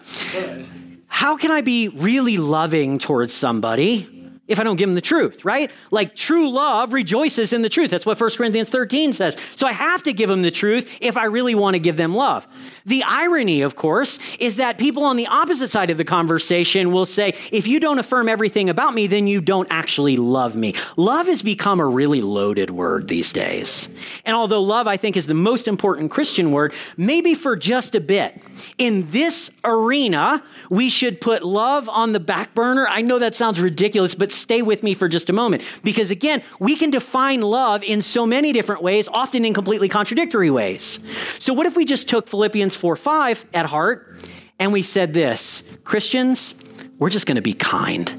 How 1.09 1.37
can 1.37 1.51
I 1.51 1.63
be 1.63 1.89
really 1.89 2.37
loving 2.37 2.99
towards 2.99 3.33
somebody 3.33 4.14
if 4.47 4.61
I 4.61 4.63
don't 4.63 4.77
give 4.77 4.89
them 4.89 4.95
the 4.95 5.01
truth, 5.01 5.45
right? 5.45 5.71
Like 5.91 6.15
true 6.15 6.51
love 6.51 6.93
rejoices 6.93 7.53
in 7.53 7.63
the 7.63 7.69
truth. 7.69 7.91
That's 7.91 8.05
what 8.05 8.21
1 8.21 8.31
Corinthians 8.37 8.71
13 8.71 9.13
says. 9.13 9.39
So 9.57 9.67
I 9.67 9.73
have 9.73 10.03
to 10.03 10.13
give 10.13 10.29
them 10.29 10.43
the 10.43 10.51
truth 10.51 10.99
if 11.01 11.17
I 11.17 11.25
really 11.25 11.55
want 11.55 11.75
to 11.75 11.79
give 11.79 11.97
them 11.97 12.15
love. 12.15 12.47
The 12.85 13.03
irony, 13.05 13.63
of 13.63 13.75
course, 13.75 14.19
is 14.39 14.57
that 14.57 14.77
people 14.77 15.05
on 15.05 15.17
the 15.17 15.27
opposite 15.29 15.71
side 15.71 15.89
of 15.89 15.97
the 15.97 16.05
conversation 16.05 16.93
will 16.93 17.07
say, 17.07 17.35
if 17.53 17.67
you 17.67 17.81
don't 17.81 17.99
affirm 17.99 18.29
everything 18.29 18.69
about 18.69 18.95
me, 18.95 19.07
then 19.07 19.27
you 19.27 19.41
don't 19.41 19.69
actually 19.71 20.17
love 20.17 20.55
me. 20.55 20.75
Love 20.97 21.27
has 21.27 21.41
become 21.41 21.81
a 21.81 21.87
really 21.87 22.21
loaded 22.21 22.71
word 22.71 23.09
these 23.09 23.33
days. 23.33 23.89
And 24.27 24.37
although 24.37 24.63
love, 24.63 24.87
I 24.87 24.99
think, 24.99 25.17
is 25.17 25.27
the 25.27 25.35
most 25.35 25.69
important 25.69 26.11
Christian 26.11 26.53
word, 26.53 26.75
maybe 26.99 27.33
for 27.33 27.57
just 27.57 27.95
a 27.95 28.01
bit, 28.01 28.43
in 28.77 29.11
this 29.11 29.51
arena, 29.65 30.43
we 30.69 30.91
should 30.91 31.21
put 31.21 31.43
love 31.43 31.89
on 31.89 32.13
the 32.13 32.21
back 32.21 32.55
burner. 32.55 32.87
I 32.87 33.01
know 33.01 33.19
that 33.19 33.35
sounds 33.35 33.59
ridiculous, 33.59 34.15
but 34.15 34.34
stay 34.35 34.63
with 34.63 34.83
me 34.83 34.95
for 34.95 35.09
just 35.09 35.31
a 35.31 35.33
moment. 35.33 35.63
Because 35.83 36.11
again, 36.11 36.43
we 36.59 36.77
can 36.77 36.91
define 36.91 37.41
love 37.41 37.83
in 37.83 38.03
so 38.03 38.27
many 38.27 38.53
different 38.53 38.83
ways, 38.83 39.09
often 39.13 39.45
in 39.45 39.55
completely 39.55 39.89
contradictory 39.89 40.51
ways. 40.51 41.01
So, 41.39 41.53
what 41.53 41.67
if 41.67 41.77
we 41.77 41.85
just 41.85 42.09
took 42.09 42.29
Philippians 42.29 42.77
4 42.77 42.97
5 42.97 43.45
at 43.55 43.67
heart 43.67 44.29
and 44.59 44.73
we 44.73 44.83
said 44.83 45.15
this 45.15 45.63
Christians, 45.85 46.55
we're 46.99 47.11
just 47.11 47.27
going 47.27 47.37
to 47.37 47.43
be 47.43 47.55
kind 47.55 48.15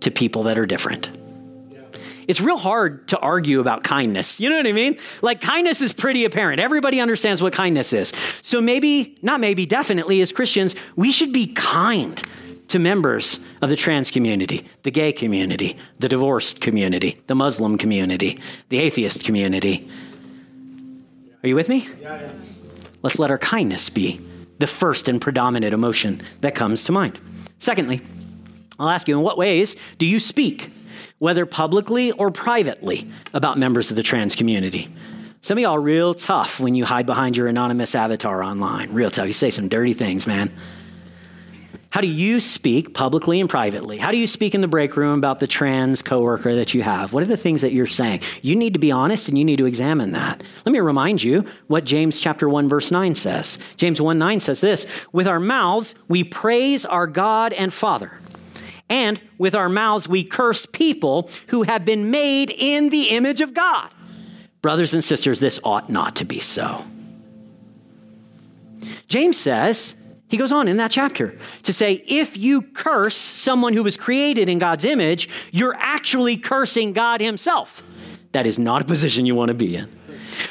to 0.00 0.10
people 0.10 0.44
that 0.44 0.58
are 0.58 0.66
different. 0.66 1.10
it's 2.28 2.40
real 2.40 2.56
hard 2.56 3.08
to 3.08 3.18
argue 3.18 3.60
about 3.60 3.84
kindness. 3.84 4.40
You 4.40 4.50
know 4.50 4.56
what 4.56 4.66
I 4.66 4.72
mean? 4.72 4.98
Like, 5.22 5.40
kindness 5.40 5.80
is 5.80 5.92
pretty 5.92 6.24
apparent. 6.24 6.60
Everybody 6.60 7.00
understands 7.00 7.42
what 7.42 7.52
kindness 7.52 7.92
is. 7.92 8.12
So, 8.42 8.60
maybe, 8.60 9.16
not 9.22 9.40
maybe, 9.40 9.66
definitely, 9.66 10.20
as 10.20 10.32
Christians, 10.32 10.74
we 10.96 11.12
should 11.12 11.32
be 11.32 11.46
kind 11.48 12.22
to 12.68 12.78
members 12.78 13.40
of 13.62 13.70
the 13.70 13.76
trans 13.76 14.10
community, 14.10 14.66
the 14.82 14.90
gay 14.90 15.12
community, 15.12 15.76
the 15.98 16.08
divorced 16.08 16.60
community, 16.60 17.20
the 17.26 17.34
Muslim 17.34 17.78
community, 17.78 18.38
the 18.68 18.78
atheist 18.78 19.24
community. 19.24 19.88
Are 21.42 21.48
you 21.48 21.54
with 21.54 21.68
me? 21.68 21.88
Yeah, 22.00 22.20
yeah. 22.20 22.30
Let's 23.02 23.18
let 23.18 23.30
our 23.30 23.38
kindness 23.38 23.88
be 23.90 24.20
the 24.58 24.66
first 24.66 25.08
and 25.08 25.20
predominant 25.20 25.74
emotion 25.74 26.22
that 26.40 26.54
comes 26.54 26.84
to 26.84 26.92
mind. 26.92 27.20
Secondly, 27.58 28.00
I'll 28.78 28.88
ask 28.88 29.08
you 29.08 29.16
in 29.16 29.22
what 29.22 29.38
ways 29.38 29.76
do 29.98 30.06
you 30.06 30.18
speak, 30.18 30.70
whether 31.18 31.46
publicly 31.46 32.12
or 32.12 32.30
privately, 32.30 33.10
about 33.32 33.58
members 33.58 33.90
of 33.90 33.96
the 33.96 34.02
trans 34.02 34.34
community? 34.34 34.88
Some 35.40 35.58
of 35.58 35.62
y'all 35.62 35.78
real 35.78 36.14
tough 36.14 36.58
when 36.58 36.74
you 36.74 36.84
hide 36.84 37.06
behind 37.06 37.36
your 37.36 37.46
anonymous 37.46 37.94
avatar 37.94 38.42
online. 38.42 38.92
Real 38.92 39.10
tough. 39.10 39.28
You 39.28 39.32
say 39.32 39.50
some 39.50 39.68
dirty 39.68 39.92
things, 39.92 40.26
man. 40.26 40.52
How 41.96 42.02
do 42.02 42.08
you 42.08 42.40
speak 42.40 42.92
publicly 42.92 43.40
and 43.40 43.48
privately? 43.48 43.96
How 43.96 44.10
do 44.10 44.18
you 44.18 44.26
speak 44.26 44.54
in 44.54 44.60
the 44.60 44.68
break 44.68 44.98
room 44.98 45.16
about 45.16 45.40
the 45.40 45.46
trans 45.46 46.02
coworker 46.02 46.54
that 46.56 46.74
you 46.74 46.82
have? 46.82 47.14
What 47.14 47.22
are 47.22 47.26
the 47.26 47.38
things 47.38 47.62
that 47.62 47.72
you're 47.72 47.86
saying? 47.86 48.20
You 48.42 48.54
need 48.54 48.74
to 48.74 48.78
be 48.78 48.92
honest 48.92 49.30
and 49.30 49.38
you 49.38 49.46
need 49.46 49.56
to 49.56 49.64
examine 49.64 50.12
that. 50.12 50.44
Let 50.66 50.72
me 50.72 50.80
remind 50.80 51.22
you 51.22 51.46
what 51.68 51.86
James 51.86 52.20
chapter 52.20 52.50
1 52.50 52.68
verse 52.68 52.90
9 52.90 53.14
says. 53.14 53.58
James 53.78 53.98
1 53.98 54.18
9 54.18 54.40
says 54.40 54.60
this, 54.60 54.86
with 55.12 55.26
our 55.26 55.40
mouths 55.40 55.94
we 56.06 56.22
praise 56.22 56.84
our 56.84 57.06
God 57.06 57.54
and 57.54 57.72
Father. 57.72 58.12
And 58.90 59.18
with 59.38 59.54
our 59.54 59.70
mouths 59.70 60.06
we 60.06 60.22
curse 60.22 60.66
people 60.66 61.30
who 61.46 61.62
have 61.62 61.86
been 61.86 62.10
made 62.10 62.50
in 62.50 62.90
the 62.90 63.04
image 63.04 63.40
of 63.40 63.54
God. 63.54 63.88
Brothers 64.60 64.92
and 64.92 65.02
sisters, 65.02 65.40
this 65.40 65.58
ought 65.64 65.88
not 65.88 66.16
to 66.16 66.26
be 66.26 66.40
so. 66.40 66.84
James 69.08 69.38
says, 69.38 69.96
he 70.28 70.36
goes 70.36 70.52
on 70.52 70.66
in 70.68 70.76
that 70.78 70.90
chapter 70.90 71.38
to 71.62 71.72
say 71.72 72.04
if 72.06 72.36
you 72.36 72.62
curse 72.62 73.16
someone 73.16 73.72
who 73.72 73.82
was 73.82 73.96
created 73.96 74.48
in 74.48 74.58
God's 74.58 74.84
image, 74.84 75.28
you're 75.52 75.76
actually 75.78 76.36
cursing 76.36 76.92
God 76.92 77.20
Himself. 77.20 77.82
That 78.32 78.46
is 78.46 78.58
not 78.58 78.82
a 78.82 78.84
position 78.84 79.24
you 79.24 79.34
want 79.34 79.48
to 79.48 79.54
be 79.54 79.76
in. 79.76 79.88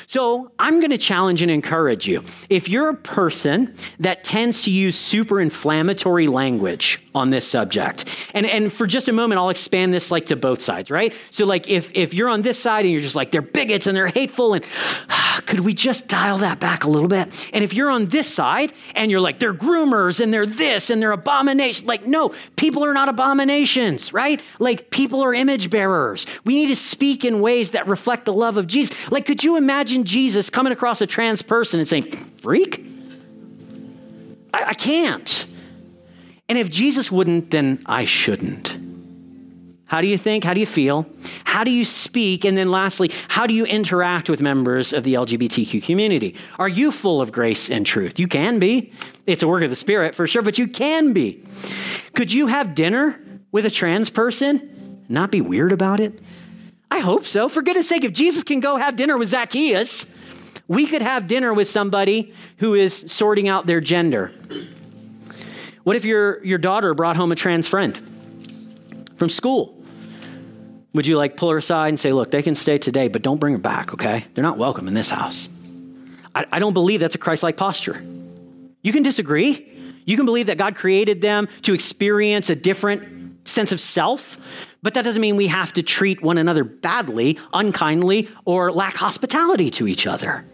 So 0.07 0.51
I'm 0.59 0.79
going 0.79 0.91
to 0.91 0.97
challenge 0.97 1.41
and 1.41 1.51
encourage 1.51 2.07
you. 2.07 2.23
If 2.49 2.69
you're 2.69 2.89
a 2.89 2.95
person 2.95 3.75
that 3.99 4.23
tends 4.23 4.63
to 4.63 4.71
use 4.71 4.97
super 4.97 5.41
inflammatory 5.41 6.27
language 6.27 7.01
on 7.13 7.29
this 7.29 7.47
subject, 7.47 8.05
and, 8.33 8.45
and 8.45 8.71
for 8.71 8.87
just 8.87 9.07
a 9.07 9.13
moment, 9.13 9.39
I'll 9.39 9.49
expand 9.49 9.93
this 9.93 10.11
like 10.11 10.27
to 10.27 10.35
both 10.35 10.61
sides, 10.61 10.91
right? 10.91 11.13
So 11.31 11.45
like 11.45 11.69
if, 11.69 11.91
if 11.93 12.13
you're 12.13 12.29
on 12.29 12.41
this 12.41 12.59
side 12.59 12.85
and 12.85 12.91
you're 12.91 13.01
just 13.01 13.15
like, 13.15 13.31
they're 13.31 13.41
bigots 13.41 13.87
and 13.87 13.95
they're 13.95 14.07
hateful 14.07 14.53
and 14.53 14.63
could 15.45 15.61
we 15.61 15.73
just 15.73 16.07
dial 16.07 16.39
that 16.39 16.59
back 16.59 16.83
a 16.83 16.89
little 16.89 17.09
bit? 17.09 17.49
And 17.53 17.63
if 17.63 17.73
you're 17.73 17.89
on 17.89 18.05
this 18.05 18.31
side 18.31 18.73
and 18.95 19.09
you're 19.09 19.19
like, 19.19 19.39
they're 19.39 19.53
groomers 19.53 20.19
and 20.19 20.33
they're 20.33 20.45
this 20.45 20.89
and 20.89 21.01
they're 21.01 21.11
abominations, 21.11 21.87
like, 21.87 22.05
no, 22.05 22.33
people 22.55 22.83
are 22.83 22.93
not 22.93 23.09
abominations, 23.09 24.13
right? 24.13 24.41
Like 24.59 24.89
people 24.89 25.23
are 25.23 25.33
image 25.33 25.69
bearers. 25.69 26.25
We 26.43 26.55
need 26.55 26.67
to 26.67 26.75
speak 26.75 27.25
in 27.25 27.41
ways 27.41 27.71
that 27.71 27.87
reflect 27.87 28.25
the 28.25 28.33
love 28.33 28.57
of 28.57 28.67
Jesus. 28.67 28.95
Like, 29.11 29.25
could 29.25 29.43
you 29.43 29.57
imagine 29.57 29.94
imagine 29.95 30.05
Jesus 30.05 30.49
coming 30.49 30.73
across 30.73 31.01
a 31.01 31.07
trans 31.07 31.41
person 31.41 31.79
and 31.79 31.87
saying, 31.87 32.11
Freak? 32.41 32.85
I, 34.53 34.65
I 34.65 34.73
can't. 34.73 35.45
And 36.49 36.57
if 36.57 36.69
Jesus 36.69 37.11
wouldn't, 37.11 37.51
then 37.51 37.81
I 37.85 38.05
shouldn't. 38.05 38.77
How 39.85 40.01
do 40.01 40.07
you 40.07 40.17
think? 40.17 40.43
How 40.43 40.53
do 40.53 40.59
you 40.59 40.65
feel? 40.65 41.05
How 41.45 41.63
do 41.63 41.71
you 41.71 41.85
speak? 41.85 42.43
And 42.43 42.57
then 42.57 42.71
lastly, 42.71 43.11
how 43.29 43.47
do 43.47 43.53
you 43.53 43.65
interact 43.65 44.29
with 44.29 44.41
members 44.41 44.91
of 44.91 45.03
the 45.03 45.13
LGBTQ 45.13 45.83
community? 45.83 46.35
Are 46.59 46.67
you 46.67 46.91
full 46.91 47.21
of 47.21 47.31
grace 47.31 47.69
and 47.69 47.85
truth? 47.85 48.19
You 48.19 48.27
can 48.27 48.59
be. 48.59 48.91
It's 49.25 49.43
a 49.43 49.47
work 49.47 49.63
of 49.63 49.69
the 49.69 49.75
Spirit 49.75 50.13
for 50.13 50.27
sure, 50.27 50.41
but 50.41 50.57
you 50.57 50.67
can 50.67 51.13
be. 51.13 51.45
Could 52.13 52.33
you 52.33 52.47
have 52.47 52.75
dinner 52.75 53.17
with 53.51 53.65
a 53.65 53.69
trans 53.69 54.09
person? 54.09 55.03
Not 55.07 55.31
be 55.31 55.39
weird 55.39 55.71
about 55.71 55.99
it? 56.01 56.19
I 56.91 56.99
hope 56.99 57.25
so. 57.25 57.49
For 57.49 57.61
goodness 57.61 57.89
sake, 57.89 58.03
if 58.03 58.13
Jesus 58.13 58.43
can 58.43 58.59
go 58.59 58.77
have 58.77 58.95
dinner 58.95 59.17
with 59.17 59.29
Zacchaeus, 59.29 60.05
we 60.67 60.87
could 60.87 61.01
have 61.01 61.27
dinner 61.27 61.53
with 61.53 61.67
somebody 61.67 62.33
who 62.57 62.73
is 62.73 63.05
sorting 63.07 63.47
out 63.47 63.65
their 63.65 63.81
gender. 63.81 64.31
What 65.83 65.95
if 65.95 66.05
your, 66.05 66.43
your 66.43 66.57
daughter 66.57 66.93
brought 66.93 67.15
home 67.15 67.31
a 67.31 67.35
trans 67.35 67.67
friend 67.67 67.95
from 69.15 69.29
school? 69.29 69.83
Would 70.93 71.05
you 71.05 71.17
like 71.17 71.37
pull 71.37 71.51
her 71.51 71.57
aside 71.57 71.89
and 71.89 71.99
say, 71.99 72.13
look, 72.13 72.31
they 72.31 72.41
can 72.41 72.55
stay 72.55 72.77
today, 72.77 73.09
but 73.09 73.21
don't 73.21 73.37
bring 73.37 73.53
her 73.53 73.59
back, 73.59 73.93
okay? 73.93 74.25
They're 74.33 74.43
not 74.43 74.57
welcome 74.57 74.87
in 74.87 74.93
this 74.93 75.09
house. 75.09 75.49
I, 76.33 76.45
I 76.53 76.59
don't 76.59 76.73
believe 76.73 77.01
that's 77.01 77.15
a 77.15 77.19
Christ 77.19 77.43
like 77.43 77.57
posture. 77.57 78.03
You 78.81 78.93
can 78.93 79.03
disagree. 79.03 79.71
You 80.05 80.15
can 80.15 80.25
believe 80.25 80.47
that 80.47 80.57
God 80.57 80.75
created 80.75 81.21
them 81.21 81.47
to 81.63 81.73
experience 81.73 82.49
a 82.49 82.55
different 82.55 83.14
sense 83.45 83.71
of 83.71 83.79
self, 83.79 84.37
but 84.81 84.93
that 84.93 85.03
doesn't 85.03 85.21
mean 85.21 85.35
we 85.35 85.47
have 85.47 85.73
to 85.73 85.83
treat 85.83 86.21
one 86.21 86.37
another 86.37 86.63
badly, 86.63 87.39
unkindly, 87.53 88.27
or 88.43 88.71
lack 88.71 88.95
hospitality 88.95 89.71
to 89.71 89.87
each 89.87 90.05
other. 90.05 90.45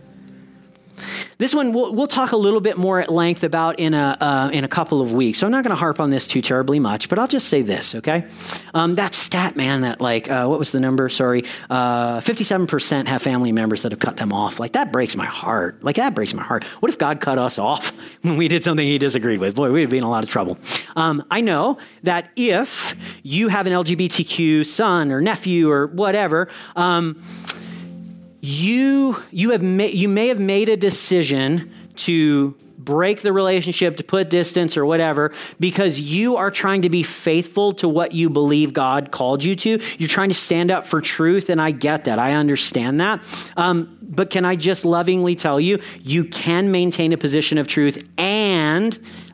This 1.37 1.55
one 1.55 1.73
we'll, 1.73 1.93
we'll, 1.93 2.07
talk 2.11 2.33
a 2.33 2.37
little 2.37 2.59
bit 2.59 2.77
more 2.77 2.99
at 2.99 3.11
length 3.11 3.43
about 3.43 3.79
in 3.79 3.93
a, 3.93 4.17
uh, 4.19 4.49
in 4.51 4.63
a 4.63 4.67
couple 4.67 5.01
of 5.01 5.13
weeks. 5.13 5.39
So 5.39 5.45
I'm 5.47 5.51
not 5.51 5.63
going 5.63 5.75
to 5.75 5.79
harp 5.79 5.99
on 5.99 6.09
this 6.09 6.27
too 6.27 6.41
terribly 6.41 6.77
much, 6.77 7.07
but 7.07 7.17
I'll 7.17 7.27
just 7.27 7.47
say 7.47 7.61
this, 7.61 7.95
okay? 7.95 8.25
Um, 8.73 8.95
that 8.95 9.15
stat, 9.15 9.55
man, 9.55 9.81
that 9.81 10.01
like, 10.01 10.29
uh, 10.29 10.45
what 10.47 10.59
was 10.59 10.71
the 10.71 10.79
number? 10.79 11.07
Sorry. 11.09 11.45
Uh, 11.69 12.19
57% 12.19 13.07
have 13.07 13.21
family 13.21 13.51
members 13.51 13.83
that 13.83 13.91
have 13.91 13.99
cut 13.99 14.17
them 14.17 14.33
off. 14.33 14.59
Like, 14.59 14.73
that 14.73 14.91
breaks 14.91 15.15
my 15.15 15.25
heart. 15.25 15.81
Like, 15.83 15.95
that 15.95 16.13
breaks 16.13 16.33
my 16.33 16.43
heart. 16.43 16.63
What 16.63 16.91
if 16.91 16.97
God 16.97 17.21
cut 17.21 17.37
us 17.37 17.57
off 17.57 17.91
when 18.21 18.37
we 18.37 18.47
did 18.47 18.63
something 18.63 18.85
he 18.85 18.97
disagreed 18.97 19.39
with? 19.39 19.55
Boy, 19.55 19.71
we'd 19.71 19.89
be 19.89 19.97
in 19.97 20.03
a 20.03 20.09
lot 20.09 20.23
of 20.23 20.29
trouble. 20.29 20.57
Um, 20.95 21.23
I 21.31 21.41
know 21.41 21.77
that 22.03 22.29
if 22.35 22.95
you 23.23 23.47
have 23.47 23.67
an 23.67 23.73
LGBTQ 23.73 24.65
son 24.65 25.11
or 25.11 25.21
nephew 25.21 25.69
or 25.69 25.87
whatever, 25.87 26.49
um, 26.75 27.21
you, 28.41 29.15
you, 29.31 29.51
have 29.51 29.61
ma- 29.61 29.83
you 29.83 30.09
may 30.09 30.27
have 30.27 30.39
made 30.39 30.67
a 30.69 30.77
decision 30.77 31.71
to 31.97 32.55
break 32.83 33.21
the 33.21 33.31
relationship, 33.31 33.97
to 33.97 34.03
put 34.03 34.29
distance 34.29 34.75
or 34.75 34.85
whatever, 34.85 35.31
because 35.59 35.99
you 35.99 36.37
are 36.37 36.49
trying 36.49 36.81
to 36.81 36.89
be 36.89 37.03
faithful 37.03 37.73
to 37.73 37.87
what 37.87 38.11
you 38.11 38.29
believe 38.29 38.73
God 38.73 39.11
called 39.11 39.43
you 39.43 39.55
to. 39.55 39.79
You're 39.97 40.09
trying 40.09 40.29
to 40.29 40.35
stand 40.35 40.71
up 40.71 40.85
for 40.85 40.99
truth, 40.99 41.49
and 41.49 41.61
I 41.61 41.71
get 41.71 42.05
that. 42.05 42.17
I 42.17 42.33
understand 42.33 42.99
that. 42.99 43.23
Um, 43.55 43.97
but 44.01 44.29
can 44.29 44.45
I 44.45 44.55
just 44.55 44.83
lovingly 44.83 45.35
tell 45.35 45.59
you, 45.59 45.79
you 46.01 46.25
can 46.25 46.71
maintain 46.71 47.13
a 47.13 47.17
position 47.17 47.57
of 47.57 47.67
truth 47.67 48.03
and 48.17 48.50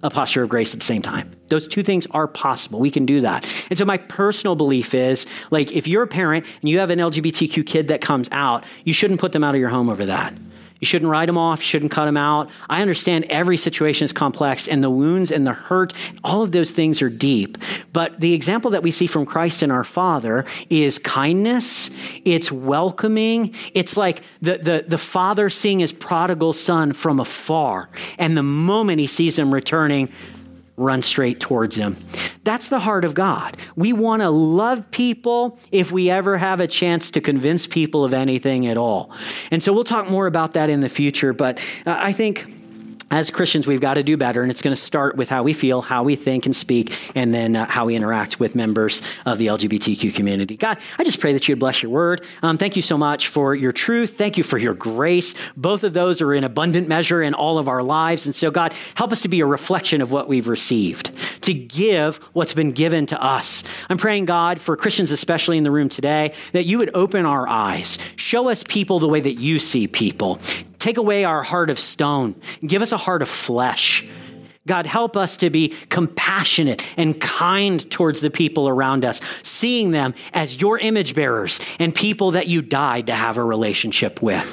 a 0.03 0.09
posture 0.09 0.43
of 0.43 0.49
grace 0.49 0.73
at 0.73 0.79
the 0.79 0.85
same 0.85 1.01
time. 1.01 1.31
Those 1.47 1.67
two 1.67 1.83
things 1.83 2.07
are 2.11 2.27
possible. 2.27 2.79
We 2.79 2.91
can 2.91 3.05
do 3.05 3.21
that. 3.21 3.45
And 3.69 3.77
so 3.77 3.85
my 3.85 3.97
personal 3.97 4.55
belief 4.55 4.93
is 4.93 5.25
like 5.51 5.71
if 5.71 5.87
you're 5.87 6.03
a 6.03 6.07
parent 6.07 6.45
and 6.61 6.69
you 6.69 6.79
have 6.79 6.89
an 6.89 6.99
LGBTQ 6.99 7.65
kid 7.65 7.87
that 7.87 8.01
comes 8.01 8.27
out, 8.31 8.63
you 8.83 8.93
shouldn't 8.93 9.19
put 9.19 9.31
them 9.31 9.43
out 9.43 9.55
of 9.55 9.61
your 9.61 9.69
home 9.69 9.89
over 9.89 10.05
that. 10.05 10.33
You 10.79 10.85
shouldn't 10.85 11.09
write 11.09 11.25
them 11.25 11.37
off. 11.37 11.59
You 11.59 11.65
shouldn't 11.65 11.91
cut 11.91 12.05
them 12.05 12.17
out. 12.17 12.49
I 12.69 12.81
understand 12.81 13.25
every 13.29 13.57
situation 13.57 14.05
is 14.05 14.13
complex 14.13 14.67
and 14.67 14.83
the 14.83 14.89
wounds 14.89 15.31
and 15.31 15.45
the 15.45 15.53
hurt, 15.53 15.93
all 16.23 16.41
of 16.41 16.51
those 16.51 16.71
things 16.71 17.01
are 17.01 17.09
deep. 17.09 17.57
But 17.93 18.19
the 18.19 18.33
example 18.33 18.71
that 18.71 18.83
we 18.83 18.91
see 18.91 19.07
from 19.07 19.25
Christ 19.25 19.61
and 19.61 19.71
our 19.71 19.83
Father 19.83 20.45
is 20.69 20.99
kindness. 20.99 21.89
It's 22.25 22.51
welcoming. 22.51 23.53
It's 23.73 23.97
like 23.97 24.21
the, 24.41 24.57
the, 24.57 24.85
the 24.87 24.97
father 24.97 25.49
seeing 25.49 25.79
his 25.79 25.93
prodigal 25.93 26.53
son 26.53 26.93
from 26.93 27.19
afar. 27.19 27.89
And 28.17 28.37
the 28.37 28.43
moment 28.43 28.99
he 28.99 29.07
sees 29.07 29.37
him 29.37 29.53
returning, 29.53 30.09
run 30.77 31.01
straight 31.01 31.39
towards 31.39 31.75
him. 31.75 31.97
That's 32.43 32.69
the 32.69 32.79
heart 32.79 33.03
of 33.03 33.13
God. 33.13 33.57
We 33.75 33.93
want 33.93 34.21
to 34.21 34.29
love 34.29 34.89
people 34.91 35.59
if 35.71 35.91
we 35.91 36.09
ever 36.09 36.37
have 36.37 36.59
a 36.59 36.67
chance 36.67 37.11
to 37.11 37.21
convince 37.21 37.67
people 37.67 38.05
of 38.05 38.13
anything 38.13 38.67
at 38.67 38.77
all. 38.77 39.11
And 39.51 39.61
so 39.61 39.73
we'll 39.73 39.83
talk 39.83 40.09
more 40.09 40.27
about 40.27 40.53
that 40.53 40.69
in 40.69 40.81
the 40.81 40.89
future, 40.89 41.33
but 41.33 41.59
uh, 41.85 41.97
I 41.99 42.13
think 42.13 42.45
as 43.09 43.31
Christians, 43.31 43.67
we've 43.67 43.79
got 43.79 43.93
to 43.93 44.03
do 44.03 44.17
better, 44.17 44.41
and 44.41 44.51
it's 44.51 44.61
going 44.61 44.75
to 44.75 44.81
start 44.81 45.15
with 45.15 45.29
how 45.29 45.41
we 45.41 45.53
feel, 45.53 45.81
how 45.81 46.03
we 46.03 46.17
think 46.17 46.45
and 46.45 46.55
speak, 46.55 46.93
and 47.15 47.33
then 47.33 47.55
uh, 47.55 47.65
how 47.65 47.85
we 47.85 47.95
interact 47.95 48.39
with 48.39 48.53
members 48.53 49.01
of 49.25 49.37
the 49.37 49.47
LGBTQ 49.47 50.13
community. 50.13 50.57
God, 50.57 50.77
I 50.99 51.05
just 51.05 51.19
pray 51.19 51.31
that 51.31 51.47
you'd 51.47 51.59
bless 51.59 51.81
your 51.81 51.91
word. 51.91 52.25
Um, 52.43 52.57
thank 52.57 52.75
you 52.75 52.81
so 52.81 52.97
much 52.97 53.29
for 53.29 53.55
your 53.55 53.71
truth. 53.71 54.17
Thank 54.17 54.37
you 54.37 54.43
for 54.43 54.57
your 54.57 54.73
grace. 54.73 55.35
Both 55.55 55.85
of 55.85 55.93
those 55.93 56.21
are 56.21 56.33
in 56.33 56.43
abundant 56.43 56.89
measure 56.89 57.23
in 57.23 57.33
all 57.33 57.57
of 57.57 57.69
our 57.69 57.81
lives. 57.81 58.25
And 58.25 58.35
so, 58.35 58.51
God, 58.51 58.73
help 58.95 59.13
us 59.13 59.21
to 59.21 59.29
be 59.29 59.39
a 59.39 59.45
reflection 59.45 60.01
of 60.01 60.11
what 60.11 60.27
we've 60.27 60.49
received, 60.49 61.11
to 61.43 61.53
give 61.53 62.17
what's 62.33 62.53
been 62.53 62.73
given 62.73 63.05
to 63.07 63.23
us. 63.23 63.63
I'm 63.89 63.97
praying, 63.97 64.25
God, 64.25 64.59
for 64.59 64.75
Christians, 64.75 65.13
especially 65.13 65.57
in 65.57 65.63
the 65.63 65.71
room 65.71 65.87
today, 65.87 66.33
that 66.51 66.65
you 66.65 66.77
would 66.79 66.91
open 66.93 67.25
our 67.25 67.47
eyes, 67.47 67.99
show 68.17 68.49
us 68.49 68.63
people 68.67 68.99
the 68.99 69.07
way 69.07 69.21
that 69.21 69.35
you 69.35 69.59
see 69.59 69.87
people. 69.87 70.39
Take 70.79 70.97
away 70.97 71.23
our 71.23 71.43
heart 71.43 71.69
of 71.69 71.79
stone. 71.79 72.39
Give 72.61 72.81
us 72.81 72.91
a 72.91 72.97
heart 72.97 73.21
of 73.21 73.29
flesh. 73.29 74.05
God, 74.67 74.85
help 74.85 75.15
us 75.15 75.37
to 75.37 75.49
be 75.49 75.69
compassionate 75.89 76.83
and 76.97 77.19
kind 77.19 77.89
towards 77.89 78.21
the 78.21 78.29
people 78.29 78.67
around 78.67 79.05
us, 79.05 79.21
seeing 79.41 79.91
them 79.91 80.13
as 80.33 80.59
your 80.59 80.77
image 80.77 81.15
bearers 81.15 81.59
and 81.79 81.95
people 81.95 82.31
that 82.31 82.47
you 82.47 82.61
died 82.61 83.07
to 83.07 83.15
have 83.15 83.37
a 83.37 83.43
relationship 83.43 84.21
with. 84.21 84.45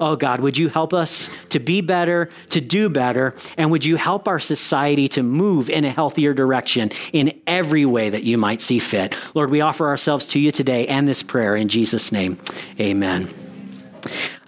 Oh 0.00 0.16
God, 0.16 0.40
would 0.40 0.56
you 0.56 0.70
help 0.70 0.94
us 0.94 1.28
to 1.50 1.60
be 1.60 1.82
better, 1.82 2.30
to 2.48 2.60
do 2.60 2.88
better, 2.88 3.34
and 3.58 3.70
would 3.70 3.84
you 3.84 3.96
help 3.96 4.26
our 4.26 4.40
society 4.40 5.06
to 5.10 5.22
move 5.22 5.68
in 5.68 5.84
a 5.84 5.90
healthier 5.90 6.32
direction 6.32 6.90
in 7.12 7.38
every 7.46 7.84
way 7.84 8.08
that 8.08 8.24
you 8.24 8.38
might 8.38 8.62
see 8.62 8.78
fit? 8.78 9.14
Lord, 9.34 9.50
we 9.50 9.60
offer 9.60 9.86
ourselves 9.86 10.26
to 10.28 10.40
you 10.40 10.50
today 10.50 10.86
and 10.88 11.06
this 11.06 11.22
prayer 11.22 11.54
in 11.54 11.68
Jesus' 11.68 12.10
name. 12.10 12.40
Amen. 12.80 13.28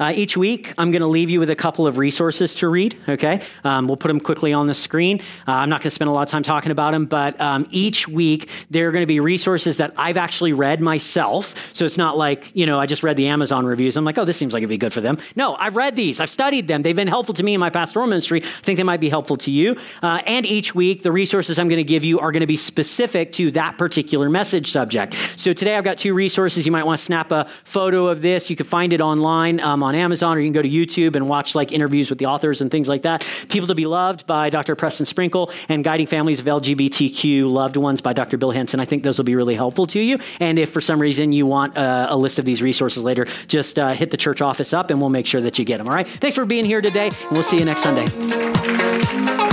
Uh, 0.00 0.12
each 0.16 0.34
week, 0.34 0.72
I'm 0.78 0.90
going 0.90 1.02
to 1.02 1.06
leave 1.06 1.28
you 1.28 1.40
with 1.40 1.50
a 1.50 1.54
couple 1.54 1.86
of 1.86 1.98
resources 1.98 2.54
to 2.56 2.68
read, 2.68 2.96
okay? 3.06 3.42
Um, 3.64 3.86
we'll 3.86 3.98
put 3.98 4.08
them 4.08 4.18
quickly 4.18 4.54
on 4.54 4.66
the 4.66 4.72
screen. 4.72 5.20
Uh, 5.46 5.52
I'm 5.52 5.68
not 5.68 5.80
going 5.80 5.90
to 5.90 5.94
spend 5.94 6.08
a 6.08 6.12
lot 6.12 6.22
of 6.22 6.30
time 6.30 6.42
talking 6.42 6.72
about 6.72 6.92
them, 6.92 7.04
but 7.04 7.38
um, 7.38 7.66
each 7.70 8.08
week, 8.08 8.48
there 8.70 8.88
are 8.88 8.92
going 8.92 9.02
to 9.02 9.06
be 9.06 9.20
resources 9.20 9.76
that 9.76 9.92
I've 9.98 10.16
actually 10.16 10.54
read 10.54 10.80
myself. 10.80 11.54
So 11.74 11.84
it's 11.84 11.98
not 11.98 12.16
like, 12.16 12.50
you 12.54 12.64
know, 12.64 12.80
I 12.80 12.86
just 12.86 13.02
read 13.02 13.18
the 13.18 13.26
Amazon 13.28 13.66
reviews. 13.66 13.98
I'm 13.98 14.06
like, 14.06 14.16
oh, 14.16 14.24
this 14.24 14.38
seems 14.38 14.54
like 14.54 14.62
it'd 14.62 14.70
be 14.70 14.78
good 14.78 14.94
for 14.94 15.02
them. 15.02 15.18
No, 15.36 15.54
I've 15.56 15.76
read 15.76 15.96
these, 15.96 16.18
I've 16.18 16.30
studied 16.30 16.66
them. 16.66 16.80
They've 16.80 16.96
been 16.96 17.06
helpful 17.06 17.34
to 17.34 17.42
me 17.42 17.52
in 17.52 17.60
my 17.60 17.68
pastoral 17.68 18.06
ministry. 18.06 18.42
I 18.42 18.46
think 18.46 18.78
they 18.78 18.82
might 18.82 19.00
be 19.00 19.10
helpful 19.10 19.36
to 19.36 19.50
you. 19.50 19.76
Uh, 20.02 20.22
and 20.26 20.46
each 20.46 20.74
week, 20.74 21.02
the 21.02 21.12
resources 21.12 21.58
I'm 21.58 21.68
going 21.68 21.76
to 21.76 21.84
give 21.84 22.04
you 22.04 22.20
are 22.20 22.32
going 22.32 22.40
to 22.40 22.46
be 22.46 22.56
specific 22.56 23.34
to 23.34 23.50
that 23.50 23.76
particular 23.76 24.30
message 24.30 24.72
subject. 24.72 25.14
So 25.36 25.52
today, 25.52 25.76
I've 25.76 25.84
got 25.84 25.98
two 25.98 26.14
resources. 26.14 26.64
You 26.64 26.72
might 26.72 26.86
want 26.86 26.98
to 26.98 27.04
snap 27.04 27.32
a 27.32 27.46
photo 27.64 28.06
of 28.06 28.22
this. 28.22 28.48
You 28.48 28.56
can 28.56 28.64
find 28.64 28.94
it 28.94 29.02
online 29.02 29.60
um, 29.60 29.89
on 29.90 29.96
Amazon, 29.96 30.36
or 30.36 30.40
you 30.40 30.46
can 30.46 30.52
go 30.52 30.62
to 30.62 30.68
YouTube 30.68 31.16
and 31.16 31.28
watch 31.28 31.54
like 31.54 31.72
interviews 31.72 32.08
with 32.08 32.18
the 32.18 32.26
authors 32.26 32.62
and 32.62 32.70
things 32.70 32.88
like 32.88 33.02
that. 33.02 33.26
People 33.48 33.66
to 33.66 33.74
Be 33.74 33.86
Loved 33.86 34.26
by 34.26 34.48
Dr. 34.48 34.76
Preston 34.76 35.04
Sprinkle 35.04 35.50
and 35.68 35.82
Guiding 35.84 36.06
Families 36.06 36.38
of 36.40 36.46
LGBTQ 36.46 37.50
Loved 37.50 37.76
Ones 37.76 38.00
by 38.00 38.12
Dr. 38.12 38.38
Bill 38.38 38.52
Henson. 38.52 38.80
I 38.80 38.84
think 38.84 39.02
those 39.02 39.18
will 39.18 39.24
be 39.24 39.34
really 39.34 39.56
helpful 39.56 39.86
to 39.88 40.00
you. 40.00 40.18
And 40.38 40.58
if 40.58 40.70
for 40.70 40.80
some 40.80 41.00
reason 41.00 41.32
you 41.32 41.44
want 41.44 41.76
uh, 41.76 42.06
a 42.08 42.16
list 42.16 42.38
of 42.38 42.44
these 42.44 42.62
resources 42.62 43.02
later, 43.02 43.26
just 43.48 43.78
uh, 43.78 43.92
hit 43.92 44.10
the 44.10 44.16
church 44.16 44.40
office 44.40 44.72
up 44.72 44.90
and 44.90 45.00
we'll 45.00 45.10
make 45.10 45.26
sure 45.26 45.40
that 45.40 45.58
you 45.58 45.64
get 45.64 45.78
them. 45.78 45.88
All 45.88 45.94
right. 45.94 46.06
Thanks 46.06 46.36
for 46.36 46.44
being 46.44 46.64
here 46.64 46.80
today, 46.80 47.08
and 47.08 47.32
we'll 47.32 47.42
see 47.42 47.58
you 47.58 47.64
next 47.64 47.82
Sunday. 47.82 49.49